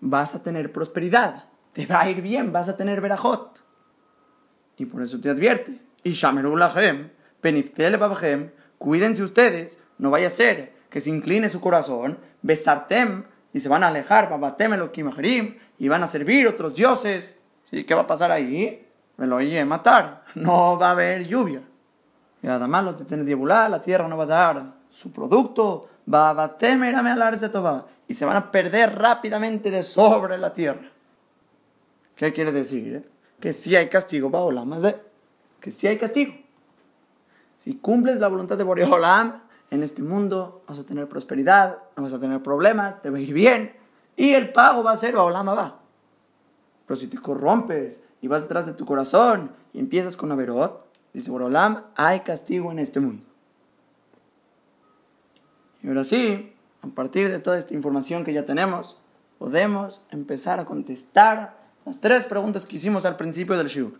vas 0.00 0.34
a 0.34 0.42
tener 0.42 0.72
prosperidad, 0.72 1.44
te 1.72 1.86
va 1.86 2.02
a 2.02 2.10
ir 2.10 2.22
bien, 2.22 2.52
vas 2.52 2.68
a 2.68 2.76
tener 2.76 3.00
verajot. 3.00 3.62
Y 4.76 4.86
por 4.86 5.02
eso 5.02 5.20
te 5.20 5.30
advierte, 5.30 5.80
y 6.02 6.12
Shamerulahem, 6.12 7.10
Peniftel 7.40 7.96
Babahem, 7.96 8.50
cuídense 8.78 9.22
ustedes, 9.22 9.78
no 9.98 10.10
vaya 10.10 10.28
a 10.28 10.30
ser 10.30 10.79
que 10.90 11.00
se 11.00 11.10
incline 11.10 11.48
su 11.48 11.60
corazón, 11.60 12.18
besartem, 12.42 13.24
y 13.52 13.60
se 13.60 13.68
van 13.68 13.82
a 13.82 13.88
alejar, 13.88 14.28
babatem 14.28 14.72
y 15.78 15.88
van 15.88 16.02
a 16.02 16.08
servir 16.08 16.46
otros 16.46 16.74
dioses. 16.74 17.34
¿Sí? 17.64 17.84
¿Qué 17.84 17.94
va 17.94 18.02
a 18.02 18.06
pasar 18.06 18.30
ahí? 18.30 18.86
Me 19.16 19.26
lo 19.26 19.36
oye 19.36 19.64
matar. 19.64 20.24
No 20.34 20.78
va 20.78 20.88
a 20.88 20.90
haber 20.92 21.26
lluvia. 21.26 21.62
Y 22.42 22.46
además 22.46 22.84
lo 22.84 22.94
tiene 22.94 23.24
diabular, 23.24 23.70
la 23.70 23.80
tierra 23.80 24.08
no 24.08 24.16
va 24.16 24.24
a 24.24 24.26
dar 24.26 24.74
su 24.90 25.12
producto, 25.12 25.88
babatem 26.06 26.80
toba. 27.52 27.86
Y 28.08 28.14
se 28.14 28.24
van 28.24 28.36
a 28.36 28.50
perder 28.50 28.98
rápidamente 28.98 29.70
de 29.70 29.82
sobre 29.82 30.38
la 30.38 30.52
tierra. 30.52 30.90
¿Qué 32.16 32.32
quiere 32.32 32.52
decir? 32.52 32.94
Eh? 32.94 33.08
Que 33.40 33.52
si 33.52 33.76
hay 33.76 33.88
castigo, 33.88 34.30
más 34.64 34.82
de 34.82 34.96
que 35.60 35.70
si 35.70 35.86
hay 35.86 35.98
castigo. 35.98 36.34
Si 37.58 37.76
cumples 37.76 38.18
la 38.18 38.28
voluntad 38.28 38.56
de 38.56 38.64
Boreolam, 38.64 39.42
en 39.70 39.82
este 39.82 40.02
mundo 40.02 40.62
vas 40.66 40.78
a 40.78 40.84
tener 40.84 41.08
prosperidad, 41.08 41.78
no 41.96 42.02
vas 42.02 42.12
a 42.12 42.20
tener 42.20 42.42
problemas, 42.42 43.00
te 43.02 43.10
va 43.10 43.18
a 43.18 43.20
ir 43.20 43.32
bien 43.32 43.72
y 44.16 44.34
el 44.34 44.52
pago 44.52 44.82
va 44.82 44.92
a 44.92 44.96
ser 44.96 45.14
Boreolam 45.14 45.48
va. 45.48 45.80
Pero 46.86 46.96
si 46.96 47.06
te 47.06 47.18
corrompes 47.18 48.02
y 48.20 48.28
vas 48.28 48.42
detrás 48.42 48.66
de 48.66 48.72
tu 48.72 48.84
corazón 48.84 49.52
y 49.72 49.78
empiezas 49.78 50.16
con 50.16 50.32
Averot, 50.32 50.84
dice 51.12 51.30
Boreolam, 51.30 51.84
hay 51.94 52.20
castigo 52.20 52.72
en 52.72 52.80
este 52.80 53.00
mundo. 53.00 53.24
Y 55.82 55.88
ahora 55.88 56.04
sí, 56.04 56.52
a 56.82 56.88
partir 56.88 57.30
de 57.30 57.38
toda 57.38 57.56
esta 57.56 57.74
información 57.74 58.24
que 58.24 58.32
ya 58.32 58.44
tenemos, 58.44 58.98
podemos 59.38 60.02
empezar 60.10 60.58
a 60.60 60.64
contestar 60.64 61.56
las 61.86 62.00
tres 62.00 62.24
preguntas 62.24 62.66
que 62.66 62.76
hicimos 62.76 63.06
al 63.06 63.16
principio 63.16 63.56
del 63.56 63.68
Shiur. 63.68 63.98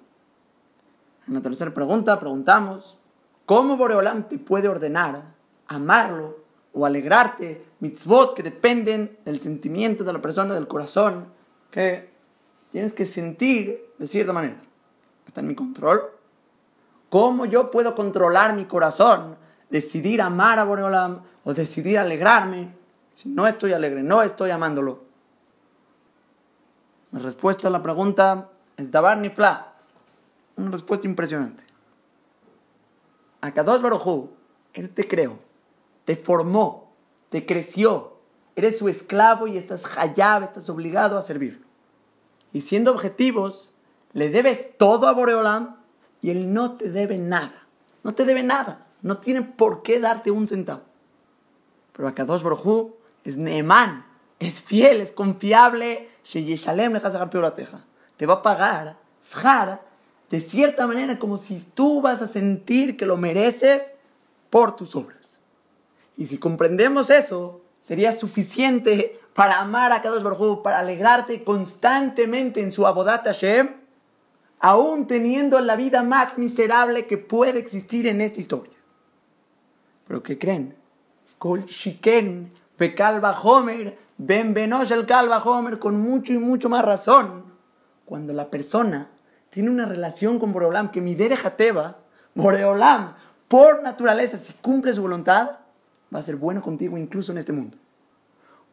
En 1.26 1.34
la 1.34 1.40
tercera 1.40 1.72
pregunta 1.72 2.18
preguntamos, 2.18 2.98
¿cómo 3.46 3.76
Boreolam 3.76 4.24
te 4.24 4.38
puede 4.38 4.68
ordenar 4.68 5.39
amarlo 5.70 6.38
o 6.72 6.84
alegrarte, 6.84 7.64
mitzvot 7.80 8.34
que 8.34 8.42
dependen 8.42 9.18
del 9.24 9.40
sentimiento 9.40 10.04
de 10.04 10.12
la 10.12 10.20
persona, 10.20 10.54
del 10.54 10.68
corazón, 10.68 11.32
que 11.70 12.10
tienes 12.70 12.92
que 12.92 13.06
sentir 13.06 13.92
de 13.98 14.06
cierta 14.06 14.32
manera? 14.32 14.60
¿Está 15.26 15.40
en 15.40 15.46
mi 15.46 15.54
control? 15.54 16.02
¿Cómo 17.08 17.46
yo 17.46 17.70
puedo 17.70 17.94
controlar 17.94 18.54
mi 18.54 18.66
corazón, 18.66 19.36
decidir 19.70 20.20
amar 20.20 20.58
a 20.58 20.64
Boreolam 20.64 21.22
o 21.44 21.54
decidir 21.54 21.98
alegrarme 21.98 22.74
si 23.14 23.28
no 23.28 23.46
estoy 23.46 23.72
alegre, 23.72 24.02
no 24.02 24.22
estoy 24.22 24.50
amándolo? 24.50 25.04
La 27.12 27.20
respuesta 27.20 27.68
a 27.68 27.70
la 27.70 27.82
pregunta 27.82 28.50
es 28.76 28.90
Dabar 28.90 29.18
Nifla. 29.18 29.72
Una 30.56 30.70
respuesta 30.70 31.06
impresionante. 31.06 31.64
Akadosh 33.40 33.80
Baruj 33.80 34.28
Él 34.74 34.90
te 34.90 35.08
creó, 35.08 35.38
te 36.11 36.16
formó, 36.16 36.92
te 37.28 37.46
creció. 37.46 38.16
Eres 38.56 38.78
su 38.78 38.88
esclavo 38.88 39.46
y 39.46 39.56
estás 39.56 39.96
hayab, 39.96 40.42
estás 40.42 40.68
obligado 40.68 41.16
a 41.16 41.22
servirlo. 41.22 41.64
Y 42.52 42.62
siendo 42.62 42.90
objetivos, 42.90 43.70
le 44.12 44.28
debes 44.28 44.76
todo 44.76 45.06
a 45.06 45.12
Boreolam 45.12 45.76
y 46.20 46.30
él 46.30 46.52
no 46.52 46.72
te 46.72 46.90
debe 46.90 47.16
nada. 47.16 47.68
No 48.02 48.12
te 48.12 48.24
debe 48.24 48.42
nada. 48.42 48.88
No 49.02 49.18
tiene 49.18 49.42
por 49.42 49.82
qué 49.82 50.00
darte 50.00 50.32
un 50.32 50.48
centavo. 50.48 50.82
Pero 51.92 52.08
Akadosh 52.08 52.42
Baruj 52.42 52.90
es 53.22 53.36
Neemán, 53.36 54.04
es 54.40 54.61
fiel, 54.61 55.00
es 55.02 55.12
confiable. 55.12 56.11
Te 58.16 58.26
va 58.26 58.34
a 58.34 58.42
pagar, 58.42 58.98
Zhar, 59.22 59.86
de 60.28 60.40
cierta 60.40 60.88
manera 60.88 61.20
como 61.20 61.38
si 61.38 61.61
tú 61.72 62.02
vas 62.02 62.20
a 62.20 62.26
sentir 62.26 62.96
que 62.96 63.06
lo 63.06 63.16
mereces 63.16 63.94
por 64.50 64.74
tus 64.74 64.96
obras. 64.96 65.19
Y 66.20 66.26
si 66.26 66.36
comprendemos 66.36 67.08
eso, 67.08 67.62
sería 67.80 68.12
suficiente 68.12 69.18
para 69.32 69.58
amar 69.58 69.90
a 69.90 70.02
Kadosh 70.02 70.22
Baruj 70.22 70.60
para 70.60 70.80
alegrarte 70.80 71.42
constantemente 71.44 72.60
en 72.60 72.72
su 72.72 72.86
abodat 72.86 73.24
Hashem, 73.24 73.70
aún 74.58 75.06
teniendo 75.06 75.58
la 75.62 75.76
vida 75.76 76.02
más 76.02 76.36
miserable 76.36 77.06
que 77.06 77.16
puede 77.16 77.58
existir 77.58 78.06
en 78.06 78.20
esta 78.20 78.38
historia. 78.38 78.74
Pero 80.06 80.22
¿qué 80.22 80.38
creen? 80.38 80.76
Kol 81.38 81.64
Shiken, 81.64 82.52
Pekalba 82.76 83.40
Homer, 83.40 83.96
Ben 84.18 84.52
Benosh 84.52 84.92
el 84.92 85.06
Kalba 85.06 85.38
Homer, 85.42 85.78
con 85.78 85.98
mucho 85.98 86.34
y 86.34 86.38
mucho 86.38 86.68
más 86.68 86.84
razón, 86.84 87.44
cuando 88.04 88.34
la 88.34 88.50
persona 88.50 89.08
tiene 89.48 89.70
una 89.70 89.86
relación 89.86 90.38
con 90.38 90.52
Boreolam, 90.52 90.90
que 90.90 91.00
mi 91.00 91.16
Jateba, 91.16 91.96
Boreolam, 92.34 93.14
por 93.48 93.82
naturaleza, 93.82 94.36
si 94.36 94.52
cumple 94.52 94.92
su 94.92 95.00
voluntad, 95.00 95.59
va 96.12 96.18
a 96.18 96.22
ser 96.22 96.36
bueno 96.36 96.61
contigo 96.61 96.96
incluso 96.98 97.32
en 97.32 97.38
este 97.38 97.52
mundo. 97.52 97.76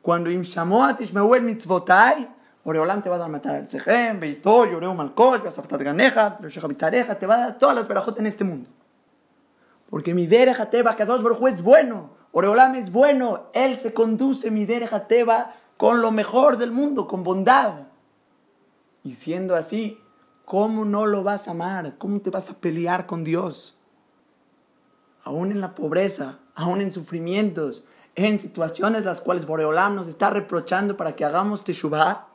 Cuando 0.02 0.30
Im 0.30 0.44
el 0.44 1.44
Mitzvotai, 1.44 2.30
Boreolam 2.64 3.02
te 3.02 3.10
va 3.10 3.16
a 3.16 3.20
dar 3.20 3.30
matar 3.30 3.56
al 3.56 3.68
Tzehem, 3.68 4.20
Beito, 4.20 4.66
Yoreu 4.66 4.94
Malkosh, 4.94 5.44
Basaftat 5.44 5.82
Ganeja, 5.82 6.38
te 6.38 7.26
va 7.26 7.36
a 7.36 7.38
dar 7.38 7.58
todas 7.58 7.76
las 7.76 7.88
verajot 7.88 8.20
en 8.20 8.28
este 8.28 8.44
mundo. 8.44 8.70
Porque 9.90 10.14
mi 10.14 10.28
Jateba, 10.28 10.96
dos 11.06 11.24
Baruj 11.24 11.48
es 11.48 11.62
bueno, 11.62 12.12
Boreolam 12.34 12.76
es 12.76 12.92
bueno, 12.92 13.46
él 13.54 13.80
se 13.80 13.94
conduce 13.94 14.52
mi 14.52 14.66
Jateba 14.66 15.54
con 15.78 16.02
lo 16.02 16.12
mejor 16.12 16.58
del 16.58 16.72
mundo, 16.72 17.08
con 17.08 17.24
bondad. 17.24 17.88
Y 19.04 19.14
siendo 19.14 19.56
así, 19.56 20.02
¿Cómo 20.48 20.86
no 20.86 21.06
lo 21.06 21.24
vas 21.24 21.50
a 21.50 21.52
amar? 21.52 21.98
¿Cómo 21.98 22.22
te 22.22 22.30
vas 22.30 22.50
a 22.50 22.54
pelear 22.54 23.06
con 23.06 23.26
Dios? 23.26 23.78
Aún 25.26 25.52
en 25.52 25.60
la 25.60 25.76
pobreza, 25.76 26.40
aún 26.58 26.82
en 26.82 26.92
sufrimientos, 26.92 27.86
en 28.16 28.40
situaciones 28.40 29.06
las 29.06 29.22
cuales 29.22 29.46
Boreolam 29.46 29.96
nos 29.96 30.08
está 30.08 30.32
reprochando 30.32 30.98
para 30.98 31.16
que 31.16 31.24
hagamos 31.24 31.64
Teshuvah, 31.64 32.28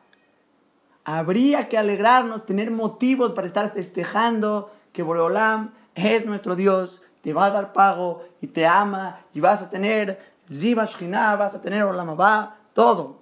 habría 1.04 1.68
que 1.68 1.76
alegrarnos, 1.76 2.46
tener 2.46 2.70
motivos 2.70 3.32
para 3.32 3.48
estar 3.48 3.72
festejando 3.72 4.72
que 4.92 5.02
Boreolam 5.02 5.72
es 5.96 6.24
nuestro 6.24 6.54
Dios, 6.54 7.02
te 7.20 7.32
va 7.32 7.46
a 7.46 7.50
dar 7.50 7.72
pago 7.72 8.24
y 8.40 8.46
te 8.46 8.64
ama 8.64 9.18
y 9.34 9.40
vas 9.40 9.60
a 9.60 9.70
tener 9.70 10.32
Ziva 10.48 10.88
vas 11.36 11.54
a 11.54 11.60
tener 11.60 11.82
Olamabá, 11.82 12.58
todo. 12.74 13.18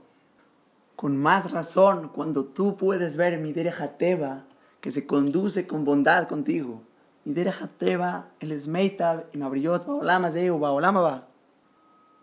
Con 0.96 1.16
más 1.16 1.50
razón, 1.50 2.10
cuando 2.14 2.44
tú 2.44 2.76
puedes 2.76 3.16
ver 3.16 3.38
mi 3.38 3.54
Teba 3.54 4.44
que 4.82 4.90
se 4.90 5.06
conduce 5.06 5.66
con 5.66 5.86
bondad 5.86 6.28
contigo. 6.28 6.82
El 7.24 7.36
y 9.32 9.38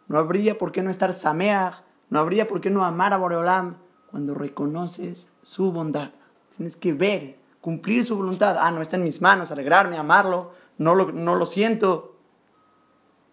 No 0.08 0.18
habría 0.18 0.58
por 0.58 0.72
qué 0.72 0.82
no 0.82 0.89
estar 0.89 1.14
Sameach, 1.14 1.76
no 2.10 2.20
habría 2.20 2.48
por 2.48 2.62
qué 2.62 2.70
no 2.70 2.84
amar 2.84 3.14
a 3.14 3.18
Boreolam 3.18 3.78
cuando 4.10 4.34
reconoces 4.34 5.28
su 5.43 5.72
bondad. 5.72 6.12
Tienes 6.56 6.76
que 6.76 6.93
ver, 6.93 7.38
cumplir 7.62 8.06
su 8.06 8.16
voluntad. 8.16 8.58
Ah, 8.60 8.72
no 8.72 8.82
está 8.82 8.98
en 8.98 9.04
mis 9.04 9.22
manos, 9.22 9.52
alegrarme, 9.52 9.98
amarlo, 9.98 10.52
no 10.78 10.95
lo, 10.95 11.12
no 11.12 11.36
lo 11.36 11.45
siento. 11.45 12.16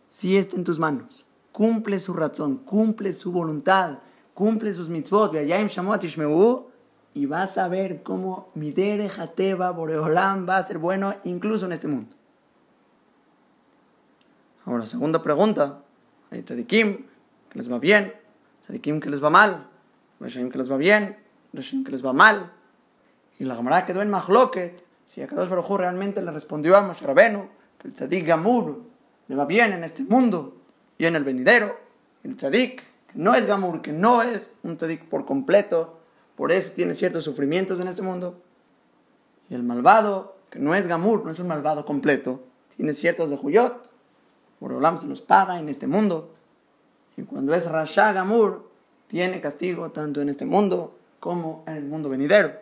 Sí 0.08 0.36
está 0.36 0.56
en 0.56 0.64
tus 0.64 0.78
manos. 0.78 1.24
Cumple 1.52 1.98
su 1.98 2.12
razón, 2.12 2.58
cumple 2.58 3.12
su 3.12 3.32
voluntad, 3.32 4.00
cumple 4.34 4.74
sus 4.74 4.88
mitzvot. 4.88 5.32
Y 7.14 7.26
vas 7.26 7.58
a 7.58 7.68
ver 7.68 8.02
cómo 8.02 8.50
Midere 8.54 9.08
Jateba 9.08 9.70
Boreolam 9.70 10.48
va 10.48 10.58
a 10.58 10.62
ser 10.62 10.78
bueno 10.78 11.14
incluso 11.24 11.66
en 11.66 11.72
este 11.72 11.86
mundo. 11.86 12.14
Ahora, 14.66 14.86
segunda 14.86 15.22
pregunta. 15.22 15.82
Hay 16.30 16.42
tzadikim 16.42 17.06
que 17.50 17.58
les 17.58 17.70
va 17.70 17.78
bien, 17.78 18.12
tzadikim 18.64 19.00
que 19.00 19.10
les 19.10 19.22
va 19.22 19.30
mal, 19.30 19.68
Reshim 20.20 20.50
que 20.50 20.58
les 20.58 20.70
va 20.70 20.76
bien, 20.76 21.16
Reshim 21.52 21.84
que 21.84 21.92
les 21.92 22.04
va 22.04 22.12
mal. 22.12 22.50
Y 23.38 23.44
la 23.44 23.56
Gemara 23.56 23.84
quedó 23.84 24.02
en 24.02 24.10
Mahloket. 24.10 24.82
Si 25.06 25.22
a 25.22 25.26
Kadosh 25.26 25.48
Baruj 25.48 25.76
realmente 25.76 26.22
le 26.22 26.30
respondió 26.30 26.76
a 26.76 26.80
Moshe 26.80 27.04
que 27.04 27.88
el 27.88 27.92
tzadik 27.92 28.26
Gamur 28.26 28.82
le 29.28 29.36
va 29.36 29.44
bien 29.44 29.72
en 29.72 29.84
este 29.84 30.02
mundo 30.02 30.56
y 30.96 31.04
en 31.04 31.14
el 31.14 31.24
venidero. 31.24 31.78
El 32.22 32.36
tzadik 32.36 32.82
que 33.12 33.18
no 33.18 33.34
es 33.34 33.46
Gamur, 33.46 33.82
que 33.82 33.92
no 33.92 34.22
es 34.22 34.50
un 34.62 34.76
tzadik 34.76 35.04
por 35.04 35.26
completo, 35.26 36.00
por 36.36 36.52
eso 36.52 36.72
tiene 36.72 36.94
ciertos 36.94 37.24
sufrimientos 37.24 37.80
en 37.80 37.88
este 37.88 38.02
mundo. 38.02 38.40
Y 39.48 39.54
el 39.54 39.62
malvado, 39.62 40.36
que 40.50 40.58
no 40.58 40.74
es 40.74 40.86
Gamur, 40.86 41.24
no 41.24 41.30
es 41.30 41.38
un 41.38 41.48
malvado 41.48 41.84
completo, 41.84 42.42
tiene 42.76 42.92
ciertos 42.92 43.30
de 43.30 43.36
Juyot. 43.36 43.90
Borolam 44.60 44.98
se 44.98 45.06
los 45.06 45.20
paga 45.20 45.58
en 45.58 45.68
este 45.68 45.86
mundo. 45.86 46.34
Y 47.16 47.22
cuando 47.22 47.54
es 47.54 47.70
Rasha 47.70 48.12
Gamur, 48.12 48.70
tiene 49.06 49.40
castigo 49.40 49.90
tanto 49.90 50.20
en 50.20 50.28
este 50.28 50.44
mundo 50.44 50.98
como 51.20 51.64
en 51.66 51.76
el 51.76 51.84
mundo 51.84 52.08
venidero. 52.08 52.52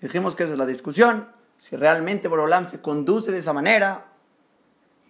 Dijimos 0.00 0.36
que 0.36 0.44
esa 0.44 0.52
es 0.52 0.58
la 0.58 0.66
discusión, 0.66 1.28
si 1.58 1.76
realmente 1.76 2.28
Borolam 2.28 2.66
se 2.66 2.80
conduce 2.80 3.32
de 3.32 3.38
esa 3.38 3.52
manera. 3.52 4.12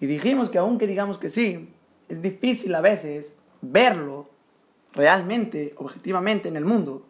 Y 0.01 0.07
dijimos 0.07 0.51
que 0.51 0.59
aunque 0.59 0.87
digamos 0.87 1.19
que 1.19 1.29
sí, 1.29 1.75
es 2.09 2.23
difícil 2.23 2.75
a 2.75 2.81
veces 2.81 3.35
verlo 3.61 4.31
realmente, 4.93 5.75
objetivamente 5.77 6.49
en 6.49 6.57
el 6.57 6.65
mundo. 6.65 7.08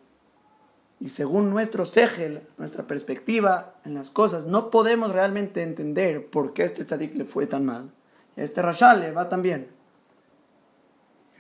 Y 1.01 1.11
según 1.11 1.51
nuestro 1.51 1.85
segel, 1.85 2.43
nuestra 2.57 2.87
perspectiva 2.87 3.75
en 3.85 3.95
las 3.95 4.11
cosas, 4.11 4.47
no 4.47 4.71
podemos 4.71 5.13
realmente 5.13 5.63
entender 5.63 6.29
por 6.29 6.53
qué 6.53 6.65
este 6.65 6.85
tzadik 6.85 7.15
le 7.15 7.25
fue 7.25 7.47
tan 7.47 7.65
mal. 7.65 7.91
Este 8.35 8.63
Rashal 8.63 9.01
le 9.01 9.13
va 9.13 9.29
tan 9.29 9.43
bien. 9.43 9.69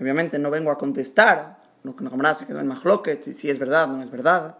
Obviamente 0.00 0.38
no 0.38 0.50
vengo 0.50 0.70
a 0.70 0.78
contestar 0.78 1.58
lo 1.82 1.96
que 1.96 2.04
no 2.04 2.34
se 2.34 2.46
quedó 2.46 2.60
en 2.60 2.68
Mahloket, 2.68 3.22
si, 3.22 3.32
si 3.32 3.50
es 3.50 3.58
verdad 3.58 3.90
o 3.90 3.96
no 3.96 4.02
es 4.02 4.10
verdad. 4.10 4.58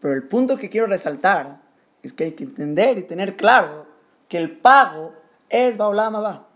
Pero 0.00 0.14
el 0.14 0.24
punto 0.24 0.56
que 0.56 0.70
quiero 0.70 0.86
resaltar 0.86 1.60
es 2.02 2.12
que 2.12 2.24
hay 2.24 2.32
que 2.32 2.44
entender 2.44 2.98
y 2.98 3.02
tener 3.02 3.36
claro 3.36 3.86
que 4.28 4.38
el 4.38 4.56
pago 4.58 5.12
es 5.48 5.76
Baolam 5.76 6.16
Abba. 6.16 6.46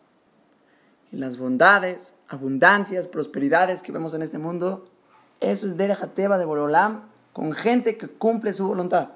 Y 1.11 1.17
las 1.17 1.39
bondades, 1.39 2.15
abundancias, 2.29 3.07
prosperidades 3.07 3.83
que 3.83 3.93
vemos 3.93 4.15
en 4.15 4.23
este 4.23 4.39
mundo, 4.39 4.89
eso 5.41 5.67
es 5.67 5.77
Derech 5.77 6.15
de 6.15 6.45
Borolam 6.45 7.16
con 7.37 7.53
gente 7.53 7.99
que 7.99 8.09
cumple 8.09 8.55
su 8.55 8.67
voluntad. 8.67 9.11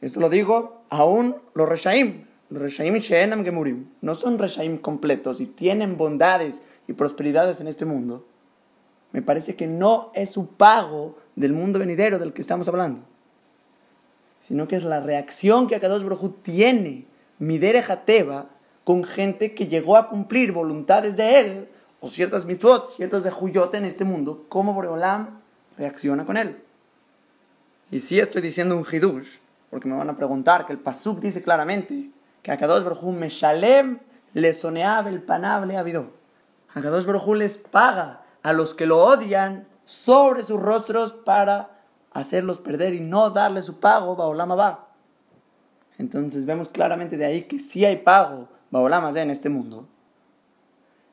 Esto 0.00 0.20
lo 0.20 0.30
digo 0.30 0.84
aún 0.88 1.36
los 1.52 1.68
Reshaim, 1.68 2.24
los 2.48 2.62
Reshaim 2.62 2.94
Sheenam 2.94 3.44
Gemurim, 3.44 3.90
no 4.00 4.14
son 4.14 4.38
Reshaim 4.38 4.78
completos 4.78 5.42
y 5.42 5.44
tienen 5.44 5.98
bondades 5.98 6.62
y 6.86 6.94
prosperidades 6.94 7.60
en 7.60 7.66
este 7.66 7.84
mundo. 7.84 8.24
Me 9.12 9.20
parece 9.20 9.54
que 9.54 9.66
no 9.66 10.10
es 10.14 10.30
su 10.30 10.46
pago 10.46 11.18
del 11.36 11.52
mundo 11.52 11.78
venidero 11.78 12.18
del 12.18 12.32
que 12.32 12.40
estamos 12.40 12.66
hablando, 12.68 13.00
sino 14.40 14.66
que 14.66 14.76
es 14.76 14.84
la 14.84 15.00
reacción 15.00 15.68
que 15.68 15.76
Akadosh 15.76 16.04
Baruj 16.04 16.40
tiene, 16.40 17.04
Midere 17.38 17.82
Jateba, 17.82 18.48
con 18.84 19.04
gente 19.04 19.52
que 19.52 19.68
llegó 19.68 19.98
a 19.98 20.08
cumplir 20.08 20.52
voluntades 20.52 21.18
de 21.18 21.38
él, 21.38 21.68
o 22.00 22.08
ciertas 22.08 22.46
mitzvot, 22.46 22.88
ciertos 22.88 23.24
de 23.24 23.30
Juyote 23.30 23.76
en 23.76 23.84
este 23.84 24.04
mundo, 24.04 24.46
cómo 24.48 24.72
Boreolam 24.72 25.40
reacciona 25.76 26.24
con 26.24 26.38
él. 26.38 26.62
Y 27.90 28.00
si 28.00 28.18
estoy 28.18 28.42
diciendo 28.42 28.76
un 28.76 28.84
hidush, 28.90 29.38
porque 29.70 29.88
me 29.88 29.96
van 29.96 30.10
a 30.10 30.16
preguntar 30.16 30.66
que 30.66 30.72
el 30.72 30.78
pasuk 30.78 31.20
dice 31.20 31.42
claramente 31.42 32.10
que 32.42 32.52
Akadosh 32.52 32.84
Baruj 32.84 33.04
Meshalem 33.14 33.98
le 34.34 34.52
soneaba 34.52 35.08
el 35.08 35.22
panable 35.22 35.76
avido. 35.76 36.12
Akadosh 36.74 37.06
Baruj 37.06 37.34
les 37.36 37.58
paga 37.58 38.22
a 38.42 38.52
los 38.52 38.74
que 38.74 38.86
lo 38.86 39.02
odian 39.02 39.66
sobre 39.84 40.44
sus 40.44 40.60
rostros 40.60 41.12
para 41.12 41.70
hacerlos 42.12 42.58
perder 42.58 42.94
y 42.94 43.00
no 43.00 43.30
darle 43.30 43.62
su 43.62 43.80
pago, 43.80 44.16
Baolama 44.16 44.54
va. 44.54 44.88
Entonces 45.98 46.44
vemos 46.44 46.68
claramente 46.68 47.16
de 47.16 47.24
ahí 47.24 47.42
que 47.44 47.58
sí 47.58 47.84
hay 47.84 47.96
pago, 47.96 48.48
Baolama 48.70 49.10
en 49.18 49.30
este 49.30 49.48
mundo. 49.48 49.88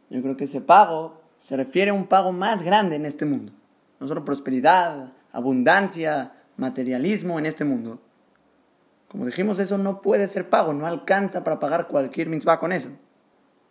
Yo 0.10 0.22
creo 0.22 0.38
que 0.38 0.44
ese 0.44 0.62
pago 0.62 1.22
se 1.38 1.58
refiere 1.58 1.92
a 1.92 1.94
un 1.94 2.08
pago 2.08 2.32
más 2.32 2.64
grande 2.64 2.96
en 2.96 3.06
este 3.06 3.26
mundo. 3.26 3.52
No 4.00 4.08
solo 4.08 4.26
prosperidad, 4.26 5.12
abundancia, 5.32 6.34
materialismo 6.58 7.40
en 7.40 7.46
este 7.46 7.66
mundo. 7.66 8.00
Como 9.10 9.26
dijimos, 9.26 9.60
eso 9.60 9.78
no 9.78 10.02
puede 10.02 10.28
ser 10.28 10.50
pago, 10.50 10.74
no 10.74 10.88
alcanza 10.88 11.44
para 11.44 11.60
pagar 11.60 11.88
cualquier 11.88 12.30
mitzvah 12.30 12.60
con 12.60 12.72
eso. 12.72 12.90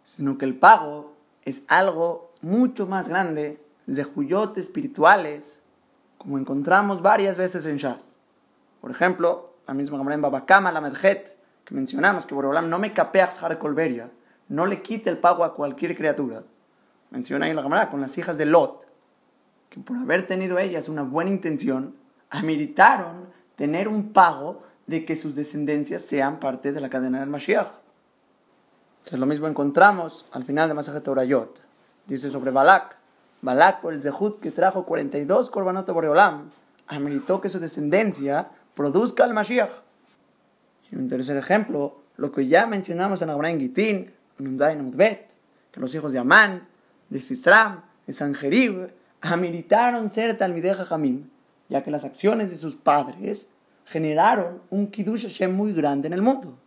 Sino 0.04 0.38
que 0.38 0.44
el 0.44 0.58
pago 0.58 1.14
es 1.44 1.64
algo 1.68 2.32
mucho 2.40 2.86
más 2.86 3.08
grande 3.08 3.60
de 3.86 4.04
juyotes 4.04 4.66
espirituales, 4.66 5.60
como 6.18 6.38
encontramos 6.38 7.02
varias 7.02 7.36
veces 7.36 7.66
en 7.66 7.76
Shas. 7.76 8.16
Por 8.80 8.90
ejemplo, 8.90 9.54
la 9.66 9.74
misma 9.74 9.98
Gamara 9.98 10.14
en 10.14 10.22
Babakama, 10.22 10.72
la 10.72 10.80
Medjet, 10.80 11.36
que 11.64 11.74
mencionamos 11.74 12.26
que 12.26 12.34
Borolam 12.34 12.68
no 12.68 12.78
me 12.78 12.92
capea 12.92 13.30
Colberia, 13.58 14.10
no 14.48 14.66
le 14.66 14.82
quite 14.82 15.10
el 15.10 15.18
pago 15.18 15.44
a 15.44 15.54
cualquier 15.54 15.96
criatura. 15.96 16.44
Menciona 17.10 17.46
ahí 17.46 17.54
la 17.54 17.62
Gamara 17.62 17.90
con 17.90 18.00
las 18.00 18.16
hijas 18.18 18.38
de 18.38 18.46
Lot, 18.46 18.86
que 19.70 19.80
por 19.80 19.96
haber 19.96 20.26
tenido 20.26 20.58
ellas 20.58 20.88
una 20.88 21.02
buena 21.02 21.30
intención, 21.30 21.94
ameritaron 22.34 23.28
tener 23.56 23.86
un 23.86 24.12
pago 24.12 24.62
de 24.86 25.04
que 25.04 25.16
sus 25.16 25.36
descendencias 25.36 26.02
sean 26.02 26.40
parte 26.40 26.72
de 26.72 26.80
la 26.80 26.90
cadena 26.90 27.20
del 27.20 27.30
Mashiach. 27.30 27.68
Que 29.04 29.14
es 29.14 29.20
lo 29.20 29.26
mismo 29.26 29.46
encontramos 29.46 30.26
al 30.32 30.44
final 30.44 30.68
de 30.68 30.74
Masajet 30.74 31.06
Orayot. 31.06 31.60
Dice 32.06 32.30
sobre 32.30 32.50
Balak. 32.50 32.96
Balak, 33.40 33.80
por 33.80 33.92
el 33.92 34.02
Zehut 34.02 34.40
que 34.40 34.50
trajo 34.50 34.84
42 34.84 35.50
korbanot 35.50 35.86
Boreolam, 35.86 36.50
ameritó 36.88 37.40
que 37.40 37.48
su 37.48 37.60
descendencia 37.60 38.48
produzca 38.74 39.24
el 39.24 39.34
Mashiach. 39.34 39.70
Y 40.90 40.96
un 40.96 41.08
tercer 41.08 41.36
ejemplo, 41.36 42.00
lo 42.16 42.32
que 42.32 42.46
ya 42.48 42.66
mencionamos 42.66 43.22
en 43.22 43.30
Abraham 43.30 43.60
Gitín, 43.60 44.12
en 44.38 44.48
Unzain 44.48 44.92
que 45.70 45.80
los 45.80 45.94
hijos 45.94 46.12
de 46.12 46.18
Amán, 46.18 46.66
de 47.10 47.20
Sisram, 47.20 47.82
de 48.06 48.12
Sanjerib, 48.12 48.90
ameritaron 49.20 50.10
ser 50.10 50.36
Talmideja 50.36 50.84
Jamim, 50.84 51.28
ya 51.68 51.82
que 51.82 51.90
las 51.90 52.04
acciones 52.04 52.50
de 52.50 52.56
sus 52.56 52.76
padres 52.76 53.48
generaron 53.84 54.62
un 54.70 54.88
Kiddush 54.88 55.22
Hashem 55.22 55.54
muy 55.54 55.72
grande 55.72 56.06
en 56.06 56.12
el 56.12 56.22
mundo. 56.22 56.58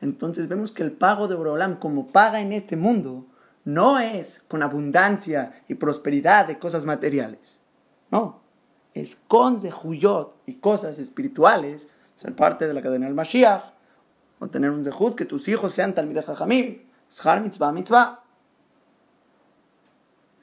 Entonces 0.00 0.48
vemos 0.48 0.72
que 0.72 0.82
el 0.82 0.92
pago 0.92 1.28
de 1.28 1.34
Boreolam, 1.34 1.78
como 1.78 2.08
paga 2.08 2.40
en 2.40 2.52
este 2.52 2.76
mundo, 2.76 3.26
no 3.64 3.98
es 3.98 4.42
con 4.48 4.62
abundancia 4.62 5.62
y 5.68 5.74
prosperidad 5.74 6.46
de 6.46 6.58
cosas 6.58 6.84
materiales. 6.84 7.60
No, 8.10 8.40
es 8.94 9.16
con 9.28 9.60
zehuyot 9.60 10.42
y 10.46 10.54
cosas 10.54 10.98
espirituales, 10.98 11.88
ser 12.14 12.34
parte 12.34 12.66
de 12.66 12.74
la 12.74 12.82
cadena 12.82 13.06
del 13.06 13.14
Mashiach, 13.14 13.74
o 14.38 14.48
tener 14.48 14.70
un 14.70 14.84
zehut 14.84 15.14
que 15.14 15.24
tus 15.24 15.48
hijos 15.48 15.74
sean 15.74 15.94
talmideh 15.94 16.22
jajamim, 16.22 16.82
shar 17.10 17.40
mitzvah 17.40 17.72
mitzvah. 17.72 18.22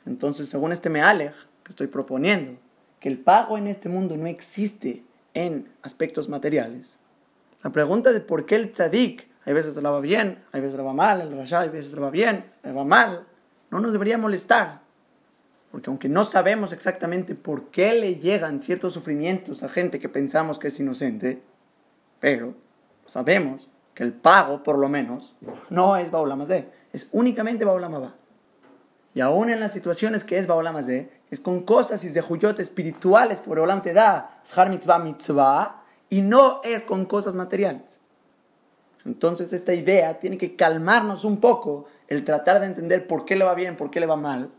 Entonces, 0.06 0.50
según 0.50 0.72
este 0.72 0.90
mealech 0.90 1.34
que 1.64 1.72
estoy 1.72 1.88
proponiendo, 1.88 2.60
que 3.06 3.10
el 3.10 3.20
pago 3.20 3.60
en 3.60 3.68
este 3.68 3.88
mundo 3.88 4.18
no 4.18 4.26
existe 4.26 5.04
en 5.36 5.72
aspectos 5.84 6.28
materiales, 6.28 6.98
la 7.62 7.72
pregunta 7.72 8.12
de 8.12 8.20
por 8.20 8.48
qué 8.48 8.56
el 8.56 8.72
tzadik 8.72 9.30
hay 9.46 9.54
veces 9.54 9.76
la 9.76 9.92
va 9.92 10.00
bien, 10.00 10.44
hay 10.52 10.60
veces 10.60 10.76
la 10.76 10.82
va 10.82 10.92
mal, 10.92 11.22
el 11.22 11.38
rasha 11.38 11.60
hay 11.60 11.70
veces 11.70 11.94
la 11.94 12.02
va 12.02 12.10
bien, 12.10 12.52
le 12.64 12.72
va 12.72 12.84
mal. 12.84 13.28
No 13.70 13.80
nos 13.80 13.94
debería 13.94 14.18
molestar. 14.18 14.82
Porque 15.72 15.92
aunque 15.92 16.10
no 16.10 16.24
sabemos 16.24 16.74
exactamente 16.74 17.36
por 17.36 17.70
qué 17.70 17.94
le 17.94 18.16
llegan 18.16 18.60
ciertos 18.60 18.94
sufrimientos 18.94 19.62
a 19.62 19.70
gente 19.70 20.00
que 20.00 20.10
pensamos 20.10 20.58
que 20.58 20.70
es 20.70 20.80
inocente, 20.80 21.44
pero 22.20 22.56
sabemos 23.06 23.70
que 23.94 24.02
el 24.02 24.14
pago, 24.14 24.64
por 24.64 24.80
lo 24.80 24.90
menos, 24.90 25.36
no 25.70 25.96
es 25.96 26.10
Baulamazé, 26.10 26.70
es 26.92 27.08
únicamente 27.12 27.66
Baulamabá. 27.66 28.16
Y 29.14 29.22
aún 29.22 29.52
en 29.52 29.60
las 29.60 29.74
situaciones 29.74 30.24
que 30.24 30.40
es 30.40 30.48
Baulamazé, 30.48 31.15
es 31.32 31.40
con 31.40 31.64
cosas 31.64 32.04
y 32.04 32.10
zehuyot 32.10 32.60
espirituales 32.60 33.42
que 33.42 33.50
Baulam 33.50 33.82
te 33.82 33.94
da, 33.94 34.40
Shar 34.46 34.70
mitzvah 34.70 35.00
mitzvah, 35.00 35.84
y 36.10 36.22
no 36.22 36.62
es 36.64 36.84
con 36.84 37.06
cosas 37.06 37.36
materiales. 37.36 38.00
Entonces 39.06 39.54
esta 39.54 39.74
idea 39.74 40.20
tiene 40.20 40.38
que 40.38 40.56
calmarnos 40.56 41.26
un 41.26 41.40
poco 41.40 41.86
el 42.08 42.24
tratar 42.24 42.60
de 42.60 42.68
entender 42.68 43.08
por 43.08 43.26
qué 43.26 43.36
le 43.36 43.46
va 43.46 43.54
bien, 43.54 43.78
por 43.78 43.92
qué 43.92 44.00
le 44.00 44.06
va 44.06 44.16
mal. 44.16 44.50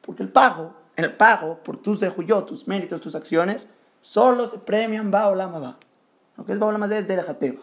Porque 0.00 0.22
el 0.22 0.28
pago, 0.28 0.74
el 0.96 1.12
pago 1.14 1.58
por 1.62 1.76
tus 1.76 2.00
dejuyot, 2.00 2.46
tus 2.46 2.66
méritos, 2.66 3.00
tus 3.00 3.14
acciones, 3.14 3.68
solo 4.00 4.46
se 4.46 4.58
premian 4.58 5.10
Baolam 5.10 5.54
va. 5.54 5.78
Lo 6.36 6.44
que 6.44 6.52
es 6.52 6.58
Baolam 6.58 6.82
es 6.84 7.06
de 7.06 7.22
Jateba. 7.22 7.62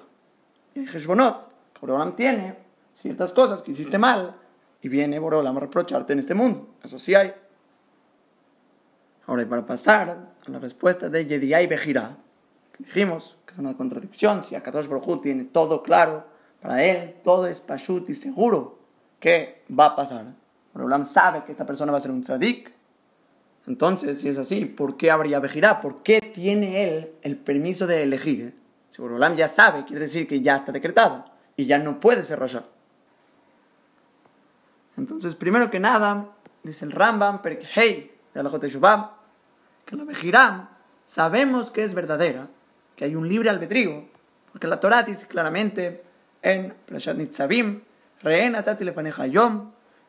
Y 0.73 0.85
Heshbonot, 0.85 1.49
Borolam 1.79 2.15
tiene 2.15 2.57
ciertas 2.93 3.33
cosas 3.33 3.61
que 3.61 3.71
hiciste 3.71 3.97
mal 3.97 4.35
y 4.81 4.87
viene 4.87 5.19
Borolam 5.19 5.57
a 5.57 5.59
reprocharte 5.59 6.13
en 6.13 6.19
este 6.19 6.33
mundo. 6.33 6.67
Eso 6.83 6.97
sí 6.97 7.13
hay. 7.13 7.33
Ahora, 9.31 9.43
y 9.43 9.45
para 9.45 9.65
pasar 9.65 10.33
a 10.45 10.51
la 10.51 10.59
respuesta 10.59 11.07
de 11.07 11.25
Yediay 11.25 11.65
Bejirá, 11.65 12.17
dijimos 12.77 13.37
que 13.45 13.53
es 13.53 13.59
una 13.59 13.77
contradicción. 13.77 14.43
Si 14.43 14.55
Akadosh 14.55 14.89
Baruj 14.89 15.21
tiene 15.21 15.45
todo 15.45 15.83
claro, 15.83 16.25
para 16.61 16.83
él 16.83 17.15
todo 17.23 17.47
es 17.47 17.61
pashut 17.61 18.09
y 18.09 18.13
seguro 18.13 18.79
que 19.21 19.63
va 19.71 19.85
a 19.85 19.95
pasar. 19.95 20.25
Borolam 20.73 21.05
sabe 21.05 21.45
que 21.45 21.53
esta 21.53 21.65
persona 21.65 21.93
va 21.93 21.99
a 21.99 22.01
ser 22.01 22.11
un 22.11 22.23
tzadik. 22.23 22.73
Entonces, 23.67 24.19
si 24.19 24.27
es 24.27 24.37
así, 24.37 24.65
¿por 24.65 24.97
qué 24.97 25.11
habría 25.11 25.39
Bejirá? 25.39 25.79
¿Por 25.79 26.03
qué 26.03 26.19
tiene 26.19 26.83
él 26.83 27.13
el 27.21 27.37
permiso 27.37 27.87
de 27.87 28.03
elegir? 28.03 28.59
Si 28.89 29.01
Borolam 29.01 29.37
ya 29.37 29.47
sabe, 29.47 29.85
quiere 29.85 30.01
decir 30.01 30.27
que 30.27 30.41
ya 30.41 30.57
está 30.57 30.73
decretado 30.73 31.23
y 31.55 31.67
ya 31.67 31.79
no 31.79 32.01
puede 32.01 32.25
ser 32.25 32.37
Rasha. 32.37 32.65
Entonces, 34.97 35.35
primero 35.35 35.71
que 35.71 35.79
nada, 35.79 36.31
dice 36.63 36.83
el 36.83 36.91
Rambam, 36.91 37.39
hey, 37.73 38.11
de 38.33 38.43
la 38.43 38.49
que 39.91 39.97
la 39.97 40.05
Bejirá 40.05 40.69
sabemos 41.05 41.69
que 41.69 41.83
es 41.83 41.93
verdadera, 41.93 42.47
que 42.95 43.03
hay 43.03 43.15
un 43.15 43.27
libre 43.27 43.49
albedrío, 43.49 44.05
porque 44.51 44.65
la 44.65 44.79
Torah 44.79 45.03
dice 45.03 45.27
claramente 45.27 46.01
en 46.41 46.73
Prashat 46.85 47.17
Nitzavim, 47.17 47.81
Reen 48.21 48.55
atati 48.55 48.85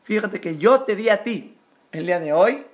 fíjate 0.03 0.39
que 0.39 0.57
yo 0.57 0.81
te 0.81 0.95
di 0.95 1.09
a 1.09 1.23
ti 1.23 1.57
el 1.91 2.05
día 2.05 2.21
de 2.21 2.31
hoy, 2.31 2.65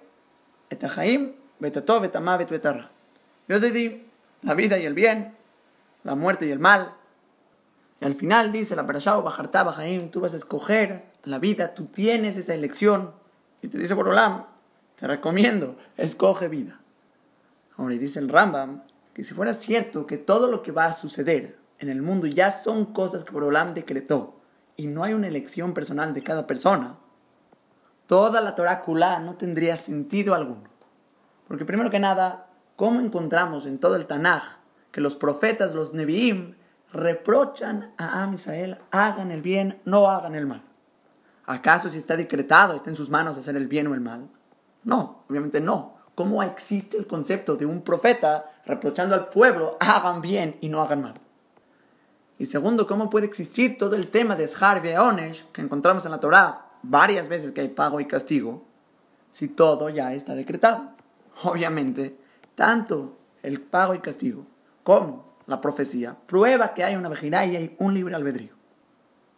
etahaim, 0.69 1.33
betatov, 1.59 2.01
betamavet, 2.01 2.49
betarra. 2.49 2.91
Yo 3.47 3.59
te 3.59 3.71
di 3.71 4.05
la 4.43 4.53
vida 4.53 4.77
y 4.77 4.85
el 4.85 4.93
bien, 4.93 5.35
la 6.03 6.13
muerte 6.13 6.45
y 6.45 6.51
el 6.51 6.59
mal. 6.59 6.93
Y 8.01 8.05
al 8.05 8.13
final 8.13 8.51
dice 8.51 8.75
la 8.75 8.85
Parashah 8.85 9.15
Bajartá 9.15 9.63
Bajaim, 9.63 10.11
tú 10.11 10.21
vas 10.21 10.33
a 10.33 10.37
escoger 10.37 11.05
la 11.23 11.39
vida, 11.39 11.73
tú 11.73 11.85
tienes 11.85 12.37
esa 12.37 12.53
elección. 12.53 13.13
Y 13.63 13.69
te 13.69 13.79
dice 13.79 13.95
Borolam, 13.95 14.45
te 14.99 15.07
recomiendo, 15.07 15.75
escoge 15.97 16.47
vida. 16.49 16.78
Ahora, 17.79 17.93
y 17.93 17.97
dice 17.97 18.19
el 18.19 18.27
Rambam, 18.27 18.83
que 19.13 19.23
si 19.23 19.33
fuera 19.33 19.53
cierto 19.53 20.05
que 20.05 20.17
todo 20.17 20.51
lo 20.51 20.63
que 20.63 20.73
va 20.73 20.87
a 20.87 20.93
suceder 20.93 21.57
en 21.79 21.87
el 21.87 22.01
mundo 22.01 22.27
ya 22.27 22.51
son 22.51 22.87
cosas 22.87 23.23
que 23.23 23.31
Borolam 23.31 23.73
decretó, 23.73 24.41
y 24.75 24.87
no 24.87 25.05
hay 25.05 25.13
una 25.13 25.29
elección 25.29 25.73
personal 25.73 26.13
de 26.13 26.21
cada 26.21 26.45
persona, 26.45 26.97
toda 28.05 28.41
la 28.41 28.53
Torah 28.53 28.81
Kulá 28.81 29.19
no 29.19 29.35
tendría 29.35 29.77
sentido 29.77 30.35
alguno. 30.35 30.69
Porque 31.47 31.63
primero 31.63 31.89
que 31.89 31.99
nada, 31.99 32.47
¿cómo 32.75 32.99
encontramos 32.99 33.65
en 33.65 33.79
todo 33.79 33.95
el 33.95 34.07
Tanaj 34.07 34.57
que 34.91 34.99
los 34.99 35.15
profetas, 35.15 35.73
los 35.73 35.93
Nevi'im, 35.93 36.55
reprochan 36.91 37.93
a 37.97 38.23
Am 38.23 38.33
Israel, 38.33 38.77
hagan 38.91 39.31
el 39.31 39.41
bien, 39.41 39.79
no 39.85 40.09
hagan 40.09 40.35
el 40.35 40.45
mal? 40.45 40.63
¿Acaso 41.45 41.87
si 41.87 41.97
está 41.97 42.17
decretado, 42.17 42.73
está 42.75 42.89
en 42.89 42.97
sus 42.97 43.09
manos 43.09 43.37
hacer 43.37 43.55
el 43.55 43.67
bien 43.67 43.87
o 43.87 43.93
el 43.93 44.01
mal? 44.01 44.27
No, 44.83 45.23
obviamente 45.29 45.61
no. 45.61 45.98
¿Cómo 46.19 46.43
existe 46.43 46.97
el 46.97 47.07
concepto 47.07 47.55
de 47.55 47.65
un 47.65 47.81
profeta 47.81 48.51
reprochando 48.65 49.15
al 49.15 49.29
pueblo, 49.29 49.77
hagan 49.79 50.19
bien 50.19 50.57
y 50.59 50.67
no 50.67 50.81
hagan 50.81 51.01
mal? 51.01 51.13
Y 52.37 52.45
segundo, 52.45 52.85
¿cómo 52.87 53.09
puede 53.09 53.25
existir 53.25 53.77
todo 53.77 53.95
el 53.95 54.09
tema 54.09 54.35
de 54.35 54.45
Shar 54.45 54.85
y 54.85 54.97
Onesh 54.97 55.45
que 55.53 55.61
encontramos 55.61 56.03
en 56.03 56.11
la 56.11 56.19
Torah 56.19 56.71
varias 56.83 57.29
veces 57.29 57.53
que 57.53 57.61
hay 57.61 57.69
pago 57.69 58.01
y 58.01 58.05
castigo 58.05 58.65
si 59.31 59.47
todo 59.47 59.87
ya 59.87 60.13
está 60.13 60.35
decretado? 60.35 60.89
Obviamente, 61.43 62.17
tanto 62.53 63.17
el 63.41 63.61
pago 63.61 63.93
y 63.93 63.99
castigo 63.99 64.45
como 64.83 65.23
la 65.47 65.61
profecía 65.61 66.17
prueba 66.25 66.73
que 66.73 66.83
hay 66.83 66.97
una 66.97 67.07
vejina 67.07 67.45
y 67.45 67.55
hay 67.55 67.75
un 67.79 67.93
libre 67.93 68.15
albedrío. 68.15 68.51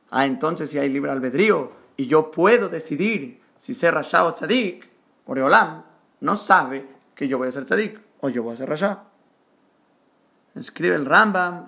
Ah, 0.10 0.26
entonces 0.26 0.72
si 0.72 0.80
hay 0.80 0.90
libre 0.90 1.12
albedrío 1.12 1.74
y 1.96 2.08
yo 2.08 2.32
puedo 2.32 2.70
decidir 2.70 3.40
si 3.56 3.76
ser 3.76 3.94
Rasha 3.94 4.26
o 4.26 4.34
Tzadik, 4.34 4.90
Oreolam 5.28 5.91
no 6.22 6.36
sabe 6.36 6.88
que 7.16 7.28
yo 7.28 7.38
voy 7.38 7.50
a 7.50 7.52
ser 7.52 7.66
Tzadik 7.66 8.00
o 8.22 8.30
yo 8.30 8.44
voy 8.44 8.54
a 8.54 8.58
ser 8.58 8.70
Rasha. 8.70 9.04
Escribe 10.56 10.96
el 10.96 11.06
Rambam 11.06 11.68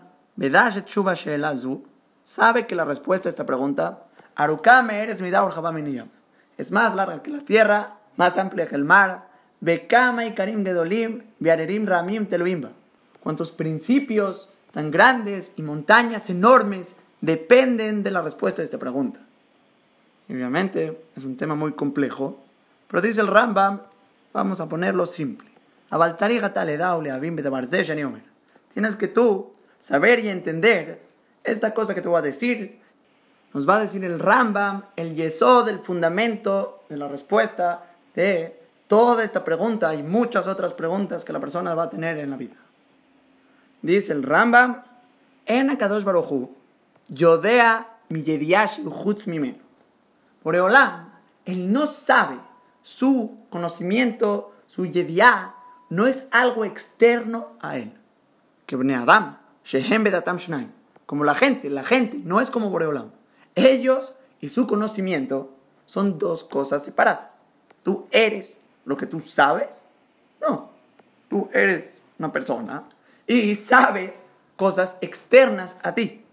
sabe 2.24 2.66
que 2.66 2.76
la 2.76 2.86
respuesta 2.86 3.28
a 3.28 3.32
esta 3.32 3.46
pregunta, 3.46 4.06
Arukame 4.36 5.04
eres 5.04 5.22
es 6.58 6.72
más 6.72 6.96
larga 6.96 7.22
que 7.22 7.32
la 7.32 7.42
tierra, 7.42 7.98
más 8.16 8.38
amplia 8.38 8.68
que 8.68 8.76
el 8.76 8.84
mar, 8.84 9.28
Bekama 9.60 10.26
y 10.26 10.34
Karim 10.34 10.64
Gedolim, 10.66 11.24
Viarerim 11.40 11.86
Ramim 11.86 12.26
Teluimba. 12.26 12.72
Cuántos 13.22 13.52
principios 13.52 14.50
tan 14.72 14.92
grandes 14.92 15.54
y 15.56 15.62
montañas 15.62 16.30
enormes 16.30 16.96
dependen 17.22 18.04
de 18.04 18.12
la 18.12 18.22
respuesta 18.22 18.62
a 18.62 18.66
esta 18.66 18.78
pregunta. 18.78 19.22
obviamente 20.30 21.06
es 21.16 21.24
un 21.24 21.38
tema 21.38 21.56
muy 21.56 21.74
complejo, 21.74 22.44
pero 22.88 23.02
dice 23.02 23.22
el 23.22 23.28
Rambam, 23.28 23.82
vamos 24.34 24.60
a 24.60 24.68
ponerlo 24.68 25.06
simple. 25.06 25.50
Tienes 28.74 28.96
que 28.96 29.08
tú 29.08 29.54
saber 29.80 30.20
y 30.20 30.30
entender 30.30 31.02
esta 31.44 31.74
cosa 31.74 31.94
que 31.94 32.02
te 32.02 32.08
voy 32.08 32.18
a 32.18 32.24
decir, 32.24 32.82
nos 33.54 33.70
va 33.70 33.78
a 33.78 33.82
decir 33.82 34.04
el 34.04 34.20
Rambam, 34.20 34.86
el 34.96 35.16
yesod, 35.16 35.70
el 35.70 35.80
fundamento 35.80 36.84
de 36.90 36.98
la 36.98 37.08
respuesta 37.08 37.86
de 38.16 38.60
toda 38.88 39.24
esta 39.24 39.46
pregunta 39.46 39.94
y 39.94 40.02
muchas 40.02 40.48
otras 40.48 40.74
preguntas 40.74 41.24
que 41.24 41.34
la 41.34 41.40
persona 41.40 41.76
va 41.76 41.84
a 41.84 41.90
tener 41.90 42.18
en 42.18 42.32
la 42.32 42.38
vida. 42.38 42.56
Dice 43.84 44.14
el 44.14 44.24
Rambam, 44.24 44.82
en 45.46 45.70
Akadosh 45.70 46.04
Baruchu, 46.04 46.50
Yodea 47.10 47.88
mi 48.10 48.24
uchutz 48.86 49.28
mimen. 49.28 49.62
Por 50.42 50.56
Eolam, 50.56 51.10
él 51.46 51.72
no 51.72 51.86
sabe 51.86 52.40
su 52.84 53.40
conocimiento, 53.50 54.54
su 54.68 54.86
yediá, 54.86 55.56
no 55.90 56.06
es 56.06 56.28
algo 56.32 56.66
externo 56.66 57.48
a 57.60 57.78
él. 57.78 57.94
Que 58.66 58.76
Adam, 58.76 59.40
como 61.06 61.24
la 61.24 61.36
gente, 61.36 61.70
la 61.70 61.84
gente 61.84 62.18
no 62.24 62.42
es 62.42 62.52
como 62.52 62.70
Boreolam. 62.70 63.12
Ellos 63.56 64.16
y 64.40 64.50
su 64.50 64.68
conocimiento 64.68 65.56
son 65.86 66.20
dos 66.20 66.44
cosas 66.44 66.84
separadas. 66.84 67.36
Tú 67.84 68.08
eres 68.12 68.60
lo 68.86 68.98
que 68.98 69.06
tú 69.06 69.20
sabes. 69.20 69.86
No, 70.42 70.72
tú 71.30 71.50
eres 71.54 72.02
una 72.20 72.32
persona 72.32 72.84
y 73.28 73.56
sabes 73.56 74.26
cosas 74.56 74.98
externas 75.02 75.78
a 75.84 75.94
ti. 75.94 76.24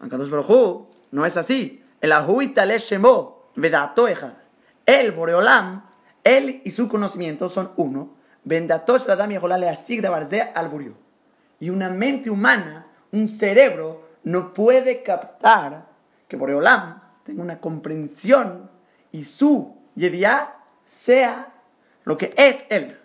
Baruj 0.00 0.86
no 1.10 1.26
es 1.26 1.36
así. 1.36 1.82
El 2.00 2.12
Ahuitale 2.12 2.78
Shemo 2.78 3.50
Vedato 3.56 4.08
El 4.90 5.12
Boreolam, 5.12 5.84
él 6.24 6.62
y 6.64 6.72
su 6.72 6.88
conocimiento 6.88 7.48
son 7.48 7.70
uno. 7.76 8.16
Vendatosh 8.42 9.06
Radam 9.06 9.30
Yeholale 9.30 9.68
Asigda 9.68 10.10
Barze 10.10 10.50
al 10.52 10.68
Buriu 10.68 10.96
y 11.60 11.70
una 11.70 11.88
mente 11.90 12.28
humana, 12.28 12.88
un 13.12 13.28
cerebro, 13.28 14.08
no 14.24 14.52
puede 14.52 15.04
captar 15.04 15.86
que 16.26 16.36
Boreolam 16.36 17.00
tenga 17.22 17.40
una 17.40 17.60
comprensión 17.60 18.68
y 19.12 19.26
su 19.26 19.76
Yediá 19.94 20.56
sea 20.84 21.52
lo 22.02 22.18
que 22.18 22.34
es 22.36 22.64
él. 22.68 22.98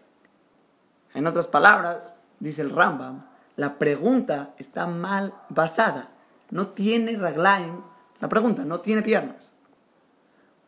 En 1.14 1.28
otras 1.28 1.46
palabras, 1.46 2.16
dice 2.40 2.64
el 2.64 2.72
Rambam, 2.72 3.28
la 3.58 3.78
pregunta 3.78 4.56
está 4.58 4.88
mal 4.88 5.36
basada. 5.50 6.10
No 6.50 6.70
tiene 6.70 7.16
raglaim, 7.16 7.82
la 8.20 8.28
pregunta 8.28 8.66
no 8.66 8.80
tiene 8.80 9.04
piernas. 9.04 9.55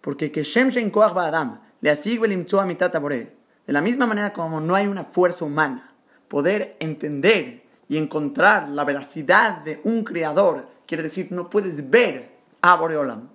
Porque 0.08 0.32
que 0.32 0.42
Shem 0.42 0.70
Shem 0.70 0.90
Koach 0.90 1.18
Adam 1.18 1.60
le 1.82 1.90
asigue 1.92 2.28
el 2.28 2.48
de 2.48 3.34
la 3.66 3.82
misma 3.82 4.08
manera 4.08 4.32
como 4.32 4.62
no 4.62 4.74
hay 4.74 4.88
una 4.88 5.04
fuerza 5.04 5.44
humana, 5.44 5.90
poder 6.30 6.78
entender 6.80 7.66
y 7.90 7.98
encontrar 7.98 8.70
la 8.70 8.86
veracidad 8.86 9.58
de 9.66 9.82
un 9.84 10.06
creador, 10.06 10.70
quiere 10.86 11.04
decir, 11.04 11.28
no 11.32 11.50
puedes 11.50 11.90
ver 11.90 12.32
a 12.62 12.76
Boreolam. 12.76 13.28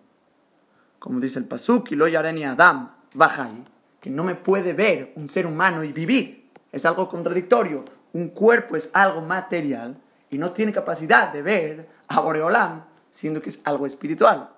Como 0.98 1.20
dice 1.20 1.40
el 1.40 1.44
Pasuk, 1.44 1.92
y 1.92 1.94
lo 1.94 2.08
yareni 2.08 2.44
Adam, 2.44 2.90
Bajai, 3.12 3.64
que 4.00 4.08
no 4.08 4.24
me 4.24 4.34
puede 4.34 4.72
ver 4.72 5.12
un 5.14 5.28
ser 5.28 5.44
humano 5.44 5.84
y 5.84 5.92
vivir. 5.92 6.48
Es 6.72 6.86
algo 6.86 7.06
contradictorio. 7.06 7.84
Un 8.14 8.30
cuerpo 8.30 8.76
es 8.76 8.88
algo 8.94 9.20
material 9.20 10.00
y 10.30 10.38
no 10.38 10.52
tiene 10.52 10.72
capacidad 10.72 11.34
de 11.34 11.42
ver 11.42 11.88
a 12.08 12.20
Boreolam, 12.20 12.86
siendo 13.10 13.42
que 13.42 13.50
es 13.50 13.60
algo 13.64 13.84
espiritual. 13.84 14.51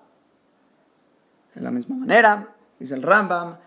De 1.55 1.61
la 1.61 1.71
misma 1.71 1.95
manera, 1.95 2.55
dice 2.77 2.93
el 2.93 3.01
Rambam, 3.01 3.57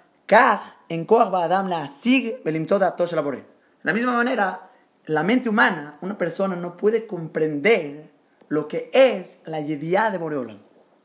en 0.89 1.07
Adam 1.09 1.68
la 1.68 1.82
Asig 1.82 2.43
De 2.45 3.51
la 3.82 3.93
misma 3.93 4.12
manera, 4.12 4.70
la 5.07 5.22
mente 5.22 5.49
humana, 5.49 5.97
una 6.03 6.18
persona 6.18 6.55
no 6.55 6.76
puede 6.76 7.07
comprender 7.07 8.11
lo 8.49 8.68
que 8.68 8.91
es 8.93 9.41
la 9.47 9.61
yediá 9.61 10.11
de 10.11 10.18
Boreolam. 10.18 10.59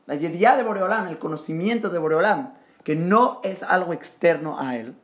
La 0.06 0.16
yediá 0.16 0.56
de 0.56 0.62
Boreolam, 0.62 1.08
el 1.08 1.18
conocimiento 1.18 1.88
de 1.88 1.98
Boreolam, 1.98 2.52
que 2.82 2.96
no 2.96 3.40
es 3.42 3.62
algo 3.62 3.94
externo 3.94 4.60
a 4.60 4.76
él. 4.76 4.94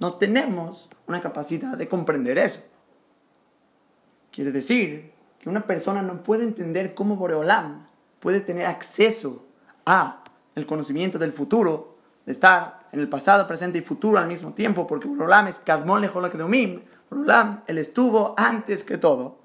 No 0.00 0.14
tenemos 0.14 0.90
una 1.06 1.20
capacidad 1.20 1.76
de 1.76 1.88
comprender 1.88 2.38
eso. 2.38 2.64
Quiere 4.32 4.50
decir 4.50 5.12
que 5.38 5.48
una 5.48 5.64
persona 5.64 6.02
no 6.02 6.24
puede 6.24 6.42
entender 6.42 6.94
cómo 6.94 7.14
Boreolam 7.14 7.86
puede 8.18 8.40
tener 8.40 8.66
acceso 8.66 9.46
a 9.86 10.23
el 10.54 10.66
conocimiento 10.66 11.18
del 11.18 11.32
futuro, 11.32 11.96
de 12.26 12.32
estar 12.32 12.88
en 12.92 13.00
el 13.00 13.08
pasado, 13.08 13.46
presente 13.46 13.78
y 13.78 13.82
futuro 13.82 14.18
al 14.18 14.26
mismo 14.26 14.52
tiempo, 14.52 14.86
porque 14.86 15.08
Boreolam 15.08 15.48
es 15.48 15.58
Kadmon 15.58 16.00
Leholakdomim, 16.00 16.80
él 17.66 17.78
estuvo 17.78 18.34
antes 18.36 18.84
que 18.84 18.98
todo. 18.98 19.38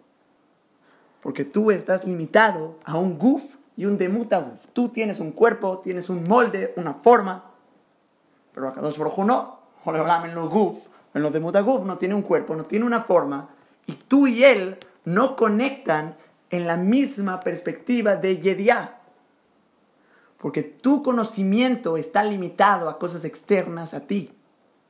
Porque 1.22 1.46
tú 1.46 1.72
estás 1.72 2.06
limitado 2.06 2.80
a 2.84 2.98
un 2.98 3.18
guf 3.18 3.44
y 3.76 3.86
un 3.86 3.98
demutaguf. 3.98 4.68
Tú 4.74 4.90
tienes 4.90 5.20
un 5.20 5.32
cuerpo, 5.32 5.80
tienes 5.80 6.10
un 6.10 6.24
molde, 6.24 6.74
una 6.78 6.94
forma. 6.94 7.52
Pero 8.54 8.68
acá 8.68 8.82
dos 8.82 8.98
no. 9.20 9.60
Olam 9.86 10.26
en 10.26 10.36
los 10.36 10.50
guf, 10.50 10.78
en 11.14 11.22
los 11.22 11.32
demutaguf 11.32 11.86
no 11.86 11.98
tiene 11.98 12.16
un 12.16 12.22
cuerpo, 12.22 12.56
no 12.56 12.66
tiene 12.66 12.86
una 12.86 13.04
forma. 13.04 13.50
Y 13.86 13.94
tú 13.94 14.28
y 14.28 14.44
él 14.44 14.78
no 15.06 15.36
conectan 15.36 16.16
en 16.50 16.68
la 16.68 16.78
misma 16.78 17.40
perspectiva 17.40 18.16
de 18.16 18.40
Yediá. 18.40 18.99
Porque 20.40 20.64
tu 20.64 21.04
conocimiento 21.04 21.98
está 21.98 22.24
limitado 22.24 22.90
a 22.90 22.98
cosas 22.98 23.26
externas 23.26 23.94
a 23.94 24.08
ti. 24.08 24.34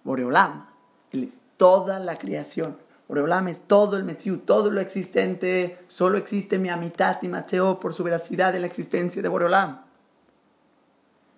Boreolam, 0.04 0.68
él 1.12 1.24
es 1.24 1.40
toda 1.58 2.00
la 2.00 2.18
creación. 2.18 2.78
Boreolam 3.08 3.48
es 3.48 3.62
todo 3.62 3.98
el 3.98 4.04
Metziu, 4.04 4.38
todo 4.38 4.70
lo 4.70 4.80
existente. 4.80 5.80
Solo 5.88 6.20
existe 6.20 6.60
mi 6.60 6.70
Amitat 6.70 7.24
y 7.24 7.28
Matzeo 7.28 7.80
por 7.80 7.96
su 7.96 8.04
veracidad 8.04 8.54
de 8.54 8.60
la 8.60 8.68
existencia 8.68 9.24
de 9.24 9.28
Boreolam. 9.28 9.82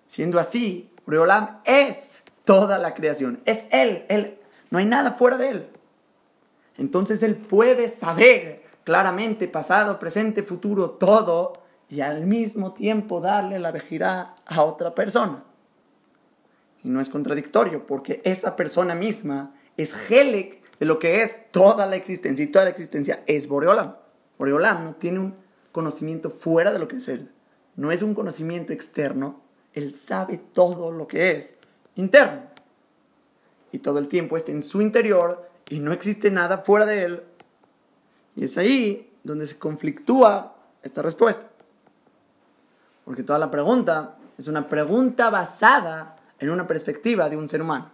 Siendo 0.06 0.38
así, 0.38 0.90
Boreolam 1.06 1.60
es 1.64 2.22
toda 2.44 2.78
la 2.78 2.92
creación. 2.92 3.40
Es 3.46 3.64
Él, 3.70 4.04
Él. 4.10 4.38
No 4.70 4.76
hay 4.78 4.84
nada 4.84 5.12
fuera 5.12 5.38
de 5.38 5.48
Él. 5.48 5.68
entonces 6.76 7.22
él 7.22 7.36
puede 7.36 7.88
saber 7.88 8.62
claramente 8.84 9.48
pasado, 9.48 9.98
presente, 9.98 10.42
futuro, 10.42 10.90
todo, 10.90 11.61
y 11.92 12.00
al 12.00 12.26
mismo 12.26 12.72
tiempo 12.72 13.20
darle 13.20 13.58
la 13.58 13.70
vejirá 13.70 14.36
a 14.46 14.62
otra 14.62 14.94
persona. 14.94 15.44
Y 16.82 16.88
no 16.88 17.02
es 17.02 17.10
contradictorio, 17.10 17.86
porque 17.86 18.22
esa 18.24 18.56
persona 18.56 18.94
misma 18.94 19.54
es 19.76 19.94
Helek 20.10 20.62
de 20.78 20.86
lo 20.86 20.98
que 20.98 21.20
es 21.20 21.50
toda 21.50 21.84
la 21.84 21.96
existencia, 21.96 22.46
y 22.46 22.48
toda 22.48 22.64
la 22.64 22.70
existencia 22.70 23.22
es 23.26 23.46
Boreolam. 23.46 23.96
Boreolam 24.38 24.84
no 24.84 24.94
tiene 24.94 25.18
un 25.18 25.34
conocimiento 25.70 26.30
fuera 26.30 26.72
de 26.72 26.78
lo 26.78 26.88
que 26.88 26.96
es 26.96 27.08
él, 27.08 27.30
no 27.76 27.92
es 27.92 28.00
un 28.00 28.14
conocimiento 28.14 28.72
externo, 28.72 29.42
él 29.74 29.94
sabe 29.94 30.38
todo 30.38 30.92
lo 30.92 31.06
que 31.06 31.32
es 31.32 31.56
interno. 31.96 32.40
Y 33.70 33.80
todo 33.80 33.98
el 33.98 34.08
tiempo 34.08 34.38
está 34.38 34.50
en 34.50 34.62
su 34.62 34.80
interior 34.80 35.46
y 35.68 35.80
no 35.80 35.92
existe 35.92 36.30
nada 36.30 36.58
fuera 36.58 36.86
de 36.86 37.04
él. 37.04 37.22
Y 38.34 38.44
es 38.44 38.56
ahí 38.56 39.12
donde 39.24 39.46
se 39.46 39.58
conflictúa 39.58 40.56
esta 40.82 41.02
respuesta. 41.02 41.51
Porque 43.04 43.22
toda 43.22 43.38
la 43.38 43.50
pregunta 43.50 44.16
es 44.38 44.48
una 44.48 44.68
pregunta 44.68 45.30
basada 45.30 46.16
en 46.38 46.50
una 46.50 46.66
perspectiva 46.66 47.28
de 47.28 47.36
un 47.36 47.48
ser 47.48 47.62
humano. 47.62 47.90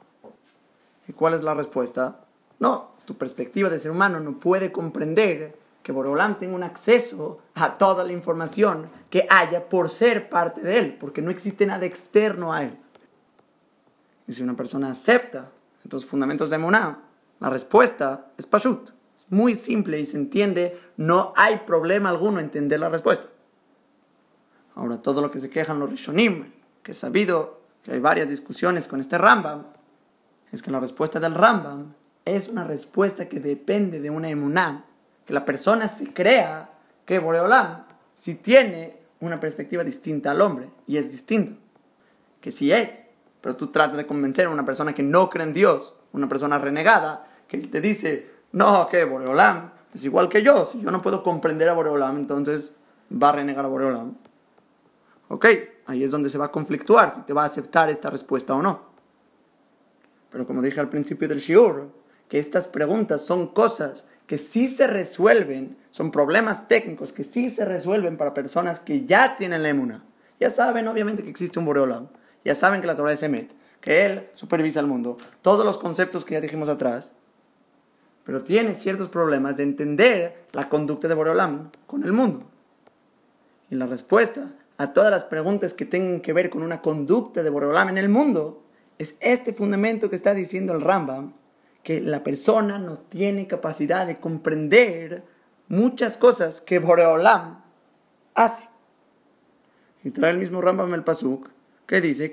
¿Y 1.06 1.12
cuál 1.12 1.34
es 1.34 1.42
la 1.42 1.54
respuesta? 1.54 2.20
No, 2.58 2.92
tu 3.04 3.16
perspectiva 3.16 3.68
de 3.68 3.78
ser 3.78 3.90
humano 3.90 4.20
no 4.20 4.38
puede 4.38 4.70
comprender 4.72 5.56
que 5.82 5.92
Borolam 5.92 6.36
tenga 6.36 6.54
un 6.54 6.62
acceso 6.62 7.38
a 7.54 7.78
toda 7.78 8.04
la 8.04 8.12
información 8.12 8.90
que 9.08 9.26
haya 9.30 9.68
por 9.68 9.88
ser 9.88 10.28
parte 10.28 10.60
de 10.60 10.78
él, 10.78 10.96
porque 10.98 11.22
no 11.22 11.30
existe 11.30 11.66
nada 11.66 11.86
externo 11.86 12.52
a 12.52 12.64
él. 12.64 12.78
Y 14.26 14.34
si 14.34 14.42
una 14.42 14.54
persona 14.54 14.90
acepta 14.90 15.50
estos 15.82 16.04
fundamentos 16.04 16.50
de 16.50 16.58
Moná, 16.58 17.02
la 17.40 17.48
respuesta 17.48 18.32
es 18.36 18.46
Pashut. 18.46 18.90
Es 19.16 19.26
muy 19.30 19.54
simple 19.54 19.98
y 19.98 20.04
se 20.04 20.18
entiende, 20.18 20.78
no 20.98 21.32
hay 21.36 21.60
problema 21.66 22.10
alguno 22.10 22.38
entender 22.38 22.78
la 22.78 22.90
respuesta. 22.90 23.28
Ahora, 24.78 25.02
todo 25.02 25.20
lo 25.20 25.32
que 25.32 25.40
se 25.40 25.50
quejan 25.50 25.80
los 25.80 25.90
Rishonim, 25.90 26.52
que 26.84 26.92
he 26.92 26.94
sabido 26.94 27.62
que 27.82 27.90
hay 27.90 27.98
varias 27.98 28.28
discusiones 28.28 28.86
con 28.86 29.00
este 29.00 29.18
Rambam, 29.18 29.64
es 30.52 30.62
que 30.62 30.70
la 30.70 30.78
respuesta 30.78 31.18
del 31.18 31.34
Rambam 31.34 31.94
es 32.24 32.48
una 32.48 32.62
respuesta 32.62 33.28
que 33.28 33.40
depende 33.40 33.98
de 33.98 34.08
una 34.08 34.28
emuná, 34.28 34.84
que 35.26 35.32
la 35.32 35.44
persona 35.44 35.88
se 35.88 36.12
crea 36.14 36.70
que 37.04 37.18
Boreolam 37.18 37.86
si 38.14 38.36
tiene 38.36 38.96
una 39.18 39.40
perspectiva 39.40 39.82
distinta 39.82 40.30
al 40.30 40.40
hombre, 40.40 40.70
y 40.86 40.96
es 40.96 41.10
distinto, 41.10 41.58
que 42.40 42.52
sí 42.52 42.70
es, 42.70 43.06
pero 43.40 43.56
tú 43.56 43.72
tratas 43.72 43.96
de 43.96 44.06
convencer 44.06 44.46
a 44.46 44.50
una 44.50 44.64
persona 44.64 44.94
que 44.94 45.02
no 45.02 45.28
cree 45.28 45.44
en 45.44 45.54
Dios, 45.54 45.94
una 46.12 46.28
persona 46.28 46.56
renegada, 46.56 47.26
que 47.48 47.58
te 47.58 47.80
dice, 47.80 48.30
no, 48.52 48.86
que 48.88 49.04
Boreolam 49.04 49.72
es 49.92 50.04
igual 50.04 50.28
que 50.28 50.44
yo, 50.44 50.66
si 50.66 50.80
yo 50.80 50.92
no 50.92 51.02
puedo 51.02 51.24
comprender 51.24 51.68
a 51.68 51.72
Boreolam, 51.72 52.16
entonces 52.16 52.74
va 53.10 53.30
a 53.30 53.32
renegar 53.32 53.64
a 53.64 53.68
Boreolam. 53.68 54.27
Ok, 55.28 55.46
ahí 55.86 56.02
es 56.02 56.10
donde 56.10 56.30
se 56.30 56.38
va 56.38 56.46
a 56.46 56.52
conflictuar 56.52 57.10
si 57.10 57.20
te 57.22 57.32
va 57.32 57.42
a 57.42 57.46
aceptar 57.46 57.90
esta 57.90 58.10
respuesta 58.10 58.54
o 58.54 58.62
no. 58.62 58.88
Pero 60.30 60.46
como 60.46 60.62
dije 60.62 60.80
al 60.80 60.88
principio 60.88 61.28
del 61.28 61.38
Shiur, 61.38 61.90
que 62.28 62.38
estas 62.38 62.66
preguntas 62.66 63.22
son 63.24 63.48
cosas 63.48 64.06
que 64.26 64.38
sí 64.38 64.68
se 64.68 64.86
resuelven, 64.86 65.76
son 65.90 66.10
problemas 66.10 66.68
técnicos 66.68 67.12
que 67.12 67.24
sí 67.24 67.48
se 67.50 67.64
resuelven 67.64 68.16
para 68.16 68.34
personas 68.34 68.80
que 68.80 69.06
ya 69.06 69.36
tienen 69.36 69.62
la 69.62 69.70
emuna. 69.70 70.04
Ya 70.38 70.50
saben, 70.50 70.86
obviamente, 70.86 71.22
que 71.22 71.30
existe 71.30 71.58
un 71.58 71.64
Boreolam. 71.64 72.08
Ya 72.44 72.54
saben 72.54 72.80
que 72.80 72.86
la 72.86 72.94
Torah 72.94 73.12
es 73.12 73.22
Emet, 73.22 73.52
que 73.80 74.04
Él 74.04 74.28
supervisa 74.34 74.80
el 74.80 74.86
mundo. 74.86 75.16
Todos 75.42 75.64
los 75.64 75.78
conceptos 75.78 76.24
que 76.24 76.34
ya 76.34 76.40
dijimos 76.40 76.68
atrás. 76.68 77.12
Pero 78.24 78.44
tiene 78.44 78.74
ciertos 78.74 79.08
problemas 79.08 79.56
de 79.56 79.62
entender 79.62 80.44
la 80.52 80.68
conducta 80.68 81.08
de 81.08 81.14
Boreolam 81.14 81.70
con 81.86 82.04
el 82.04 82.12
mundo. 82.12 82.44
Y 83.70 83.74
la 83.74 83.86
respuesta 83.86 84.50
a 84.78 84.92
todas 84.92 85.10
las 85.10 85.24
preguntas 85.24 85.74
que 85.74 85.84
tengan 85.84 86.20
que 86.20 86.32
ver 86.32 86.50
con 86.50 86.62
una 86.62 86.80
conducta 86.80 87.42
de 87.42 87.50
Boreolam 87.50 87.88
en 87.90 87.98
el 87.98 88.08
mundo, 88.08 88.62
es 88.96 89.16
este 89.20 89.52
fundamento 89.52 90.08
que 90.08 90.16
está 90.16 90.34
diciendo 90.34 90.72
el 90.72 90.80
Rambam, 90.80 91.34
que 91.82 92.00
la 92.00 92.22
persona 92.22 92.78
no 92.78 92.96
tiene 92.96 93.48
capacidad 93.48 94.06
de 94.06 94.20
comprender 94.20 95.24
muchas 95.66 96.16
cosas 96.16 96.60
que 96.60 96.78
Boreolam 96.78 97.64
hace. 98.34 98.68
Y 100.04 100.10
trae 100.12 100.30
el 100.30 100.38
mismo 100.38 100.60
Rambam 100.60 100.94
el 100.94 101.02
Pasuk, 101.02 101.50
que 101.84 102.00
dice, 102.00 102.32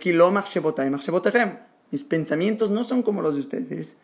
mis 1.92 2.04
pensamientos 2.04 2.70
no 2.70 2.84
son 2.84 3.02
como 3.02 3.22
los 3.24 3.36
de 3.36 3.42
ustedes, 3.42 3.98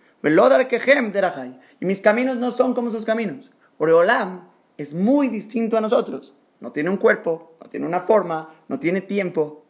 y 1.79 1.85
mis 1.85 2.01
caminos 2.01 2.37
no 2.37 2.51
son 2.51 2.73
como 2.73 2.89
sus 2.89 3.05
caminos. 3.05 3.51
Boreolam 3.77 4.47
es 4.77 4.95
muy 4.95 5.27
distinto 5.27 5.77
a 5.77 5.81
nosotros 5.81 6.33
no 6.61 6.71
tiene 6.71 6.89
un 6.89 6.97
cuerpo, 6.97 7.55
no 7.59 7.67
tiene 7.67 7.85
una 7.85 7.99
forma, 8.01 8.53
no 8.69 8.79
tiene 8.79 9.01
tiempo. 9.01 9.63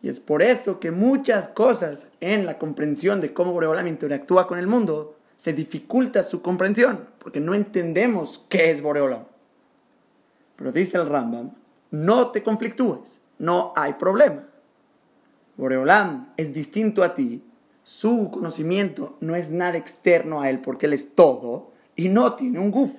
Y 0.00 0.08
es 0.08 0.20
por 0.20 0.42
eso 0.42 0.80
que 0.80 0.90
muchas 0.92 1.48
cosas 1.48 2.08
en 2.20 2.46
la 2.46 2.56
comprensión 2.58 3.20
de 3.20 3.34
cómo 3.34 3.52
Boreolam 3.52 3.88
interactúa 3.88 4.46
con 4.46 4.58
el 4.58 4.68
mundo 4.68 5.16
se 5.36 5.52
dificulta 5.52 6.22
su 6.22 6.40
comprensión, 6.40 7.08
porque 7.18 7.40
no 7.40 7.52
entendemos 7.52 8.46
qué 8.48 8.70
es 8.70 8.80
Boreolam. 8.80 9.24
Pero 10.56 10.72
dice 10.72 10.96
el 10.96 11.08
Rambam, 11.08 11.52
no 11.90 12.28
te 12.30 12.42
conflictúes, 12.42 13.20
no 13.38 13.72
hay 13.76 13.94
problema. 13.94 14.44
Boreolam 15.56 16.32
es 16.36 16.52
distinto 16.52 17.02
a 17.02 17.14
ti, 17.14 17.42
su 17.82 18.30
conocimiento 18.30 19.16
no 19.20 19.34
es 19.34 19.50
nada 19.50 19.78
externo 19.78 20.40
a 20.40 20.50
él 20.50 20.60
porque 20.60 20.86
él 20.86 20.92
es 20.92 21.14
todo 21.14 21.72
y 21.96 22.08
no 22.08 22.34
tiene 22.34 22.60
un 22.60 22.70
guf. 22.70 22.92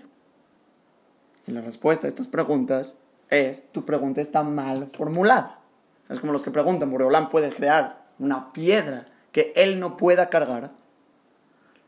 Y 1.47 1.51
la 1.51 1.61
respuesta 1.61 2.07
a 2.07 2.09
estas 2.09 2.27
preguntas 2.27 2.95
es, 3.29 3.71
tu 3.71 3.85
pregunta 3.85 4.21
está 4.21 4.43
mal 4.43 4.87
formulada. 4.87 5.59
Es 6.09 6.19
como 6.19 6.33
los 6.33 6.43
que 6.43 6.51
preguntan, 6.51 6.91
Boreolán 6.91 7.29
puede 7.29 7.49
crear 7.51 8.05
una 8.17 8.51
piedra 8.51 9.07
que 9.31 9.53
él 9.55 9.79
no 9.79 9.97
pueda 9.97 10.29
cargar. 10.29 10.71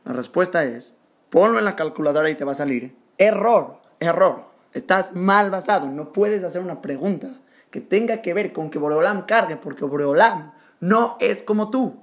La 0.06 0.14
respuesta 0.14 0.64
es, 0.64 0.96
ponlo 1.30 1.60
en 1.60 1.66
la 1.66 1.76
calculadora 1.76 2.30
y 2.30 2.36
te 2.36 2.46
va 2.46 2.52
a 2.52 2.56
salir. 2.56 2.96
Error, 3.18 3.82
error. 4.00 4.46
Estás 4.74 5.14
mal 5.14 5.52
basado. 5.52 5.88
No 5.88 6.14
puedes 6.14 6.44
hacer 6.44 6.62
una 6.62 6.82
pregunta 6.82 7.30
que 7.72 7.82
tenga 7.82 8.22
que 8.22 8.34
ver 8.34 8.54
con 8.54 8.70
que 8.70 8.80
Boreolam 8.80 9.26
cargue, 9.26 9.58
porque 9.58 9.86
Boreolam 9.86 10.52
no 10.80 11.18
es 11.20 11.44
como 11.44 11.70
tú. 11.70 11.96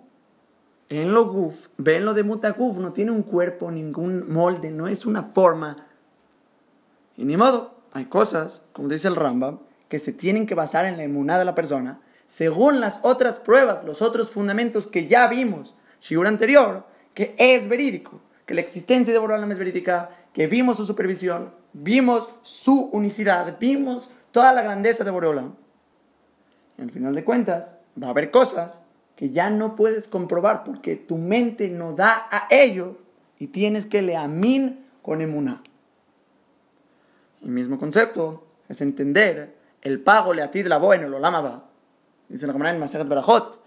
En 0.88 1.12
lo 1.12 1.26
guf, 1.26 1.68
ven 1.76 2.06
lo 2.06 2.14
de 2.14 2.22
mutaguf, 2.22 2.78
no 2.78 2.94
tiene 2.94 3.10
un 3.10 3.22
cuerpo, 3.22 3.70
ningún 3.70 4.32
molde, 4.32 4.70
no 4.70 4.88
es 4.88 5.04
una 5.04 5.22
forma 5.22 5.87
y 7.18 7.24
ni 7.24 7.36
modo, 7.36 7.74
hay 7.92 8.04
cosas, 8.04 8.62
como 8.72 8.88
dice 8.88 9.08
el 9.08 9.16
Rambam, 9.16 9.58
que 9.88 9.98
se 9.98 10.12
tienen 10.12 10.46
que 10.46 10.54
basar 10.54 10.84
en 10.84 10.96
la 10.96 11.02
inmunidad 11.02 11.40
de 11.40 11.44
la 11.44 11.56
persona, 11.56 12.00
según 12.28 12.78
las 12.78 13.00
otras 13.02 13.40
pruebas, 13.40 13.84
los 13.84 14.02
otros 14.02 14.30
fundamentos 14.30 14.86
que 14.86 15.08
ya 15.08 15.26
vimos, 15.26 15.74
Shigur 16.00 16.28
anterior, 16.28 16.86
que 17.14 17.34
es 17.36 17.68
verídico, 17.68 18.20
que 18.46 18.54
la 18.54 18.60
existencia 18.60 19.12
de 19.12 19.18
Borolam 19.18 19.50
es 19.50 19.58
verídica, 19.58 20.10
que 20.32 20.46
vimos 20.46 20.76
su 20.76 20.86
supervisión, 20.86 21.52
vimos 21.72 22.30
su 22.42 22.88
unicidad, 22.92 23.58
vimos 23.58 24.12
toda 24.30 24.52
la 24.52 24.62
grandeza 24.62 25.02
de 25.02 25.10
Borolam. 25.10 25.56
Y 26.78 26.82
al 26.82 26.92
final 26.92 27.16
de 27.16 27.24
cuentas, 27.24 27.78
va 28.00 28.06
a 28.06 28.10
haber 28.10 28.30
cosas 28.30 28.82
que 29.16 29.30
ya 29.30 29.50
no 29.50 29.74
puedes 29.74 30.06
comprobar 30.06 30.62
porque 30.62 30.94
tu 30.94 31.16
mente 31.16 31.68
no 31.68 31.94
da 31.94 32.28
a 32.30 32.46
ello 32.50 32.96
y 33.40 33.48
tienes 33.48 33.86
que 33.86 34.02
le 34.02 34.16
amin 34.16 34.86
con 35.02 35.20
emuná. 35.20 35.64
El 37.42 37.50
mismo 37.50 37.78
concepto 37.78 38.46
es 38.68 38.80
entender 38.80 39.56
el 39.82 40.00
pago 40.00 40.34
le 40.34 40.42
atid 40.42 40.66
la 40.66 40.76
en 40.94 41.02
el 41.02 41.14
olama 41.14 41.64
Dice 42.28 42.46
la 42.46 42.52
Gemara 42.52 42.74
en 42.74 42.80
Masejet 42.80 43.08
Barajot, 43.08 43.62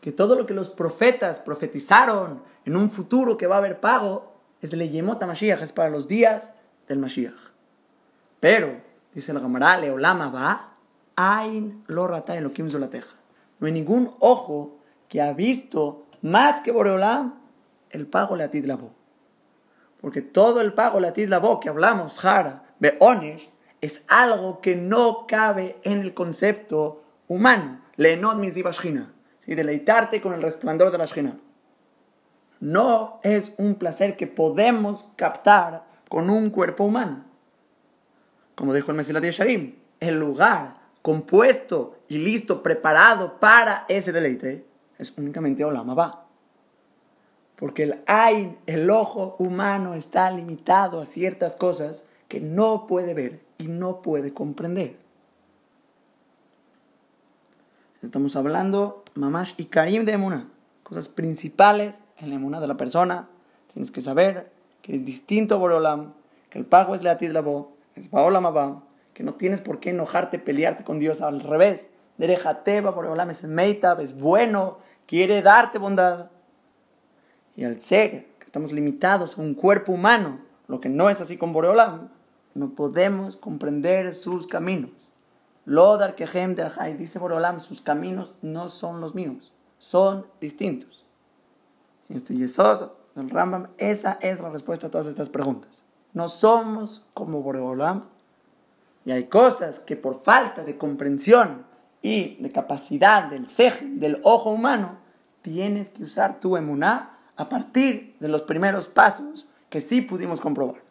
que 0.00 0.12
todo 0.12 0.36
lo 0.36 0.46
que 0.46 0.54
los 0.54 0.70
profetas 0.70 1.40
profetizaron 1.40 2.42
en 2.64 2.76
un 2.76 2.90
futuro 2.90 3.36
que 3.36 3.46
va 3.46 3.56
a 3.56 3.58
haber 3.58 3.80
pago 3.80 4.32
es 4.62 4.70
de 4.70 4.76
Leyemot 4.76 5.22
Mashiach, 5.22 5.60
es 5.60 5.72
para 5.72 5.90
los 5.90 6.08
días 6.08 6.52
del 6.88 6.98
Mashiach. 6.98 7.34
Pero, 8.40 8.80
dice 9.12 9.34
la 9.34 9.40
Gemara, 9.40 9.76
Leolama 9.76 10.28
va, 10.28 10.72
Ain 11.16 11.82
lo 11.86 12.06
rata 12.06 12.38
lo 12.40 12.52
teja. 12.90 13.16
No 13.58 13.66
hay 13.66 13.72
ningún 13.72 14.14
ojo 14.20 14.78
que 15.08 15.22
ha 15.22 15.32
visto 15.32 16.06
más 16.22 16.60
que 16.60 16.72
Boreolam 16.72 17.34
el 17.90 18.06
pago 18.06 18.36
le 18.36 18.44
atid 18.44 18.66
la 18.66 18.76
porque 20.00 20.22
todo 20.22 20.60
el 20.60 20.72
pago 20.72 21.00
la 21.00 21.38
voz 21.38 21.60
que 21.60 21.68
hablamos, 21.68 22.18
Jara, 22.18 22.64
Beonish, 22.78 23.50
es 23.80 24.04
algo 24.08 24.60
que 24.60 24.76
no 24.76 25.26
cabe 25.26 25.76
en 25.82 26.00
el 26.00 26.14
concepto 26.14 27.04
humano. 27.28 27.80
Leenot 27.96 28.36
mis 28.36 28.54
¿sí? 28.54 29.54
deleitarte 29.54 30.20
con 30.20 30.34
el 30.34 30.42
resplandor 30.42 30.90
de 30.90 30.98
la 30.98 31.06
shina. 31.06 31.38
No 32.60 33.20
es 33.22 33.52
un 33.58 33.74
placer 33.74 34.16
que 34.16 34.26
podemos 34.26 35.10
captar 35.16 35.84
con 36.08 36.30
un 36.30 36.50
cuerpo 36.50 36.84
humano. 36.84 37.24
Como 38.54 38.72
dijo 38.72 38.90
el 38.90 38.96
Mesilat 38.96 39.22
Yesharim, 39.22 39.76
el 40.00 40.18
lugar 40.18 40.76
compuesto 41.02 41.98
y 42.08 42.18
listo, 42.18 42.62
preparado 42.62 43.38
para 43.38 43.84
ese 43.88 44.12
deleite, 44.12 44.66
es 44.98 45.12
únicamente 45.16 45.64
Olam 45.64 45.94
Porque 47.56 47.84
el 47.84 48.02
Ain, 48.06 48.58
el 48.66 48.90
ojo 48.90 49.36
humano, 49.38 49.94
está 49.94 50.30
limitado 50.30 51.00
a 51.00 51.06
ciertas 51.06 51.56
cosas 51.56 52.04
que 52.28 52.40
no 52.40 52.86
puede 52.86 53.14
ver 53.14 53.40
y 53.58 53.68
no 53.68 54.02
puede 54.02 54.32
comprender. 54.34 54.96
Estamos 58.02 58.36
hablando, 58.36 59.04
mamash 59.14 59.54
y 59.56 59.64
karim 59.64 60.04
de 60.04 60.12
emuna, 60.12 60.48
cosas 60.82 61.08
principales 61.08 62.00
en 62.18 62.28
la 62.28 62.36
emuna 62.36 62.60
de 62.60 62.68
la 62.68 62.76
persona. 62.76 63.28
Tienes 63.72 63.90
que 63.90 64.02
saber 64.02 64.52
que 64.82 64.96
es 64.96 65.04
distinto 65.04 65.54
a 65.54 65.58
Borolam, 65.58 66.12
que 66.50 66.58
el 66.58 66.66
pago 66.66 66.94
es 66.94 67.02
leatis 67.02 67.32
labo, 67.32 67.72
es 67.94 68.10
baolam 68.10 68.82
que 69.14 69.22
no 69.22 69.34
tienes 69.34 69.62
por 69.62 69.80
qué 69.80 69.90
enojarte, 69.90 70.38
pelearte 70.38 70.84
con 70.84 70.98
Dios, 70.98 71.22
al 71.22 71.40
revés. 71.40 71.88
Derejateba, 72.18 72.90
Borolam 72.90 73.30
es 73.30 73.44
meitab, 73.44 74.00
es 74.00 74.18
bueno, 74.18 74.78
quiere 75.06 75.40
darte 75.40 75.78
bondad. 75.78 76.30
Y 77.56 77.64
al 77.64 77.80
ser 77.80 78.26
que 78.38 78.44
estamos 78.44 78.72
limitados 78.72 79.38
a 79.38 79.40
un 79.40 79.54
cuerpo 79.54 79.92
humano, 79.92 80.40
lo 80.68 80.80
que 80.80 80.88
no 80.88 81.08
es 81.08 81.20
así 81.20 81.38
con 81.38 81.52
Boreolam, 81.52 82.10
no 82.54 82.70
podemos 82.70 83.36
comprender 83.36 84.14
sus 84.14 84.46
caminos. 84.46 84.90
Lodar 85.64 86.14
Kehem 86.14 86.54
de 86.54 86.70
dice 86.96 87.18
Boreolam, 87.18 87.60
sus 87.60 87.80
caminos 87.80 88.34
no 88.42 88.68
son 88.68 89.00
los 89.00 89.14
míos, 89.14 89.52
son 89.78 90.26
distintos. 90.40 91.04
Este 92.08 92.34
Yesod 92.34 92.90
del 93.14 93.30
Rambam, 93.30 93.68
esa 93.78 94.18
es 94.20 94.38
la 94.40 94.50
respuesta 94.50 94.86
a 94.86 94.90
todas 94.90 95.06
estas 95.06 95.28
preguntas. 95.28 95.82
No 96.12 96.28
somos 96.28 97.06
como 97.14 97.42
Boreolam 97.42 98.04
y 99.04 99.10
hay 99.12 99.24
cosas 99.24 99.80
que 99.80 99.96
por 99.96 100.22
falta 100.22 100.62
de 100.62 100.76
comprensión 100.76 101.64
y 102.02 102.36
de 102.36 102.52
capacidad 102.52 103.28
del 103.28 103.48
sej, 103.48 103.98
del 103.98 104.20
ojo 104.22 104.50
humano, 104.50 104.98
tienes 105.42 105.90
que 105.90 106.04
usar 106.04 106.38
tu 106.38 106.56
emuná 106.56 107.15
a 107.36 107.48
partir 107.48 108.16
de 108.18 108.28
los 108.28 108.42
primeros 108.42 108.88
pasos 108.88 109.48
que 109.68 109.80
sí 109.80 110.00
pudimos 110.00 110.40
comprobar. 110.40 110.82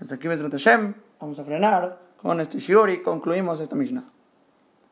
Hasta 0.00 0.14
aquí, 0.14 0.28
Hashem, 0.28 0.94
vamos 1.20 1.38
a 1.38 1.44
frenar 1.44 1.98
con 2.16 2.40
este 2.40 2.58
shiuri 2.58 2.94
y 2.94 3.02
concluimos 3.02 3.60
esta 3.60 3.76
Mishnah. 3.76 4.04